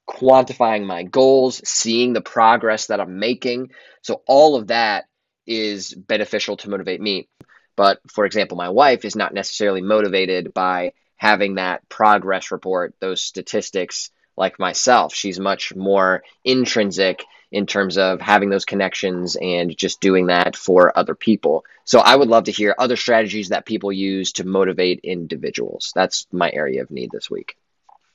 quantifying 0.08 0.86
my 0.86 1.02
goals, 1.02 1.60
seeing 1.68 2.12
the 2.12 2.20
progress 2.20 2.86
that 2.86 3.00
I'm 3.00 3.18
making. 3.18 3.70
So 4.02 4.22
all 4.26 4.56
of 4.56 4.68
that 4.68 5.06
is 5.46 5.92
beneficial 5.92 6.56
to 6.58 6.70
motivate 6.70 7.00
me. 7.00 7.28
But 7.76 7.98
for 8.08 8.24
example, 8.24 8.56
my 8.56 8.68
wife 8.68 9.04
is 9.04 9.16
not 9.16 9.34
necessarily 9.34 9.82
motivated 9.82 10.54
by 10.54 10.92
having 11.16 11.56
that 11.56 11.88
progress 11.88 12.50
report, 12.50 12.94
those 13.00 13.22
statistics 13.22 14.10
like 14.36 14.58
myself. 14.58 15.14
She's 15.14 15.40
much 15.40 15.74
more 15.74 16.22
intrinsic 16.44 17.24
in 17.54 17.66
terms 17.66 17.96
of 17.96 18.20
having 18.20 18.50
those 18.50 18.64
connections 18.64 19.36
and 19.36 19.76
just 19.76 20.00
doing 20.00 20.26
that 20.26 20.56
for 20.56 20.96
other 20.98 21.14
people. 21.14 21.64
So 21.84 22.00
I 22.00 22.16
would 22.16 22.28
love 22.28 22.44
to 22.44 22.52
hear 22.52 22.74
other 22.76 22.96
strategies 22.96 23.50
that 23.50 23.64
people 23.64 23.92
use 23.92 24.32
to 24.32 24.44
motivate 24.44 25.00
individuals. 25.04 25.92
That's 25.94 26.26
my 26.32 26.50
area 26.52 26.82
of 26.82 26.90
need 26.90 27.10
this 27.12 27.30
week. 27.30 27.56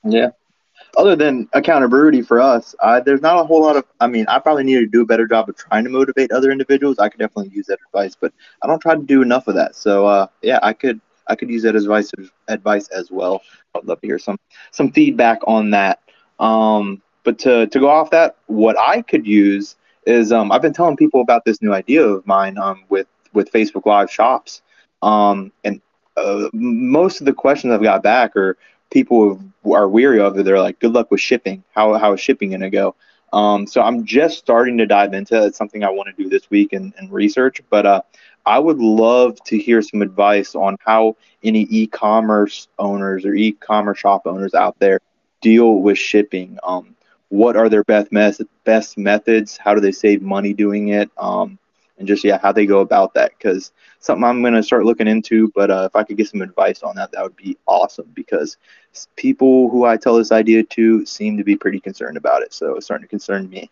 Yeah, 0.04 0.32
other 0.98 1.16
than 1.16 1.48
accountability 1.54 2.22
for 2.22 2.42
us, 2.42 2.76
uh, 2.82 3.00
there's 3.00 3.22
not 3.22 3.40
a 3.40 3.46
whole 3.46 3.62
lot 3.62 3.78
of. 3.78 3.86
I 4.02 4.08
mean, 4.08 4.26
I 4.28 4.40
probably 4.40 4.66
need 4.66 4.80
to 4.80 4.88
do 4.88 5.04
a 5.04 5.06
better 5.06 5.26
job 5.26 5.48
of 5.48 5.56
trying 5.56 5.86
to 5.86 5.90
motivate 5.90 6.34
other 6.34 6.52
individuals. 6.52 7.00
I 7.00 7.08
could 7.08 7.20
definitely 7.20 7.54
use 7.54 7.68
that 7.68 7.80
advice, 7.88 8.18
but 8.20 8.34
I 8.62 8.68
don't 8.68 8.82
try 8.82 8.96
to 8.96 9.02
do 9.02 9.22
enough 9.22 9.48
of 9.48 9.56
that. 9.56 9.76
So 9.76 10.06
uh, 10.06 10.28
yeah, 10.42 10.60
I 10.62 10.74
could 10.74 11.00
I 11.28 11.36
could 11.36 11.50
use 11.50 11.64
that 11.64 11.78
advice 11.78 12.12
advice 12.50 12.90
as 12.90 13.10
well. 13.10 13.42
I'd 13.74 13.86
love 13.86 14.02
to 14.02 14.08
hear 14.08 14.20
some 14.20 14.38
some 14.72 14.92
feedback 14.92 15.40
on 15.48 15.72
that. 15.72 16.00
Um, 16.40 17.02
but 17.30 17.38
to 17.38 17.68
to 17.68 17.80
go 17.80 17.88
off 17.88 18.10
that, 18.10 18.38
what 18.48 18.76
I 18.80 19.04
could 19.04 19.28
use 19.28 19.76
is 20.08 20.32
um, 20.32 20.52
I've 20.52 20.64
been 20.64 20.74
telling 20.74 20.98
people 20.98 21.22
about 21.22 21.46
this 21.46 21.62
new 21.62 21.72
idea 21.72 22.04
of 22.04 22.26
mine 22.26 22.58
um, 22.58 22.86
with 22.90 23.06
with 23.34 23.52
Facebook 23.52 23.86
Live 23.86 24.10
shops, 24.10 24.64
um, 25.04 25.52
and 25.64 25.80
uh, 26.18 26.50
most 26.54 27.20
of 27.20 27.28
the 27.28 27.34
questions 27.34 27.72
I've 27.72 27.84
got 27.84 28.02
back 28.02 28.36
are 28.36 28.58
people 28.90 29.40
are 29.72 29.88
weary 29.88 30.20
of 30.20 30.40
it. 30.40 30.44
They're 30.44 30.60
like, 30.60 30.80
"Good 30.80 30.94
luck 30.94 31.12
with 31.12 31.22
shipping. 31.22 31.64
How 31.76 32.00
how 32.00 32.14
is 32.14 32.20
shipping 32.20 32.50
gonna 32.50 32.72
go?" 32.72 32.96
Um, 33.32 33.68
so 33.68 33.84
I'm 33.84 34.06
just 34.06 34.40
starting 34.40 34.80
to 34.80 34.88
dive 34.88 35.14
into 35.14 35.36
it. 35.36 35.50
It's 35.50 35.58
something 35.60 35.84
I 35.84 35.92
want 35.92 36.10
to 36.10 36.24
do 36.24 36.30
this 36.30 36.50
week 36.50 36.74
and, 36.74 36.96
and 36.98 37.12
research. 37.12 37.62
But 37.70 37.86
uh, 37.86 38.02
I 38.48 38.58
would 38.58 38.80
love 38.80 39.38
to 39.44 39.60
hear 39.60 39.84
some 39.84 40.02
advice 40.02 40.56
on 40.56 40.78
how 40.84 41.16
any 41.44 41.68
e-commerce 41.70 42.70
owners 42.80 43.24
or 43.24 43.36
e-commerce 43.36 44.00
shop 44.00 44.24
owners 44.26 44.56
out 44.56 44.80
there 44.80 45.00
deal 45.42 45.76
with 45.76 46.00
shipping. 46.00 46.58
Um, 46.64 46.96
what 47.30 47.56
are 47.56 47.70
their 47.70 47.84
best 47.84 48.12
mes- 48.12 48.42
best 48.64 48.98
methods? 48.98 49.58
How 49.58 49.74
do 49.74 49.82
they 49.82 49.92
save 49.92 50.22
money 50.22 50.54
doing 50.54 50.90
it? 50.90 51.10
Um, 51.18 51.58
and 51.98 52.08
just 52.08 52.24
yeah, 52.24 52.40
how 52.42 52.52
they 52.52 52.66
go 52.66 52.80
about 52.80 53.14
that 53.14 53.32
because 53.38 53.72
something 54.00 54.24
I'm 54.24 54.42
to 54.42 54.64
start 54.64 54.86
looking 54.86 55.08
into. 55.08 55.52
But 55.54 55.70
uh, 55.70 55.90
if 55.92 55.96
I 55.96 56.04
could 56.04 56.18
get 56.18 56.30
some 56.30 56.42
advice 56.42 56.82
on 56.82 56.96
that, 56.96 57.12
that 57.12 57.24
would 57.24 57.36
be 57.36 57.58
awesome 57.68 58.10
because 58.14 58.58
people 59.16 59.70
who 59.70 59.86
I 59.86 59.98
tell 59.98 60.16
this 60.16 60.32
idea 60.32 60.64
to 60.64 61.06
seem 61.06 61.38
to 61.38 61.44
be 61.44 61.56
pretty 61.56 61.80
concerned 61.80 62.18
about 62.18 62.42
it. 62.42 62.54
So 62.54 62.76
it's 62.76 62.86
starting 62.86 63.06
to 63.06 63.10
concern 63.10 63.50
me. 63.50 63.70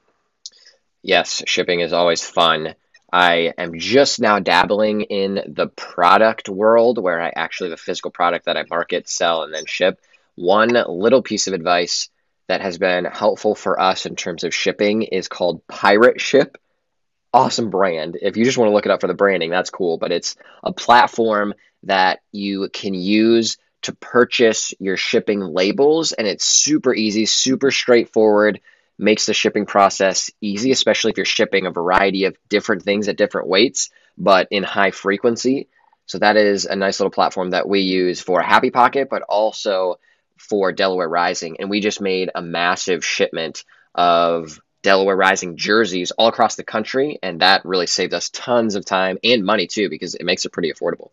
Yes, 1.01 1.41
shipping 1.47 1.79
is 1.79 1.93
always 1.93 2.23
fun. 2.23 2.75
I 3.11 3.53
am 3.57 3.79
just 3.79 4.19
now 4.19 4.39
dabbling 4.39 5.01
in 5.03 5.41
the 5.47 5.67
product 5.67 6.49
world 6.49 7.01
where 7.01 7.21
I 7.21 7.31
actually 7.33 7.69
have 7.69 7.79
a 7.79 7.81
physical 7.81 8.11
product 8.11 8.45
that 8.45 8.57
I 8.57 8.65
market, 8.69 9.07
sell, 9.07 9.43
and 9.43 9.53
then 9.53 9.65
ship. 9.65 10.01
One 10.35 10.69
little 10.69 11.21
piece 11.21 11.47
of 11.47 11.53
advice 11.53 12.09
that 12.47 12.61
has 12.61 12.77
been 12.77 13.05
helpful 13.05 13.55
for 13.55 13.79
us 13.79 14.05
in 14.05 14.15
terms 14.15 14.43
of 14.43 14.53
shipping 14.53 15.03
is 15.03 15.27
called 15.27 15.67
Pirate 15.67 16.21
Ship 16.21 16.57
awesome 17.33 17.69
brand. 17.69 18.17
If 18.21 18.37
you 18.37 18.45
just 18.45 18.57
want 18.57 18.69
to 18.69 18.73
look 18.73 18.85
it 18.85 18.91
up 18.91 19.01
for 19.01 19.07
the 19.07 19.13
branding, 19.13 19.51
that's 19.51 19.69
cool. 19.69 19.97
But 19.97 20.11
it's 20.11 20.35
a 20.63 20.73
platform 20.73 21.53
that 21.83 22.19
you 22.31 22.69
can 22.73 22.93
use 22.93 23.57
to 23.83 23.93
purchase 23.93 24.73
your 24.79 24.97
shipping 24.97 25.39
labels, 25.39 26.11
and 26.11 26.27
it's 26.27 26.45
super 26.45 26.93
easy, 26.93 27.25
super 27.25 27.71
straightforward. 27.71 28.59
Makes 28.99 29.27
the 29.27 29.35
shipping 29.35 29.67
process 29.67 30.31
easy, 30.41 30.71
especially 30.71 31.11
if 31.11 31.17
you're 31.17 31.25
shipping 31.25 31.67
a 31.67 31.71
variety 31.71 32.25
of 32.25 32.35
different 32.49 32.81
things 32.81 33.07
at 33.07 33.17
different 33.17 33.47
weights, 33.47 33.91
but 34.17 34.47
in 34.49 34.63
high 34.63 34.89
frequency. 34.89 35.67
So 36.07 36.17
that 36.17 36.35
is 36.35 36.65
a 36.65 36.75
nice 36.75 36.99
little 36.99 37.11
platform 37.11 37.51
that 37.51 37.69
we 37.69 37.81
use 37.81 38.19
for 38.19 38.41
Happy 38.41 38.71
Pocket, 38.71 39.09
but 39.11 39.21
also 39.21 39.99
for 40.37 40.71
Delaware 40.71 41.09
Rising. 41.09 41.57
And 41.59 41.69
we 41.69 41.81
just 41.81 42.01
made 42.01 42.29
a 42.33 42.41
massive 42.41 43.03
shipment 43.03 43.63
of 43.95 44.59
Delaware 44.83 45.15
Rising 45.15 45.57
jerseys 45.57 46.11
all 46.11 46.27
across 46.27 46.55
the 46.55 46.63
country, 46.63 47.19
and 47.21 47.41
that 47.41 47.65
really 47.65 47.87
saved 47.87 48.13
us 48.13 48.29
tons 48.29 48.75
of 48.75 48.85
time 48.85 49.17
and 49.23 49.43
money 49.43 49.67
too 49.67 49.89
because 49.89 50.15
it 50.15 50.23
makes 50.23 50.45
it 50.45 50.51
pretty 50.51 50.71
affordable. 50.71 51.09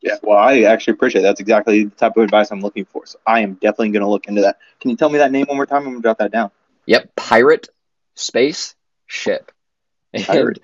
Yeah, 0.00 0.16
well, 0.22 0.36
I 0.36 0.62
actually 0.62 0.94
appreciate 0.94 1.22
it. 1.22 1.24
That's 1.24 1.40
exactly 1.40 1.84
the 1.84 1.90
type 1.90 2.16
of 2.16 2.24
advice 2.24 2.50
I'm 2.50 2.60
looking 2.60 2.84
for. 2.84 3.06
So 3.06 3.18
I 3.26 3.40
am 3.40 3.54
definitely 3.54 3.90
going 3.90 4.02
to 4.02 4.08
look 4.08 4.26
into 4.26 4.42
that. 4.42 4.58
Can 4.80 4.90
you 4.90 4.96
tell 4.96 5.08
me 5.08 5.18
that 5.18 5.32
name 5.32 5.46
one 5.46 5.56
more 5.56 5.64
time? 5.64 5.78
I'm 5.78 5.84
going 5.84 5.96
to 5.96 6.02
jot 6.02 6.18
that 6.18 6.30
down. 6.30 6.50
Yep, 6.86 7.16
Pirate 7.16 7.68
Space 8.14 8.74
Ship. 9.06 9.50
Pirate. 10.14 10.60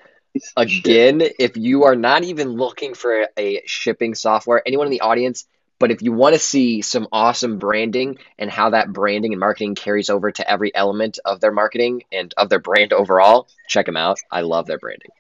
again, 0.57 1.23
if 1.39 1.57
you 1.57 1.85
are 1.85 1.97
not 1.97 2.25
even 2.25 2.51
looking 2.51 2.95
for 2.95 3.29
a 3.39 3.63
shipping 3.65 4.15
software, 4.15 4.63
anyone 4.67 4.87
in 4.87 4.91
the 4.91 5.01
audience, 5.01 5.47
but 5.81 5.91
if 5.91 6.03
you 6.03 6.13
want 6.13 6.35
to 6.35 6.39
see 6.39 6.83
some 6.83 7.09
awesome 7.11 7.59
branding 7.59 8.19
and 8.39 8.51
how 8.51 8.71
that 8.71 8.93
branding 8.93 9.33
and 9.33 9.41
marketing 9.41 9.75
carries 9.75 10.11
over 10.11 10.31
to 10.31 10.49
every 10.49 10.73
element 10.73 11.19
of 11.25 11.41
their 11.41 11.51
marketing 11.51 12.05
and 12.13 12.33
of 12.37 12.51
their 12.51 12.61
brand 12.61 12.93
overall, 12.93 13.49
check 13.67 13.87
them 13.87 13.97
out. 13.97 14.21
I 14.31 14.43
love 14.43 14.67
their 14.67 14.79
branding. 14.79 15.11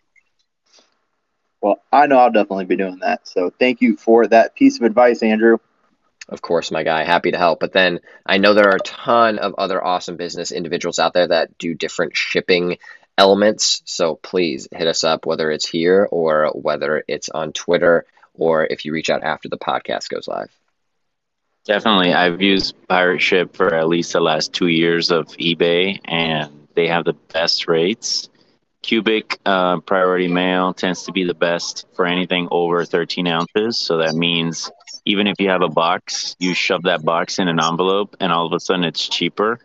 Well, 1.62 1.82
I 1.90 2.06
know 2.06 2.18
I'll 2.18 2.30
definitely 2.30 2.66
be 2.66 2.76
doing 2.76 2.98
that. 3.00 3.26
So 3.26 3.50
thank 3.58 3.80
you 3.80 3.96
for 3.96 4.26
that 4.26 4.54
piece 4.54 4.76
of 4.76 4.84
advice, 4.84 5.22
Andrew. 5.22 5.58
Of 6.28 6.42
course, 6.42 6.70
my 6.70 6.82
guy, 6.82 7.04
happy 7.04 7.32
to 7.32 7.38
help. 7.38 7.58
But 7.58 7.72
then 7.72 8.00
I 8.24 8.36
know 8.36 8.52
there 8.52 8.68
are 8.68 8.76
a 8.76 8.80
ton 8.80 9.38
of 9.38 9.54
other 9.56 9.82
awesome 9.82 10.16
business 10.16 10.52
individuals 10.52 10.98
out 10.98 11.14
there 11.14 11.26
that 11.26 11.56
do 11.56 11.74
different 11.74 12.16
shipping 12.16 12.76
elements. 13.16 13.82
So 13.86 14.14
please 14.14 14.68
hit 14.70 14.86
us 14.86 15.04
up, 15.04 15.24
whether 15.24 15.50
it's 15.50 15.66
here 15.66 16.06
or 16.10 16.50
whether 16.54 17.02
it's 17.08 17.30
on 17.30 17.52
Twitter 17.52 18.04
or 18.40 18.64
if 18.64 18.84
you 18.84 18.92
reach 18.92 19.10
out 19.10 19.22
after 19.22 19.48
the 19.48 19.58
podcast 19.58 20.08
goes 20.08 20.26
live. 20.26 20.50
Definitely. 21.64 22.14
I've 22.14 22.40
used 22.40 22.74
Pirate 22.88 23.20
Ship 23.20 23.54
for 23.54 23.74
at 23.74 23.86
least 23.86 24.14
the 24.14 24.20
last 24.20 24.52
two 24.52 24.68
years 24.68 25.10
of 25.10 25.26
eBay, 25.36 26.00
and 26.06 26.66
they 26.74 26.88
have 26.88 27.04
the 27.04 27.12
best 27.32 27.68
rates. 27.68 28.28
Cubic 28.82 29.38
uh, 29.44 29.80
priority 29.80 30.26
mail 30.26 30.72
tends 30.72 31.04
to 31.04 31.12
be 31.12 31.24
the 31.24 31.34
best 31.34 31.86
for 31.94 32.06
anything 32.06 32.48
over 32.50 32.84
13 32.86 33.26
ounces. 33.26 33.78
So 33.78 33.98
that 33.98 34.14
means 34.14 34.70
even 35.04 35.26
if 35.26 35.38
you 35.38 35.50
have 35.50 35.60
a 35.60 35.68
box, 35.68 36.34
you 36.38 36.54
shove 36.54 36.84
that 36.84 37.04
box 37.04 37.38
in 37.38 37.46
an 37.46 37.60
envelope, 37.60 38.16
and 38.20 38.32
all 38.32 38.46
of 38.46 38.52
a 38.54 38.60
sudden 38.60 38.84
it's 38.84 39.06
cheaper 39.06 39.60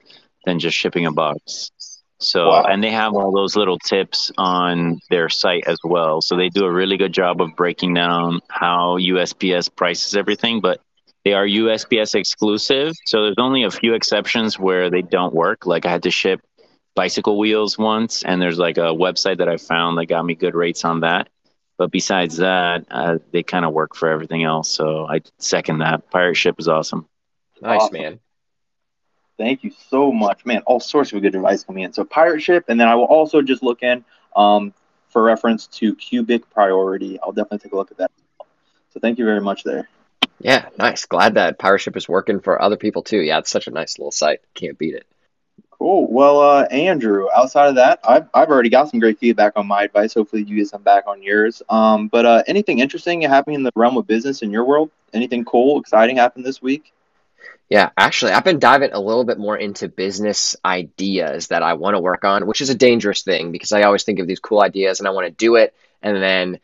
than 0.46 0.60
just 0.60 0.76
shipping 0.76 1.06
a 1.06 1.14
box. 1.14 1.72
So, 2.19 2.49
wow. 2.49 2.63
and 2.63 2.84
they 2.84 2.91
have 2.91 3.13
all 3.13 3.32
those 3.32 3.56
little 3.56 3.78
tips 3.78 4.32
on 4.38 4.99
their 5.10 5.28
site 5.30 5.65
as 5.67 5.78
well. 5.84 6.21
So 6.21 6.38
they 6.38 6.49
do 6.49 6.65
a 6.65 6.71
really 6.71 6.97
good 6.97 7.12
job 7.12 7.41
of 7.41 7.56
breaking 7.56 7.93
down 7.93 8.39
how 8.49 8.97
USPS 8.97 9.73
prices 9.75 10.15
everything, 10.15 10.62
but 10.62 10.80
they 11.25 11.34
are 11.34 11.45
USPS 11.45 12.15
exclusive. 12.15 12.93
So 13.08 13.23
there's 13.23 13.36
only 13.38 13.63
a 13.63 13.71
few 13.71 13.95
exceptions 13.95 14.58
where 14.58 14.89
they 14.89 15.01
don't 15.01 15.34
work. 15.34 15.65
Like 15.65 15.86
I 15.86 15.91
had 15.91 16.04
to 16.04 16.12
ship 16.12 16.41
bicycle 16.95 17.38
wheels 17.38 17.78
once, 17.78 18.23
and 18.23 18.41
there's 18.41 18.58
like 18.58 18.78
a 18.78 18.93
website 18.93 19.39
that 19.39 19.49
I 19.49 19.58
found 19.58 19.97
that 19.97 20.06
got 20.06 20.25
me 20.25 20.36
good 20.36 20.56
rates 20.56 20.86
on 20.86 21.01
that. 21.01 21.28
But 21.78 21.91
besides 21.91 22.38
that, 22.38 22.86
uh, 22.89 23.17
they 23.32 23.43
kind 23.43 23.65
of 23.65 23.73
work 23.73 23.95
for 23.95 24.10
everything 24.10 24.43
else. 24.43 24.69
So 24.69 25.06
I 25.06 25.21
second 25.39 25.80
that. 25.80 26.10
Pirate 26.10 26.36
Ship 26.36 26.56
is 26.58 26.69
awesome. 26.69 27.08
Nice, 27.62 27.82
awesome. 27.82 27.93
man. 27.93 28.19
Thank 29.38 29.63
you 29.63 29.71
so 29.89 30.12
much, 30.12 30.45
man. 30.45 30.62
All 30.65 30.80
sorts 30.80 31.12
of 31.12 31.21
good 31.21 31.36
advice 31.36 31.63
coming 31.63 31.84
in. 31.84 31.93
So 31.93 32.06
pirate 32.06 32.41
ship, 32.41 32.65
and 32.67 32.80
then 32.80 32.88
I 32.88 32.95
will 32.95 33.06
also 33.06 33.41
just 33.41 33.63
look 33.63 33.84
in 33.84 34.06
um, 34.36 34.74
for 35.10 35.21
reference 35.24 35.67
to 35.67 35.95
cubic 35.95 36.50
priority. 36.50 37.19
I'll 37.21 37.34
definitely 37.34 37.60
take 37.60 37.74
a 37.74 37.76
look 37.76 37.91
at 37.91 37.98
that. 37.98 38.12
So 38.91 39.00
thank 39.00 39.19
you 39.19 39.26
very 39.26 39.41
much 39.41 39.63
there. 39.63 39.89
Yeah, 40.39 40.67
nice. 40.78 41.06
Glad 41.06 41.36
that 41.36 41.60
pirate 41.60 41.80
ship 41.80 41.98
is 41.98 42.08
working 42.08 42.39
for 42.39 42.62
other 42.62 42.78
people 42.78 43.02
too. 43.02 43.19
Yeah, 43.19 43.39
it's 43.39 43.52
such 43.52 43.67
a 43.67 43.71
nice 43.71 43.98
little 43.98 44.12
site. 44.12 44.39
Can't 44.54 44.78
beat 44.78 44.95
it. 44.95 45.06
Cool. 45.69 46.08
Well, 46.10 46.39
uh, 46.39 46.63
Andrew, 46.71 47.28
outside 47.36 47.67
of 47.67 47.76
that, 47.76 48.00
I've, 48.08 48.28
I've 48.34 48.50
already 48.50 48.69
got 48.69 48.89
some 48.89 49.02
great 49.02 49.19
feedback 49.19 49.54
on 49.58 49.67
my 49.67 49.84
advice. 49.84 50.13
Hopefully, 50.13 50.43
you 50.43 50.56
get 50.56 50.67
some 50.67 50.82
back 50.82 51.06
on 51.08 51.21
yours. 51.21 51.62
Um, 51.69 52.08
but 52.08 52.26
uh, 52.26 52.43
anything 52.48 52.80
interesting 52.80 53.21
happening 53.21 53.56
in 53.56 53.63
the 53.63 53.71
realm 53.76 53.98
of 53.98 54.08
business 54.08 54.41
in 54.41 54.52
your 54.52 54.63
world? 54.63 54.89
Anything 55.13 55.43
cool, 55.43 55.80
exciting 55.80 56.15
happened 56.15 56.45
this 56.45 56.62
week? 56.62 56.93
Yeah, 57.69 57.89
actually, 57.97 58.34
I've 58.34 58.43
been 58.43 58.60
diving 58.60 58.91
a 58.93 58.99
little 58.99 59.23
bit 59.23 59.39
more 59.39 59.58
into 59.58 59.88
business 59.88 60.56
ideas 60.63 61.47
that 61.47 61.63
I 61.63 61.73
want 61.73 61.95
to 61.95 61.99
work 61.99 62.23
on, 62.23 62.45
which 62.45 62.62
is 62.62 62.69
a 62.69 62.75
dangerous 62.75 63.23
thing 63.23 63.51
because 63.51 63.71
I 63.71 63.84
always 63.84 64.04
think 64.04 64.19
of 64.19 64.28
these 64.28 64.39
cool 64.39 64.62
ideas 64.62 64.99
and 64.99 65.08
I 65.08 65.12
want 65.12 65.25
to 65.25 65.32
do 65.32 65.56
it. 65.56 65.73
And 66.01 66.21
then 66.21 66.56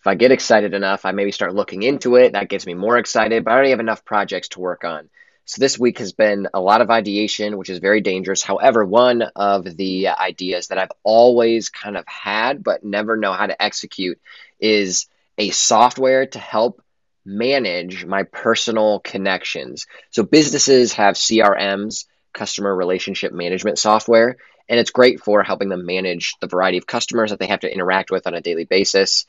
if 0.00 0.06
I 0.06 0.16
get 0.16 0.32
excited 0.32 0.74
enough, 0.74 1.06
I 1.06 1.12
maybe 1.12 1.32
start 1.32 1.54
looking 1.54 1.82
into 1.82 2.16
it. 2.16 2.32
That 2.32 2.50
gets 2.50 2.66
me 2.66 2.74
more 2.74 2.98
excited, 2.98 3.44
but 3.44 3.50
I 3.50 3.54
already 3.54 3.70
have 3.70 3.80
enough 3.80 4.04
projects 4.04 4.48
to 4.48 4.60
work 4.60 4.84
on. 4.84 5.08
So 5.46 5.60
this 5.60 5.78
week 5.78 5.98
has 5.98 6.12
been 6.12 6.46
a 6.52 6.60
lot 6.60 6.82
of 6.82 6.90
ideation, 6.90 7.56
which 7.56 7.70
is 7.70 7.78
very 7.78 8.02
dangerous. 8.02 8.42
However, 8.42 8.84
one 8.84 9.22
of 9.34 9.64
the 9.64 10.08
ideas 10.08 10.68
that 10.68 10.78
I've 10.78 10.92
always 11.02 11.70
kind 11.70 11.96
of 11.96 12.04
had 12.06 12.62
but 12.62 12.84
never 12.84 13.16
know 13.16 13.32
how 13.32 13.46
to 13.46 13.60
execute 13.60 14.20
is 14.60 15.06
a 15.38 15.50
software 15.50 16.26
to 16.26 16.38
help 16.38 16.82
manage 17.24 18.04
my 18.04 18.22
personal 18.22 19.00
connections. 19.00 19.86
So 20.10 20.22
businesses 20.22 20.94
have 20.94 21.14
CRMs, 21.14 22.06
customer 22.32 22.74
relationship 22.74 23.32
management 23.32 23.78
software, 23.78 24.36
and 24.68 24.78
it's 24.78 24.90
great 24.90 25.20
for 25.20 25.42
helping 25.42 25.68
them 25.68 25.84
manage 25.84 26.34
the 26.40 26.46
variety 26.46 26.78
of 26.78 26.86
customers 26.86 27.30
that 27.30 27.38
they 27.38 27.48
have 27.48 27.60
to 27.60 27.72
interact 27.72 28.10
with 28.10 28.26
on 28.26 28.34
a 28.34 28.40
daily 28.40 28.64
basis. 28.64 29.26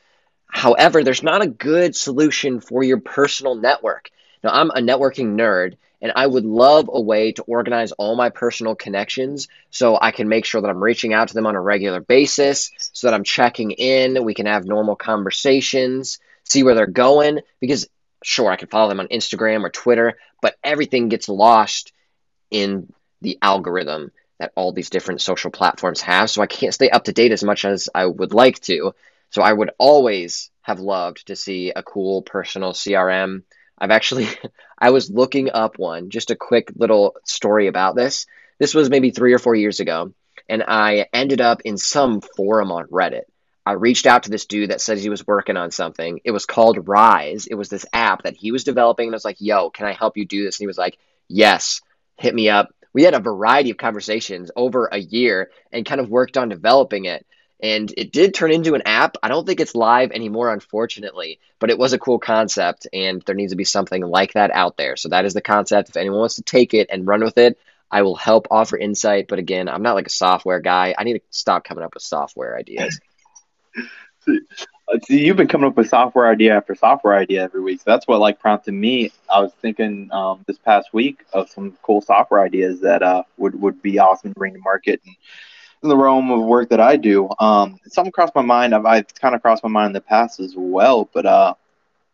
However, 0.47 1.03
there's 1.03 1.23
not 1.23 1.41
a 1.41 1.47
good 1.47 1.95
solution 1.95 2.59
for 2.59 2.83
your 2.83 2.99
personal 2.99 3.55
network. 3.55 4.11
Now, 4.43 4.51
I'm 4.51 4.69
a 4.69 4.81
networking 4.81 5.35
nerd, 5.35 5.75
and 6.01 6.11
I 6.15 6.25
would 6.25 6.45
love 6.45 6.89
a 6.91 6.99
way 6.99 7.31
to 7.33 7.43
organize 7.43 7.91
all 7.91 8.15
my 8.15 8.29
personal 8.29 8.75
connections 8.75 9.47
so 9.69 9.97
I 9.99 10.11
can 10.11 10.27
make 10.27 10.45
sure 10.45 10.61
that 10.61 10.69
I'm 10.69 10.83
reaching 10.83 11.13
out 11.13 11.29
to 11.29 11.33
them 11.33 11.45
on 11.45 11.55
a 11.55 11.61
regular 11.61 12.01
basis, 12.01 12.71
so 12.91 13.07
that 13.07 13.13
I'm 13.13 13.23
checking 13.23 13.71
in, 13.71 14.23
we 14.23 14.33
can 14.33 14.47
have 14.47 14.65
normal 14.65 14.95
conversations, 14.95 16.19
see 16.51 16.63
where 16.63 16.75
they're 16.75 16.87
going. 16.87 17.39
Because, 17.59 17.87
sure, 18.23 18.51
I 18.51 18.55
can 18.55 18.67
follow 18.67 18.89
them 18.89 18.99
on 18.99 19.07
Instagram 19.07 19.63
or 19.63 19.69
Twitter, 19.69 20.17
but 20.41 20.55
everything 20.63 21.09
gets 21.09 21.29
lost 21.29 21.93
in 22.49 22.91
the 23.21 23.37
algorithm 23.41 24.11
that 24.39 24.51
all 24.55 24.71
these 24.71 24.89
different 24.89 25.21
social 25.21 25.51
platforms 25.51 26.01
have. 26.01 26.29
So 26.29 26.41
I 26.41 26.47
can't 26.47 26.73
stay 26.73 26.89
up 26.89 27.03
to 27.05 27.13
date 27.13 27.31
as 27.31 27.43
much 27.43 27.63
as 27.63 27.89
I 27.93 28.05
would 28.05 28.33
like 28.33 28.59
to. 28.61 28.93
So 29.29 29.41
I 29.41 29.53
would 29.53 29.71
always 29.77 30.49
have 30.61 30.79
loved 30.79 31.27
to 31.27 31.35
see 31.35 31.71
a 31.71 31.83
cool 31.83 32.21
personal 32.21 32.73
CRM. 32.73 33.43
I've 33.77 33.91
actually, 33.91 34.27
I 34.77 34.89
was 34.91 35.09
looking 35.09 35.51
up 35.51 35.77
one, 35.77 36.09
just 36.09 36.31
a 36.31 36.35
quick 36.35 36.71
little 36.75 37.15
story 37.23 37.67
about 37.67 37.95
this. 37.95 38.25
This 38.59 38.73
was 38.73 38.89
maybe 38.89 39.11
three 39.11 39.33
or 39.33 39.39
four 39.39 39.55
years 39.55 39.79
ago, 39.79 40.13
and 40.49 40.63
I 40.67 41.07
ended 41.13 41.41
up 41.41 41.61
in 41.65 41.77
some 41.77 42.21
forum 42.21 42.71
on 42.71 42.85
Reddit. 42.87 43.23
I 43.65 43.73
reached 43.73 44.07
out 44.07 44.23
to 44.23 44.31
this 44.31 44.45
dude 44.45 44.71
that 44.71 44.81
says 44.81 45.03
he 45.03 45.09
was 45.09 45.27
working 45.27 45.57
on 45.57 45.71
something. 45.71 46.21
It 46.23 46.31
was 46.31 46.45
called 46.45 46.87
Rise. 46.87 47.45
It 47.45 47.55
was 47.55 47.69
this 47.69 47.85
app 47.93 48.23
that 48.23 48.35
he 48.35 48.51
was 48.51 48.63
developing, 48.63 49.07
and 49.07 49.13
I 49.13 49.17
was 49.17 49.25
like, 49.25 49.39
yo, 49.39 49.69
can 49.69 49.85
I 49.85 49.93
help 49.93 50.17
you 50.17 50.25
do 50.25 50.43
this? 50.43 50.57
And 50.57 50.63
he 50.63 50.67
was 50.67 50.77
like, 50.77 50.97
yes, 51.27 51.81
hit 52.15 52.33
me 52.33 52.49
up. 52.49 52.73
We 52.93 53.03
had 53.03 53.13
a 53.13 53.19
variety 53.19 53.69
of 53.69 53.77
conversations 53.77 54.51
over 54.55 54.87
a 54.91 54.97
year 54.97 55.51
and 55.71 55.85
kind 55.85 56.01
of 56.01 56.09
worked 56.09 56.37
on 56.37 56.49
developing 56.49 57.05
it. 57.05 57.25
And 57.63 57.93
it 57.95 58.11
did 58.11 58.33
turn 58.33 58.51
into 58.51 58.73
an 58.73 58.81
app. 58.87 59.17
I 59.21 59.27
don't 59.27 59.45
think 59.45 59.59
it's 59.59 59.75
live 59.75 60.11
anymore, 60.11 60.51
unfortunately, 60.51 61.39
but 61.59 61.69
it 61.69 61.77
was 61.77 61.93
a 61.93 61.99
cool 61.99 62.17
concept, 62.17 62.87
and 62.91 63.21
there 63.21 63.35
needs 63.35 63.51
to 63.51 63.57
be 63.57 63.63
something 63.63 64.01
like 64.01 64.33
that 64.33 64.49
out 64.49 64.77
there. 64.77 64.97
So 64.97 65.09
that 65.09 65.25
is 65.25 65.35
the 65.35 65.41
concept. 65.41 65.89
If 65.89 65.97
anyone 65.97 66.19
wants 66.19 66.35
to 66.35 66.41
take 66.41 66.73
it 66.73 66.89
and 66.91 67.05
run 67.05 67.23
with 67.23 67.37
it, 67.37 67.59
I 67.91 68.01
will 68.01 68.15
help 68.15 68.47
offer 68.49 68.77
insight. 68.77 69.27
But 69.27 69.37
again, 69.37 69.69
I'm 69.69 69.83
not 69.83 69.93
like 69.93 70.07
a 70.07 70.11
software 70.11 70.59
guy. 70.59 70.95
I 70.97 71.03
need 71.03 71.19
to 71.19 71.21
stop 71.29 71.63
coming 71.63 71.83
up 71.83 71.93
with 71.93 72.01
software 72.01 72.57
ideas. 72.57 72.99
See, 75.07 75.25
you've 75.25 75.37
been 75.37 75.47
coming 75.47 75.67
up 75.67 75.77
with 75.77 75.87
software 75.87 76.29
idea 76.29 76.55
after 76.55 76.75
software 76.75 77.15
idea 77.15 77.43
every 77.43 77.61
week. 77.61 77.79
So 77.79 77.83
that's 77.87 78.07
what 78.07 78.19
like 78.19 78.39
prompted 78.39 78.73
me. 78.73 79.11
I 79.33 79.39
was 79.39 79.51
thinking 79.61 80.09
um, 80.11 80.43
this 80.47 80.57
past 80.57 80.93
week 80.93 81.23
of 81.33 81.49
some 81.49 81.77
cool 81.81 82.01
software 82.01 82.41
ideas 82.41 82.81
that 82.81 83.01
uh, 83.01 83.23
would 83.37 83.59
would 83.61 83.81
be 83.81 83.99
awesome 83.99 84.33
to 84.33 84.39
bring 84.39 84.53
to 84.53 84.59
market. 84.59 85.01
And 85.05 85.15
in 85.83 85.89
the 85.89 85.97
realm 85.97 86.29
of 86.29 86.41
work 86.41 86.69
that 86.69 86.81
I 86.81 86.97
do, 86.97 87.29
um, 87.39 87.79
something 87.87 88.11
crossed 88.11 88.35
my 88.35 88.41
mind. 88.41 88.75
I've, 88.75 88.85
I've 88.85 89.15
kind 89.15 89.33
of 89.33 89.41
crossed 89.41 89.63
my 89.63 89.69
mind 89.69 89.87
in 89.87 89.93
the 89.93 90.01
past 90.01 90.39
as 90.39 90.55
well. 90.57 91.09
But 91.13 91.25
uh, 91.25 91.53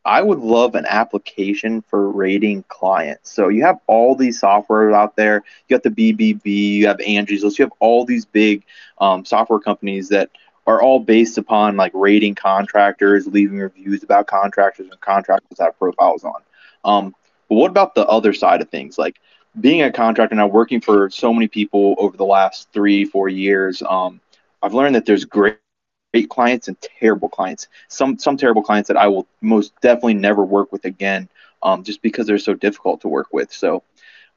I 0.05 0.21
would 0.21 0.39
love 0.39 0.75
an 0.75 0.85
application 0.85 1.81
for 1.81 2.09
rating 2.09 2.63
clients. 2.69 3.29
So 3.31 3.49
you 3.49 3.63
have 3.63 3.79
all 3.87 4.15
these 4.15 4.39
software 4.39 4.93
out 4.93 5.17
there. 5.17 5.43
You 5.67 5.77
got 5.77 5.83
the 5.83 5.89
BBB, 5.89 6.45
you 6.45 6.87
have 6.87 7.01
Angie's 7.01 7.43
List, 7.43 7.59
you 7.59 7.65
have 7.65 7.73
all 7.79 8.05
these 8.05 8.23
big 8.23 8.63
um, 8.99 9.25
software 9.25 9.59
companies 9.59 10.07
that 10.09 10.29
are 10.67 10.81
all 10.81 10.99
based 10.99 11.37
upon 11.37 11.77
like 11.77 11.91
rating 11.95 12.35
contractors, 12.35 13.25
leaving 13.25 13.57
reviews 13.57 14.03
about 14.03 14.27
contractors 14.27 14.89
and 14.91 14.99
contractors 14.99 15.57
have 15.59 15.79
profiles 15.79 16.25
on. 16.25 16.41
Um, 16.83 17.15
but 17.49 17.55
what 17.55 17.71
about 17.71 17.95
the 17.95 18.05
other 18.05 18.33
side 18.33 18.61
of 18.61 18.69
things? 18.69 18.97
Like 18.97 19.15
being 19.59 19.81
a 19.81 19.91
contractor 19.91 20.35
now, 20.35 20.47
working 20.47 20.81
for 20.81 21.09
so 21.09 21.33
many 21.33 21.47
people 21.47 21.95
over 21.97 22.17
the 22.17 22.25
last 22.25 22.67
three, 22.73 23.05
four 23.05 23.29
years, 23.29 23.81
um, 23.81 24.19
I've 24.61 24.73
learned 24.73 24.95
that 24.95 25.05
there's 25.05 25.23
great, 25.23 25.57
great 26.13 26.29
clients 26.29 26.67
and 26.67 26.77
terrible 26.81 27.29
clients. 27.29 27.67
Some 27.87 28.19
some 28.19 28.35
terrible 28.35 28.61
clients 28.61 28.89
that 28.89 28.97
I 28.97 29.07
will 29.07 29.25
most 29.41 29.73
definitely 29.81 30.15
never 30.15 30.43
work 30.43 30.73
with 30.73 30.83
again, 30.83 31.29
um, 31.63 31.83
just 31.83 32.01
because 32.01 32.27
they're 32.27 32.37
so 32.37 32.53
difficult 32.53 33.01
to 33.01 33.07
work 33.07 33.27
with. 33.31 33.53
So, 33.53 33.83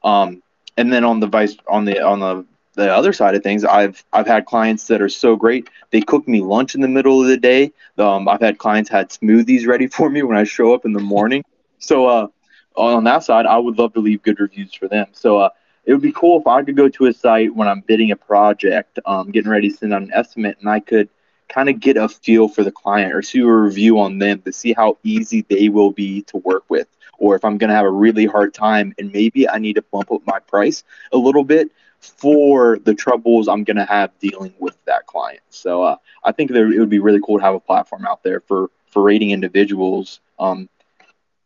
um, 0.03 0.41
and 0.77 0.93
then 0.93 1.03
on 1.03 1.19
the 1.19 1.27
vice 1.27 1.57
on 1.67 1.83
the 1.85 2.01
on 2.01 2.19
the 2.19 2.45
the 2.73 2.93
other 2.93 3.13
side 3.13 3.35
of 3.35 3.43
things, 3.43 3.65
I've 3.65 4.03
I've 4.13 4.27
had 4.27 4.45
clients 4.45 4.87
that 4.87 5.01
are 5.01 5.09
so 5.09 5.35
great. 5.35 5.69
They 5.91 6.01
cook 6.01 6.27
me 6.27 6.41
lunch 6.41 6.75
in 6.75 6.81
the 6.81 6.87
middle 6.87 7.21
of 7.21 7.27
the 7.27 7.37
day. 7.37 7.71
Um, 7.97 8.27
I've 8.27 8.41
had 8.41 8.57
clients 8.57 8.89
had 8.89 9.09
smoothies 9.09 9.67
ready 9.67 9.87
for 9.87 10.09
me 10.09 10.23
when 10.23 10.37
I 10.37 10.43
show 10.43 10.73
up 10.73 10.85
in 10.85 10.93
the 10.93 10.99
morning. 11.01 11.43
So 11.79 12.07
uh, 12.07 12.27
on 12.75 13.03
that 13.05 13.23
side, 13.23 13.45
I 13.45 13.57
would 13.57 13.77
love 13.77 13.93
to 13.93 13.99
leave 13.99 14.23
good 14.23 14.39
reviews 14.39 14.73
for 14.73 14.87
them. 14.87 15.07
So 15.11 15.37
uh, 15.37 15.49
it 15.85 15.93
would 15.93 16.01
be 16.01 16.13
cool 16.13 16.39
if 16.39 16.47
I 16.47 16.63
could 16.63 16.77
go 16.77 16.87
to 16.87 17.07
a 17.07 17.13
site 17.13 17.53
when 17.53 17.67
I'm 17.67 17.81
bidding 17.81 18.11
a 18.11 18.15
project, 18.15 18.99
um, 19.05 19.31
getting 19.31 19.51
ready 19.51 19.69
to 19.69 19.75
send 19.75 19.93
out 19.93 20.03
an 20.03 20.11
estimate, 20.13 20.57
and 20.59 20.69
I 20.69 20.79
could 20.79 21.09
kind 21.49 21.67
of 21.67 21.79
get 21.81 21.97
a 21.97 22.07
feel 22.07 22.47
for 22.47 22.63
the 22.63 22.71
client 22.71 23.13
or 23.13 23.21
see 23.21 23.39
a 23.39 23.45
review 23.45 23.99
on 23.99 24.19
them 24.19 24.41
to 24.43 24.53
see 24.53 24.71
how 24.71 24.97
easy 25.03 25.41
they 25.49 25.67
will 25.67 25.91
be 25.91 26.21
to 26.21 26.37
work 26.37 26.63
with 26.69 26.87
or 27.17 27.35
if 27.35 27.45
I'm 27.45 27.57
going 27.57 27.69
to 27.69 27.75
have 27.75 27.85
a 27.85 27.91
really 27.91 28.25
hard 28.25 28.53
time 28.53 28.93
and 28.97 29.11
maybe 29.11 29.47
I 29.47 29.59
need 29.59 29.73
to 29.73 29.81
bump 29.81 30.11
up 30.11 30.21
my 30.25 30.39
price 30.39 30.83
a 31.11 31.17
little 31.17 31.43
bit 31.43 31.69
for 32.01 32.79
the 32.79 32.95
troubles 32.95 33.47
I'm 33.47 33.63
going 33.63 33.77
to 33.77 33.85
have 33.85 34.17
dealing 34.19 34.53
with 34.59 34.77
that 34.85 35.05
client. 35.05 35.41
So 35.49 35.83
uh, 35.83 35.95
I 36.23 36.31
think 36.31 36.51
there, 36.51 36.71
it 36.71 36.79
would 36.79 36.89
be 36.89 36.99
really 36.99 37.21
cool 37.23 37.37
to 37.37 37.43
have 37.43 37.55
a 37.55 37.59
platform 37.59 38.05
out 38.05 38.23
there 38.23 38.41
for 38.41 38.69
for 38.87 39.03
rating 39.03 39.31
individuals. 39.31 40.19
Um, 40.37 40.67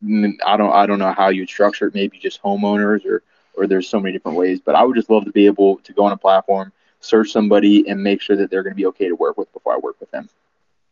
I 0.03 0.57
don't 0.57 0.71
I 0.71 0.85
don't 0.85 0.99
know 0.99 1.13
how 1.13 1.29
you'd 1.29 1.49
structure 1.49 1.87
it. 1.87 1.93
Maybe 1.93 2.17
just 2.17 2.41
homeowners 2.41 3.05
or 3.05 3.21
or 3.55 3.67
there's 3.67 3.87
so 3.87 3.99
many 3.99 4.13
different 4.13 4.37
ways. 4.37 4.59
But 4.59 4.75
I 4.75 4.83
would 4.83 4.95
just 4.95 5.09
love 5.09 5.25
to 5.25 5.31
be 5.31 5.45
able 5.45 5.77
to 5.77 5.93
go 5.93 6.05
on 6.05 6.11
a 6.11 6.17
platform, 6.17 6.71
search 6.99 7.31
somebody, 7.31 7.87
and 7.87 8.01
make 8.01 8.21
sure 8.21 8.35
that 8.37 8.49
they're 8.49 8.63
going 8.63 8.73
to 8.73 8.77
be 8.77 8.85
okay 8.87 9.07
to 9.07 9.15
work 9.15 9.37
with 9.37 9.51
before 9.53 9.73
I 9.73 9.77
work 9.77 9.99
with 9.99 10.11
them. 10.11 10.29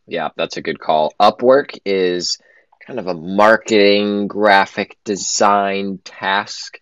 Yeah, 0.06 0.30
that's 0.36 0.56
a 0.58 0.62
good 0.62 0.78
call. 0.78 1.14
Upwork 1.18 1.78
is 1.84 2.38
kind 2.86 2.98
of 2.98 3.06
a 3.06 3.14
marketing 3.14 4.26
graphic 4.26 4.98
design 5.04 5.98
task 6.04 6.80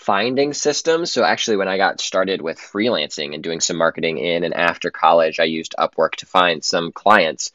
finding 0.00 0.54
system. 0.54 1.04
So 1.04 1.22
actually, 1.22 1.58
when 1.58 1.68
I 1.68 1.76
got 1.76 2.00
started 2.00 2.40
with 2.40 2.58
freelancing 2.58 3.34
and 3.34 3.42
doing 3.42 3.60
some 3.60 3.76
marketing 3.76 4.16
in 4.16 4.44
and 4.44 4.54
after 4.54 4.90
college, 4.90 5.38
I 5.38 5.44
used 5.44 5.74
Upwork 5.78 6.16
to 6.16 6.26
find 6.26 6.64
some 6.64 6.90
clients. 6.90 7.52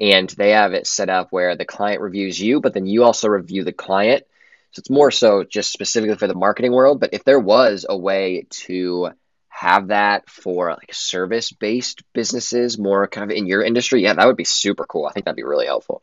And 0.00 0.28
they 0.30 0.50
have 0.50 0.72
it 0.72 0.86
set 0.86 1.10
up 1.10 1.28
where 1.30 1.54
the 1.54 1.66
client 1.66 2.00
reviews 2.00 2.40
you, 2.40 2.60
but 2.60 2.72
then 2.72 2.86
you 2.86 3.04
also 3.04 3.28
review 3.28 3.62
the 3.62 3.74
client. 3.74 4.24
So 4.70 4.80
it's 4.80 4.88
more 4.88 5.10
so 5.10 5.44
just 5.44 5.70
specifically 5.70 6.16
for 6.16 6.26
the 6.26 6.34
marketing 6.34 6.72
world. 6.72 6.98
But 6.98 7.12
if 7.12 7.24
there 7.24 7.38
was 7.38 7.84
a 7.86 7.96
way 7.96 8.46
to 8.64 9.10
have 9.50 9.88
that 9.88 10.30
for 10.30 10.70
like 10.70 10.94
service 10.94 11.52
based 11.52 12.02
businesses, 12.14 12.78
more 12.78 13.06
kind 13.06 13.30
of 13.30 13.36
in 13.36 13.46
your 13.46 13.62
industry, 13.62 14.02
yeah, 14.02 14.14
that 14.14 14.26
would 14.26 14.38
be 14.38 14.44
super 14.44 14.86
cool. 14.86 15.04
I 15.04 15.12
think 15.12 15.26
that'd 15.26 15.36
be 15.36 15.44
really 15.44 15.66
helpful. 15.66 16.02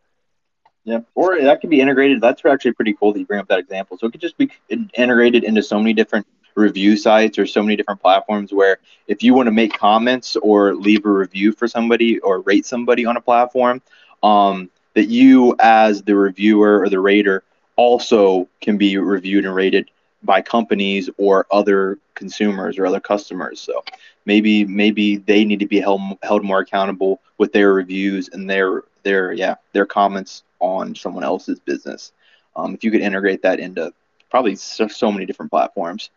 Yeah, 0.90 1.02
or 1.14 1.40
that 1.40 1.62
could 1.62 1.70
be 1.70 1.82
integrated. 1.82 2.20
That's 2.20 2.44
actually 2.44 2.74
pretty 2.74 2.94
cool 2.94 3.14
that 3.14 3.20
you 3.20 3.26
bring 3.26 3.40
up 3.40 3.48
that 3.50 3.60
example. 3.60 3.96
So 4.00 4.08
it 4.08 4.12
could 4.12 4.22
just 4.22 4.40
be 4.40 4.50
integrated 4.96 5.44
into 5.44 5.62
so 5.62 5.78
many 5.78 5.94
different 5.94 6.26
review 6.56 6.98
sites 6.98 7.38
or 7.38 7.46
so 7.46 7.62
many 7.62 7.76
different 7.76 8.02
platforms 8.02 8.52
where 8.52 8.80
if 9.08 9.22
you 9.22 9.36
want 9.36 9.46
to 9.46 9.52
make 9.52 9.78
comments 9.78 10.36
or 10.38 10.74
leave 10.74 11.06
a 11.06 11.10
review 11.12 11.52
for 11.52 11.68
somebody 11.68 12.18
or 12.22 12.40
rate 12.42 12.66
somebody 12.66 13.06
on 13.06 13.18
a 13.18 13.22
platform, 13.22 13.84
um, 14.24 14.68
that 14.96 15.10
you 15.10 15.56
as 15.60 16.02
the 16.02 16.16
reviewer 16.16 16.80
or 16.82 16.90
the 16.90 17.00
rater 17.00 17.44
also 17.76 18.48
can 18.60 18.76
be 18.76 18.98
reviewed 18.98 19.46
and 19.46 19.54
rated 19.54 19.92
by 20.24 20.42
companies 20.42 21.08
or 21.18 21.46
other 21.52 22.00
consumers 22.16 22.80
or 22.80 22.88
other 22.88 23.00
customers. 23.00 23.60
So 23.60 23.84
maybe 24.26 24.66
maybe 24.66 25.18
they 25.18 25.46
need 25.46 25.60
to 25.60 25.68
be 25.68 25.80
held 25.80 26.02
held 26.24 26.44
more 26.44 26.62
accountable 26.62 27.22
with 27.38 27.54
their 27.54 27.76
reviews 27.76 28.28
and 28.34 28.50
their 28.50 28.86
their 29.04 29.32
yeah 29.34 29.56
their 29.74 29.86
comments 29.86 30.42
on 30.60 30.96
someone 30.96 31.24
else's 31.24 31.60
business. 31.60 32.12
Um, 32.56 32.74
if 32.74 32.84
you 32.84 32.92
could 32.92 33.02
integrate 33.02 33.44
that 33.44 33.60
into 33.60 33.94
probably 34.30 34.56
so, 34.56 34.88
so, 34.88 35.12
many 35.12 35.26
different 35.26 35.52
platforms, 35.52 36.10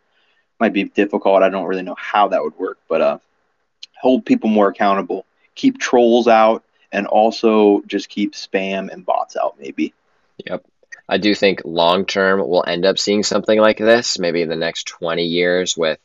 might 0.59 0.73
be 0.73 0.83
difficult. 0.83 1.43
I 1.43 1.49
don't 1.49 1.65
really 1.65 1.83
know 1.83 1.95
how 1.97 2.29
that 2.29 2.43
would 2.43 2.57
work, 2.57 2.77
but 2.87 3.01
uh, 3.01 3.17
hold 3.99 4.25
people 4.25 4.49
more 4.49 4.67
accountable, 4.67 5.25
keep 5.55 5.79
trolls 5.79 6.27
out, 6.27 6.63
and 6.91 7.07
also 7.07 7.81
just 7.87 8.09
keep 8.09 8.33
spam 8.33 8.91
and 8.91 9.05
bots 9.05 9.35
out. 9.35 9.55
Maybe. 9.59 9.93
Yep. 10.45 10.65
I 11.07 11.17
do 11.17 11.35
think 11.35 11.61
long 11.65 12.05
term 12.05 12.39
we'll 12.47 12.63
end 12.65 12.85
up 12.85 12.97
seeing 12.97 13.23
something 13.23 13.59
like 13.59 13.77
this, 13.77 14.19
maybe 14.19 14.41
in 14.41 14.49
the 14.49 14.55
next 14.55 14.87
20 14.87 15.23
years 15.23 15.75
with 15.75 15.99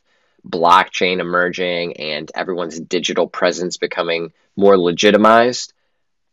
blockchain 0.47 1.19
emerging 1.19 1.97
and 1.97 2.31
everyone's 2.35 2.79
digital 2.79 3.27
presence 3.27 3.77
becoming 3.77 4.31
more 4.55 4.77
legitimized, 4.77 5.73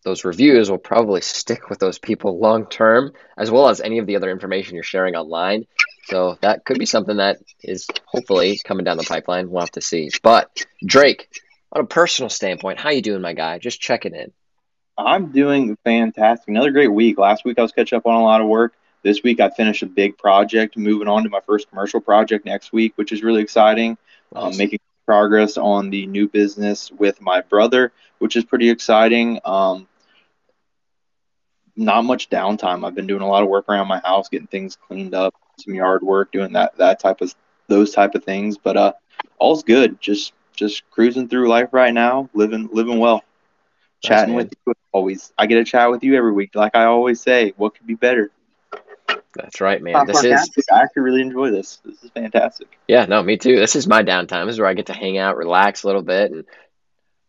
those 0.07 0.25
reviews 0.25 0.71
will 0.71 0.79
probably 0.79 1.21
stick 1.21 1.69
with 1.69 1.81
those 1.81 1.99
people 1.99 2.39
long 2.39 2.65
term, 2.67 3.13
as 3.37 3.51
well 3.51 3.69
as 3.69 3.81
any 3.81 3.99
of 3.99 4.07
the 4.07 4.15
other 4.15 4.31
information 4.31 4.77
you're 4.77 4.85
sharing 4.85 5.17
online. 5.17 5.67
So 6.05 6.39
that 6.43 6.65
could 6.65 6.79
be 6.79 6.87
something 6.87 7.17
that 7.17 7.39
is 7.61 7.89
hopefully 8.05 8.61
coming 8.65 8.85
down 8.85 8.99
the 8.99 9.03
pipeline. 9.03 9.51
We'll 9.51 9.63
have 9.63 9.73
to 9.73 9.81
see. 9.81 10.11
But 10.23 10.65
Drake, 10.85 11.29
on 11.73 11.83
a 11.83 11.87
personal 11.87 12.31
standpoint, 12.31 12.79
how 12.79 12.91
you 12.91 13.03
doing, 13.03 13.21
my 13.21 13.33
guy? 13.33 13.59
Just 13.59 13.81
checking 13.81 14.15
in. 14.15 14.33
I'm 14.97 15.33
doing 15.33 15.77
fantastic. 15.83 16.47
Another 16.47 16.71
great 16.71 16.93
week. 16.93 17.19
Last 17.19 17.45
week 17.45 17.59
I 17.59 17.63
was 17.63 17.73
catching 17.73 17.97
up 17.97 18.07
on 18.07 18.15
a 18.15 18.23
lot 18.23 18.41
of 18.41 18.47
work. 18.47 18.75
This 19.03 19.25
week 19.25 19.41
I 19.41 19.51
finished 19.51 19.83
a 19.83 19.87
big 19.87 20.17
project, 20.19 20.77
moving 20.77 21.09
on 21.09 21.25
to 21.25 21.31
my 21.31 21.41
first 21.41 21.69
commercial 21.69 22.01
project 22.01 22.47
next 22.47 22.73
week, 22.73 22.93
which 22.95 23.11
is 23.11 23.25
really 23.25 23.43
exciting. 23.43 23.99
Um, 24.37 24.45
nice. 24.45 24.55
Um, 24.55 24.59
making 24.59 24.79
progress 25.05 25.57
on 25.57 25.91
the 25.91 26.07
new 26.07 26.29
business 26.29 26.93
with 26.93 27.21
my 27.21 27.41
brother, 27.41 27.91
which 28.19 28.37
is 28.37 28.45
pretty 28.45 28.71
exciting. 28.71 29.41
Um, 29.45 29.89
not 31.77 32.05
much 32.05 32.31
downtime. 32.31 32.87
I've 32.87 32.95
been 32.95 33.07
doing 33.07 33.23
a 33.23 33.29
lot 33.29 33.43
of 33.43 33.49
work 33.49 33.69
around 33.69 33.89
my 33.89 34.01
house, 34.01 34.29
getting 34.29 34.47
things 34.47 34.77
cleaned 34.77 35.15
up, 35.15 35.35
some 35.59 35.75
yard 35.75 36.03
work, 36.03 36.33
doing 36.33 36.53
that 36.55 36.77
that 36.79 37.01
type 37.01 37.21
of 37.21 37.35
those 37.69 37.93
type 37.93 38.15
of 38.15 38.25
things. 38.25 38.59
But 38.59 38.77
uh, 38.77 38.93
all's 39.39 39.63
good. 39.63 40.01
Just 40.01 40.33
just 40.55 40.89
cruising 40.91 41.29
through 41.29 41.49
life 41.49 41.69
right 41.73 41.93
now, 41.93 42.31
living 42.35 42.69
living 42.73 42.99
well. 42.99 43.23
Chatting 44.03 44.35
with 44.35 44.53
you 44.67 44.75
always. 44.93 45.33
I 45.37 45.47
get 45.47 45.59
a 45.59 45.65
chat 45.65 45.91
with 45.91 46.03
you 46.03 46.17
every 46.17 46.33
week. 46.33 46.55
Like 46.55 46.75
I 46.75 46.85
always 46.85 47.21
say, 47.21 47.53
what 47.57 47.75
could 47.75 47.87
be 47.87 47.95
better? 47.95 48.31
That's 49.35 49.61
right, 49.61 49.83
man. 49.83 50.07
this 50.07 50.23
fantastic. 50.23 50.59
is 50.59 50.65
I 50.73 50.83
actually 50.83 51.03
really 51.03 51.21
enjoy 51.21 51.51
this. 51.51 51.81
This 51.85 52.03
is 52.03 52.11
fantastic. 52.11 52.79
Yeah, 52.89 53.05
no, 53.07 53.23
me 53.23 53.37
too. 53.37 53.57
This 53.57 53.77
is 53.77 53.87
my 53.87 54.03
downtime. 54.03 54.47
This 54.47 54.55
is 54.55 54.61
where 54.61 54.69
I 54.69 54.75
get 54.75 54.87
to 54.87 54.95
hang 54.95 55.19
out, 55.19 55.37
relax 55.37 55.83
a 55.83 55.87
little 55.87 56.03
bit, 56.03 56.33
and 56.33 56.45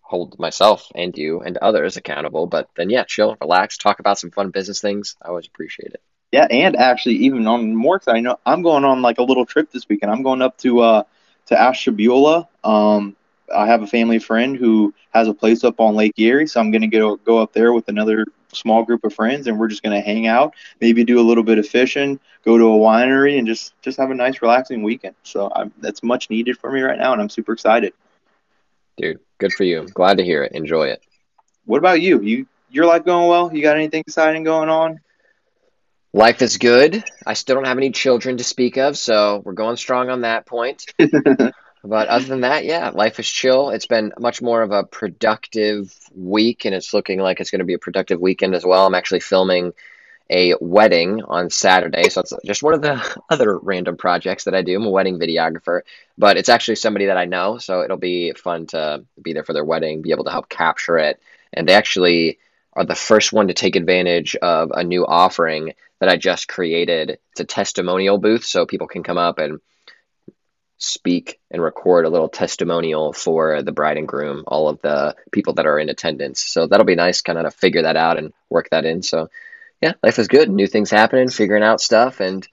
hold 0.08 0.40
myself 0.40 0.90
and 0.96 1.18
you 1.18 1.42
and 1.42 1.58
others 1.58 1.98
accountable. 1.98 2.48
But 2.48 2.70
then, 2.76 2.90
yeah, 2.90 3.04
chill, 3.04 3.36
relax, 3.42 3.78
talk 3.78 4.00
about 4.00 4.18
some 4.18 4.32
fun 4.32 4.52
business 4.52 4.80
things. 4.80 5.18
I 5.22 5.28
always 5.28 5.48
appreciate 5.48 5.94
it. 5.94 6.02
Yeah, 6.32 6.48
and 6.50 6.76
actually, 6.76 7.16
even 7.16 7.48
on 7.48 7.76
more 7.76 8.02
I 8.08 8.20
know 8.20 8.38
I'm 8.46 8.62
going 8.62 8.84
on 8.84 9.02
like 9.02 9.18
a 9.18 9.24
little 9.24 9.46
trip 9.46 9.72
this 9.72 9.88
weekend. 9.88 10.12
I'm 10.12 10.24
going 10.24 10.42
up 10.42 10.58
to 10.60 10.80
uh 10.82 11.04
to 11.48 11.60
Ashtabula. 11.60 12.48
Um, 12.64 13.16
I 13.54 13.68
have 13.68 13.82
a 13.82 13.88
family 13.88 14.20
friend 14.20 14.58
who 14.58 14.94
has 15.14 15.28
a 15.30 15.34
place 15.34 15.64
up 15.64 15.80
on 15.80 15.96
Lake 15.96 16.14
Erie, 16.18 16.48
so 16.48 16.60
I'm 16.60 16.72
going 16.72 16.82
to 16.82 16.88
go 16.88 17.16
go 17.18 17.38
up 17.38 17.54
there 17.54 17.72
with 17.72 17.88
another 17.88 18.26
small 18.52 18.84
group 18.84 19.04
of 19.06 19.14
friends, 19.14 19.48
and 19.48 19.58
we're 19.58 19.68
just 19.70 19.84
going 19.84 19.96
to 19.96 20.06
hang 20.06 20.28
out, 20.28 20.54
maybe 20.82 21.04
do 21.04 21.20
a 21.20 21.28
little 21.28 21.44
bit 21.44 21.60
of 21.60 21.68
fishing, 21.68 22.20
go 22.44 22.58
to 22.58 22.66
a 22.66 22.78
winery, 22.78 23.38
and 23.38 23.48
just 23.48 23.74
just 23.82 23.98
have 23.98 24.12
a 24.12 24.16
nice, 24.16 24.42
relaxing 24.42 24.84
weekend. 24.84 25.16
So 25.24 25.50
I'm, 25.56 25.74
that's 25.80 26.04
much 26.04 26.30
needed 26.30 26.58
for 26.58 26.72
me 26.72 26.82
right 26.82 27.00
now, 27.00 27.14
and 27.14 27.22
I'm 27.22 27.30
super 27.30 27.54
excited. 27.54 27.94
Dude, 28.98 29.20
good 29.38 29.54
for 29.54 29.64
you. 29.64 29.88
Glad 29.94 30.18
to 30.18 30.24
hear 30.24 30.44
it. 30.44 30.54
Enjoy 30.54 30.88
it. 30.88 31.02
What 31.66 31.78
about 31.78 32.02
you? 32.02 32.22
You 32.22 32.48
your 32.70 32.86
life 32.86 33.06
going 33.06 33.28
well? 33.28 33.54
You 33.54 33.62
got 33.62 33.78
anything 33.78 34.02
exciting 34.02 34.44
going 34.44 34.70
on? 34.70 35.00
Life 36.14 36.42
is 36.42 36.58
good. 36.58 37.04
I 37.26 37.34
still 37.34 37.56
don't 37.56 37.68
have 37.68 37.78
any 37.78 37.92
children 37.92 38.38
to 38.38 38.44
speak 38.44 38.78
of, 38.78 38.98
so 38.98 39.42
we're 39.46 39.54
going 39.54 39.78
strong 39.78 40.10
on 40.10 40.22
that 40.22 40.46
point. 40.46 40.86
but 40.98 42.08
other 42.08 42.26
than 42.26 42.42
that, 42.42 42.66
yeah, 42.66 42.90
life 42.90 43.20
is 43.20 43.28
chill. 43.28 43.70
It's 43.70 43.86
been 43.86 44.14
much 44.18 44.42
more 44.42 44.64
of 44.64 44.72
a 44.72 44.84
productive 44.84 45.94
week, 46.16 46.66
and 46.66 46.74
it's 46.74 46.94
looking 46.94 47.20
like 47.20 47.40
it's 47.40 47.52
going 47.52 47.60
to 47.60 47.66
be 47.66 47.76
a 47.76 47.80
productive 47.80 48.20
weekend 48.20 48.56
as 48.56 48.66
well. 48.66 48.88
I'm 48.88 48.96
actually 48.96 49.20
filming 49.20 49.74
a 50.30 50.56
wedding 50.60 51.22
on 51.24 51.50
Saturday, 51.50 52.10
so 52.10 52.22
it's 52.22 52.34
just 52.46 52.64
one 52.64 52.74
of 52.74 52.82
the 52.82 53.22
other 53.30 53.58
random 53.58 53.98
projects 53.98 54.44
that 54.46 54.56
I 54.56 54.62
do. 54.62 54.76
I'm 54.76 54.86
a 54.86 54.90
wedding 54.90 55.20
videographer, 55.20 55.82
but 56.18 56.38
it's 56.38 56.50
actually 56.50 56.76
somebody 56.76 57.06
that 57.06 57.18
I 57.18 57.26
know, 57.26 57.58
so 57.58 57.82
it'll 57.82 57.98
be 57.98 58.34
fun 58.34 58.68
to 58.68 59.06
be 59.22 59.34
there 59.34 59.44
for 59.44 59.54
their 59.54 59.66
wedding, 59.66 60.02
be 60.02 60.12
able 60.12 60.26
to 60.26 60.32
help 60.32 60.50
capture 60.50 60.98
it. 60.98 61.20
And 61.54 61.68
they 61.68 61.74
actually 61.74 62.40
are 62.74 62.86
the 62.86 62.96
first 62.96 63.34
one 63.34 63.48
to 63.48 63.54
take 63.54 63.76
advantage 63.76 64.36
of 64.36 64.72
a 64.72 64.84
new 64.84 65.06
offering 65.06 65.74
that 66.00 66.10
I 66.10 66.18
just 66.18 66.48
created. 66.48 67.20
It's 67.32 67.40
a 67.40 67.46
testimonial 67.46 68.18
booth, 68.18 68.44
so 68.44 68.66
people 68.66 68.88
can 68.88 69.04
come 69.04 69.18
up 69.18 69.40
and 69.40 69.60
speak 70.78 71.40
and 71.50 71.62
record 71.62 72.06
a 72.06 72.10
little 72.10 72.30
testimonial 72.30 73.14
for 73.14 73.64
the 73.64 73.72
bride 73.72 73.98
and 73.98 74.08
groom, 74.08 74.44
all 74.46 74.70
of 74.70 74.80
the 74.82 75.16
people 75.32 75.54
that 75.54 75.66
are 75.66 75.80
in 75.80 75.90
attendance. 75.90 76.42
So 76.42 76.68
that'll 76.68 76.86
be 76.86 76.96
nice, 76.96 77.22
kind 77.22 77.40
of 77.40 77.46
to 77.46 77.52
figure 77.52 77.84
that 77.84 77.96
out 77.96 78.18
and 78.18 78.32
work 78.50 78.70
that 78.70 78.86
in. 78.86 79.02
So 79.02 79.30
yeah, 79.82 79.94
life 80.02 80.20
is 80.20 80.28
good. 80.28 80.50
New 80.50 80.68
things 80.68 80.90
happening, 80.90 81.30
figuring 81.30 81.64
out 81.64 81.82
stuff. 81.82 82.20
And 82.20 82.48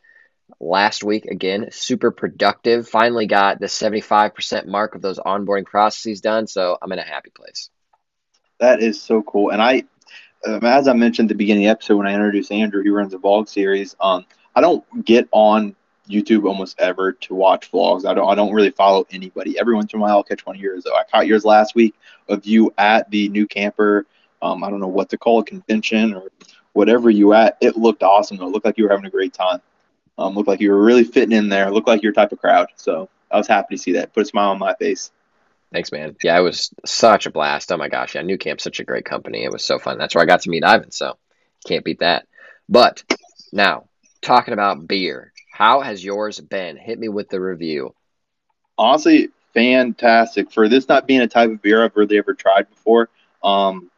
last 0.61 1.03
week, 1.03 1.27
again, 1.27 1.69
super 1.71 2.11
productive. 2.11 2.89
Finally 2.89 3.27
got 3.27 3.61
the 3.61 3.67
75% 3.67 4.67
mark 4.67 4.95
of 4.95 5.03
those 5.03 5.19
onboarding 5.19 5.65
processes 5.65 6.21
done. 6.21 6.47
So 6.47 6.77
I'm 6.81 6.93
in 6.93 6.99
a 6.99 7.05
happy 7.05 7.31
place. 7.31 7.71
That 8.61 8.81
is 8.81 9.01
so 9.01 9.23
cool. 9.23 9.51
And 9.51 9.63
I, 9.63 9.85
um, 10.47 10.65
as 10.65 10.87
I 10.89 10.93
mentioned 10.93 11.31
at 11.31 11.35
the 11.35 11.39
beginning 11.39 11.65
of 11.65 11.69
the 11.69 11.73
episode 11.73 11.97
when 11.97 12.07
I 12.07 12.15
introduced 12.15 12.53
Andrew, 12.53 12.83
he 12.83 12.91
runs 12.91 13.15
a 13.15 13.19
vlog 13.19 13.49
series. 13.49 13.97
Um, 14.01 14.25
I 14.55 14.61
don't 14.61 14.85
get 15.05 15.29
on 15.33 15.75
YouTube 16.09 16.47
almost 16.47 16.79
ever 16.79 17.13
to 17.13 17.35
watch 17.35 17.71
vlogs. 17.73 18.05
I 18.05 18.15
don't 18.15 18.29
I 18.29 18.35
don't 18.35 18.53
really 18.53 18.71
follow 18.71 19.07
anybody. 19.11 19.59
Every 19.59 19.75
once 19.75 19.93
in 19.93 19.99
a 19.99 20.03
while 20.03 20.17
I'll 20.17 20.25
catch 20.25 20.45
one 20.45 20.57
of 20.57 20.63
yours 20.63 20.85
though. 20.85 20.95
I 20.95 21.05
caught 21.11 21.27
yours 21.27 21.45
last 21.45 21.75
week 21.75 21.95
of 22.29 22.45
you 22.45 22.73
at 22.77 23.11
the 23.11 23.29
new 23.31 23.47
camper. 23.47 24.07
Um, 24.43 24.63
I 24.63 24.71
don't 24.71 24.81
know 24.81 24.89
what 24.89 25.09
to 25.11 25.19
call 25.19 25.41
a 25.41 25.45
convention 25.45 26.15
or 26.15 26.29
whatever 26.75 27.09
you 27.09 27.33
at. 27.33 27.57
It 27.61 27.77
looked 27.77 28.03
awesome. 28.03 28.41
It 28.41 28.45
looked 28.45 28.67
like 28.67 28.77
you 28.77 28.85
were 28.85 28.91
having 28.91 29.07
a 29.07 29.11
great 29.11 29.33
time. 29.33 29.61
Um, 30.19 30.35
looked 30.35 30.49
like 30.49 30.61
you 30.61 30.71
were 30.71 30.83
really 30.83 31.05
fitting 31.05 31.37
in 31.37 31.49
there. 31.49 31.71
Looked 31.71 31.89
like 31.89 32.03
your 32.03 32.13
type 32.13 32.33
of 32.33 32.41
crowd. 32.41 32.69
So 32.77 33.09
I 33.31 33.39
was 33.39 33.49
happy 33.49 33.77
to 33.77 33.83
see 33.83 33.93
that. 33.93 34.13
Put 34.13 34.25
a 34.25 34.27
smile 34.27 34.51
on 34.51 34.59
my 34.59 34.75
face. 34.75 35.11
Thanks, 35.73 35.91
man. 35.91 36.15
Yeah, 36.23 36.39
it 36.39 36.43
was 36.43 36.71
such 36.85 37.27
a 37.27 37.33
blast. 37.33 37.73
Oh 37.73 37.77
my 37.77 37.89
gosh, 37.89 38.15
yeah, 38.15 38.23
New 38.23 38.39
Camp, 38.39 38.61
such 38.61 38.79
a 38.79 38.85
great 38.85 39.05
company. 39.05 39.43
It 39.43 39.51
was 39.51 39.65
so 39.65 39.81
fun. 39.81 39.99
That's 39.99 40.15
where 40.15 40.23
I 40.23 40.27
got 40.27 40.43
to 40.43 40.51
meet 40.51 40.63
Ivan, 40.63 40.93
so 40.93 41.17
can't 41.67 41.85
beat 41.85 41.99
that. 41.99 42.29
But 42.69 43.03
now, 43.53 43.89
talking 44.23 44.55
about 44.55 44.87
beer, 44.87 45.33
how 45.53 45.81
has 45.81 46.05
yours 46.05 46.39
been? 46.39 46.77
Hit 46.77 46.99
me 46.99 47.09
with 47.09 47.29
the 47.29 47.41
review. 47.41 47.93
Honestly, 48.79 49.31
fantastic. 49.53 50.53
For 50.53 50.69
this 50.69 50.89
not 50.89 51.09
being 51.09 51.23
a 51.23 51.29
type 51.29 51.51
of 51.51 51.61
beer 51.61 51.85
I've 51.85 51.97
really 51.97 52.19
ever 52.19 52.35
tried 52.35 52.69
before, 52.69 53.09
um, 53.43 53.91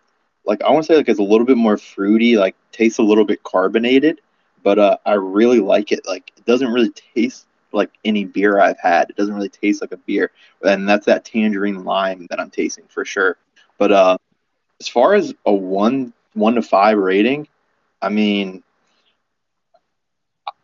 like 0.46 0.62
I 0.62 0.70
want 0.70 0.84
to 0.86 0.92
say 0.92 0.96
like 0.96 1.08
it's 1.08 1.20
a 1.20 1.24
little 1.24 1.46
bit 1.46 1.56
more 1.56 1.76
fruity, 1.76 2.36
like 2.36 2.56
tastes 2.72 2.98
a 2.98 3.02
little 3.02 3.24
bit 3.24 3.42
carbonated, 3.42 4.20
but 4.62 4.78
uh, 4.78 4.96
I 5.06 5.14
really 5.14 5.60
like 5.60 5.92
it. 5.92 6.06
Like 6.06 6.32
it 6.36 6.44
doesn't 6.46 6.72
really 6.72 6.90
taste 7.14 7.46
like 7.72 7.90
any 8.04 8.24
beer 8.24 8.60
I've 8.60 8.78
had. 8.80 9.10
It 9.10 9.16
doesn't 9.16 9.34
really 9.34 9.48
taste 9.48 9.80
like 9.82 9.92
a 9.92 9.98
beer, 9.98 10.30
and 10.64 10.88
that's 10.88 11.06
that 11.06 11.24
tangerine 11.24 11.84
lime 11.84 12.26
that 12.30 12.40
I'm 12.40 12.50
tasting 12.50 12.84
for 12.88 13.04
sure. 13.04 13.36
But 13.78 13.92
uh, 13.92 14.18
as 14.80 14.88
far 14.88 15.14
as 15.14 15.34
a 15.46 15.52
one 15.52 16.12
one 16.34 16.54
to 16.54 16.62
five 16.62 16.98
rating, 16.98 17.48
I 18.02 18.08
mean, 18.10 18.62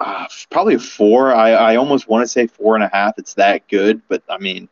uh, 0.00 0.26
probably 0.50 0.74
a 0.74 0.78
four. 0.78 1.34
I, 1.34 1.52
I 1.52 1.76
almost 1.76 2.08
want 2.08 2.22
to 2.24 2.28
say 2.28 2.46
four 2.46 2.74
and 2.74 2.84
a 2.84 2.90
half. 2.92 3.18
It's 3.18 3.34
that 3.34 3.68
good, 3.68 4.02
but 4.08 4.22
I 4.28 4.38
mean, 4.38 4.68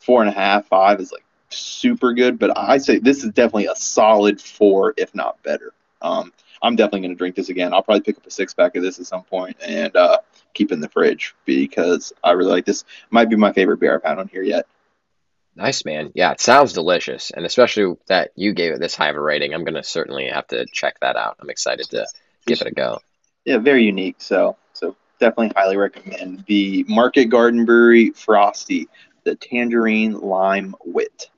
four 0.00 0.20
and 0.22 0.30
a 0.30 0.34
half, 0.34 0.66
five 0.66 1.00
is 1.00 1.12
like 1.12 1.24
super 1.50 2.12
good. 2.12 2.38
But 2.38 2.56
I 2.56 2.78
say 2.78 2.98
this 2.98 3.24
is 3.24 3.30
definitely 3.30 3.66
a 3.66 3.76
solid 3.76 4.40
four, 4.40 4.94
if 4.96 5.14
not 5.14 5.42
better. 5.42 5.72
Um, 6.02 6.32
I'm 6.62 6.76
definitely 6.76 7.00
going 7.00 7.12
to 7.12 7.18
drink 7.18 7.36
this 7.36 7.48
again. 7.48 7.72
I'll 7.72 7.82
probably 7.82 8.02
pick 8.02 8.18
up 8.18 8.26
a 8.26 8.30
six 8.30 8.54
pack 8.54 8.76
of 8.76 8.82
this 8.82 8.98
at 8.98 9.06
some 9.06 9.22
point 9.22 9.56
and 9.66 9.94
uh, 9.96 10.18
keep 10.54 10.72
in 10.72 10.80
the 10.80 10.88
fridge 10.88 11.34
because 11.44 12.12
I 12.22 12.32
really 12.32 12.50
like 12.52 12.66
this. 12.66 12.84
Might 13.10 13.30
be 13.30 13.36
my 13.36 13.52
favorite 13.52 13.80
beer 13.80 13.94
I've 13.94 14.02
had 14.02 14.18
on 14.18 14.28
here 14.28 14.42
yet. 14.42 14.66
Nice, 15.56 15.84
man. 15.84 16.12
Yeah, 16.14 16.32
it 16.32 16.40
sounds 16.40 16.72
delicious. 16.72 17.30
And 17.30 17.44
especially 17.44 17.96
that 18.06 18.30
you 18.36 18.52
gave 18.52 18.72
it 18.72 18.80
this 18.80 18.94
high 18.94 19.08
of 19.08 19.16
a 19.16 19.20
rating, 19.20 19.52
I'm 19.52 19.64
going 19.64 19.74
to 19.74 19.82
certainly 19.82 20.28
have 20.28 20.46
to 20.48 20.66
check 20.66 21.00
that 21.00 21.16
out. 21.16 21.36
I'm 21.40 21.50
excited 21.50 21.86
to 21.90 22.06
give 22.46 22.60
it 22.60 22.66
a 22.66 22.72
go 22.72 23.00
yeah, 23.44 23.58
very 23.58 23.84
unique. 23.84 24.16
So 24.18 24.56
so 24.72 24.96
definitely 25.18 25.52
highly 25.56 25.76
recommend 25.76 26.44
the 26.46 26.84
Market 26.88 27.26
Garden 27.26 27.64
Brewery 27.64 28.10
Frosty, 28.10 28.88
the 29.24 29.34
tangerine 29.34 30.20
lime 30.20 30.74
wit. 30.84 31.30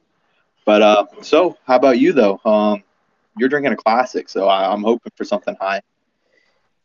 But 0.64 0.82
uh, 0.82 1.06
so 1.22 1.56
how 1.66 1.76
about 1.76 1.98
you 1.98 2.12
though? 2.12 2.40
Um, 2.44 2.84
you're 3.38 3.48
drinking 3.48 3.72
a 3.72 3.76
classic, 3.76 4.28
so 4.28 4.48
I, 4.48 4.72
I'm 4.72 4.82
hoping 4.82 5.12
for 5.16 5.24
something 5.24 5.56
high. 5.60 5.82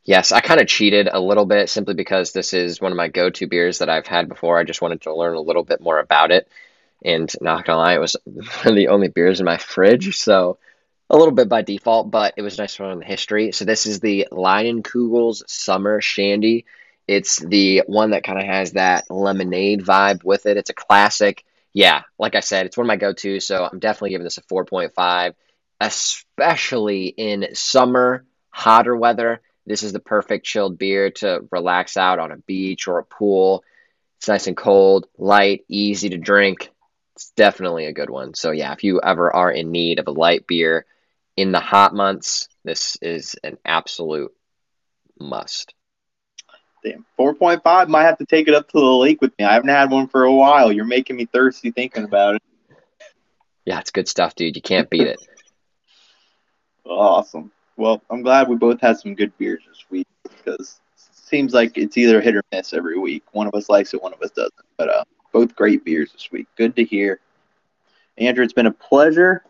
Yes, 0.03 0.31
I 0.31 0.39
kind 0.39 0.61
of 0.61 0.67
cheated 0.67 1.09
a 1.11 1.19
little 1.19 1.45
bit 1.45 1.69
simply 1.69 1.93
because 1.93 2.31
this 2.31 2.53
is 2.53 2.79
one 2.79 2.93
of 2.93 2.97
my 2.97 3.09
go-to 3.09 3.45
beers 3.45 3.79
that 3.79 3.89
I've 3.89 4.07
had 4.07 4.29
before. 4.29 4.57
I 4.57 4.63
just 4.63 4.81
wanted 4.81 5.01
to 5.01 5.13
learn 5.13 5.35
a 5.35 5.41
little 5.41 5.63
bit 5.63 5.81
more 5.81 5.99
about 5.99 6.31
it, 6.31 6.47
and 7.03 7.31
not 7.41 7.65
gonna 7.65 7.79
lie, 7.79 7.95
it 7.95 7.99
was 7.99 8.15
one 8.23 8.45
of 8.65 8.75
the 8.75 8.87
only 8.87 9.09
beers 9.09 9.39
in 9.39 9.45
my 9.45 9.57
fridge. 9.57 10.17
So 10.17 10.57
a 11.09 11.17
little 11.17 11.33
bit 11.33 11.49
by 11.49 11.61
default, 11.61 12.11
but 12.11 12.33
it 12.37 12.41
was 12.41 12.57
nice 12.57 12.75
to 12.77 12.83
learn 12.83 12.99
the 12.99 13.05
history. 13.05 13.51
So 13.51 13.65
this 13.65 13.85
is 13.85 13.99
the 13.99 14.27
Leinenkugel's 14.31 15.43
Summer 15.47 16.01
Shandy. 16.01 16.65
It's 17.07 17.37
the 17.37 17.83
one 17.87 18.11
that 18.11 18.23
kind 18.23 18.39
of 18.39 18.45
has 18.45 18.73
that 18.73 19.09
lemonade 19.09 19.81
vibe 19.81 20.23
with 20.23 20.45
it. 20.45 20.57
It's 20.57 20.69
a 20.69 20.73
classic. 20.73 21.45
Yeah, 21.77 22.01
like 22.17 22.33
I 22.33 22.39
said, 22.39 22.65
it's 22.65 22.75
one 22.75 22.85
of 22.85 22.87
my 22.87 22.95
go-tos, 22.95 23.45
so 23.45 23.63
I'm 23.71 23.77
definitely 23.77 24.09
giving 24.09 24.23
this 24.23 24.39
a 24.39 24.41
4.5, 24.41 25.35
especially 25.79 27.05
in 27.05 27.53
summer, 27.53 28.25
hotter 28.49 28.97
weather. 28.97 29.41
This 29.67 29.83
is 29.83 29.93
the 29.93 29.99
perfect 29.99 30.43
chilled 30.43 30.79
beer 30.79 31.11
to 31.17 31.41
relax 31.51 31.95
out 31.95 32.17
on 32.17 32.31
a 32.31 32.37
beach 32.37 32.87
or 32.87 32.97
a 32.97 33.03
pool. 33.03 33.63
It's 34.17 34.27
nice 34.27 34.47
and 34.47 34.57
cold, 34.57 35.05
light, 35.19 35.65
easy 35.67 36.09
to 36.09 36.17
drink. 36.17 36.71
It's 37.15 37.29
definitely 37.35 37.85
a 37.85 37.93
good 37.93 38.09
one. 38.09 38.33
So 38.33 38.49
yeah, 38.49 38.73
if 38.73 38.83
you 38.83 38.99
ever 38.99 39.31
are 39.31 39.51
in 39.51 39.69
need 39.69 39.99
of 39.99 40.07
a 40.07 40.11
light 40.11 40.47
beer, 40.47 40.87
in 41.35 41.51
the 41.51 41.59
hot 41.59 41.93
months, 41.93 42.49
this 42.63 42.97
is 43.03 43.35
an 43.43 43.59
absolute 43.63 44.33
must. 45.19 45.75
Damn, 46.87 47.05
4.5 47.19 47.87
might 47.89 48.03
have 48.03 48.17
to 48.19 48.25
take 48.25 48.47
it 48.47 48.53
up 48.53 48.69
to 48.69 48.79
the 48.79 48.85
lake 48.85 49.19
with 49.19 49.37
me. 49.37 49.43
I 49.43 49.53
haven't 49.53 49.69
had 49.69 49.91
one 49.91 50.07
for 50.07 50.23
a 50.23 50.33
while. 50.33 50.71
You're 50.71 50.85
making 50.85 51.17
me 51.17 51.25
thirsty 51.25 51.71
thinking 51.71 52.05
about 52.05 52.35
it. 52.35 52.41
Yeah, 53.65 53.79
it's 53.79 53.91
good 53.91 54.07
stuff, 54.07 54.35
dude. 54.35 54.55
You 54.55 54.61
can't 54.61 54.89
beat 54.89 55.07
it. 55.07 55.19
awesome. 56.85 57.51
Well, 57.75 58.01
I'm 58.09 58.21
glad 58.21 58.47
we 58.47 58.55
both 58.55 58.79
had 58.79 58.97
some 58.97 59.15
good 59.15 59.37
beers 59.37 59.63
this 59.67 59.83
week 59.89 60.07
because 60.23 60.79
it 60.95 61.15
seems 61.15 61.53
like 61.53 61.77
it's 61.77 61.97
either 61.97 62.21
hit 62.21 62.37
or 62.37 62.43
miss 62.53 62.71
every 62.71 62.97
week. 62.97 63.23
One 63.33 63.47
of 63.47 63.53
us 63.53 63.67
likes 63.67 63.93
it, 63.93 64.01
one 64.01 64.13
of 64.13 64.21
us 64.21 64.31
doesn't. 64.31 64.53
But 64.77 64.89
uh, 64.89 65.03
both 65.33 65.57
great 65.57 65.83
beers 65.83 66.13
this 66.13 66.31
week. 66.31 66.47
Good 66.55 66.73
to 66.77 66.85
hear. 66.85 67.19
Andrew, 68.17 68.45
it's 68.45 68.53
been 68.53 68.67
a 68.67 68.71
pleasure. 68.71 69.43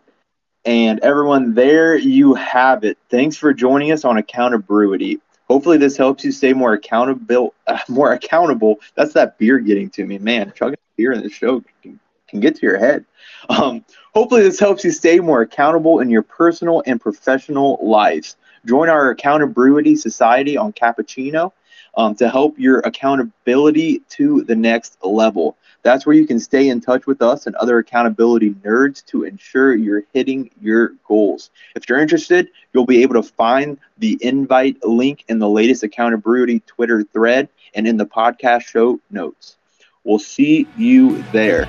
And 0.66 1.00
everyone, 1.02 1.54
there 1.54 1.96
you 1.98 2.34
have 2.34 2.84
it. 2.84 2.98
Thanks 3.10 3.38
for 3.38 3.54
joining 3.54 3.92
us 3.92 4.06
on 4.06 4.18
Accountability. 4.18 5.22
Hopefully, 5.48 5.78
this 5.78 5.98
helps 5.98 6.24
you 6.24 6.32
stay 6.32 6.54
more 6.54 6.74
accountable. 6.74 7.54
Uh, 7.68 7.78
more 7.89 8.14
accountable. 8.14 8.80
That's 8.95 9.12
that 9.12 9.38
beer 9.38 9.60
getting 9.60 9.89
to 9.89 10.06
me, 10.06 10.20
man. 10.20 10.54
Chugging 10.56 10.78
beer 10.95 11.12
in 11.12 11.22
the 11.22 11.30
show 11.30 11.62
can, 11.84 12.00
can 12.30 12.39
get 12.39 12.56
to 12.56 12.66
your 12.66 12.78
head. 12.78 13.04
Um, 13.50 13.84
hopefully, 14.14 14.43
this 14.43 14.58
helps 14.58 14.86
you 14.86 14.91
stay 14.91 15.20
more 15.20 15.41
accountable 15.41 16.00
in 16.00 16.10
your 16.10 16.22
personal 16.22 16.82
and 16.86 17.02
professional 17.02 17.78
lives. 17.82 18.38
Join 18.66 18.88
our 18.88 19.10
Accountability 19.10 19.98
Society 19.98 20.56
on 20.56 20.72
Cappuccino 20.72 21.52
um, 21.98 22.16
to 22.16 22.30
help 22.30 22.58
your 22.58 22.80
accountability 22.80 24.00
to 24.10 24.43
the 24.43 24.56
next 24.56 24.98
level. 25.04 25.58
That's 25.84 26.06
where 26.06 26.16
you 26.16 26.28
can 26.28 26.39
stay 26.39 26.70
in 26.70 26.80
touch 26.80 27.08
with 27.08 27.22
us 27.22 27.48
and 27.48 27.56
other 27.56 27.80
accountability 27.80 28.52
nerds 28.52 29.04
to 29.08 29.24
ensure 29.24 29.76
you're 29.76 30.04
hitting 30.14 30.50
your 30.62 30.93
goals. 31.08 31.50
If 31.76 31.89
you're 31.89 32.00
interested, 32.00 32.50
you'll 32.74 32.86
be 32.86 33.02
able 33.02 33.16
to 33.16 33.24
find 33.24 33.78
the 33.98 34.18
invite 34.22 34.84
link 34.86 35.26
in 35.28 35.39
the 35.39 35.50
latest 35.50 35.84
accountability 35.84 36.62
Twitter 36.62 37.04
thread 37.04 37.50
and 37.74 37.88
in 37.88 37.98
the 37.98 38.06
podcast 38.06 38.62
show 38.62 39.00
notes. 39.12 39.58
We'll 40.04 40.20
see 40.20 40.68
you 40.78 41.22
there. 41.34 41.66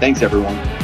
Thanks, 0.00 0.22
everyone. 0.22 0.75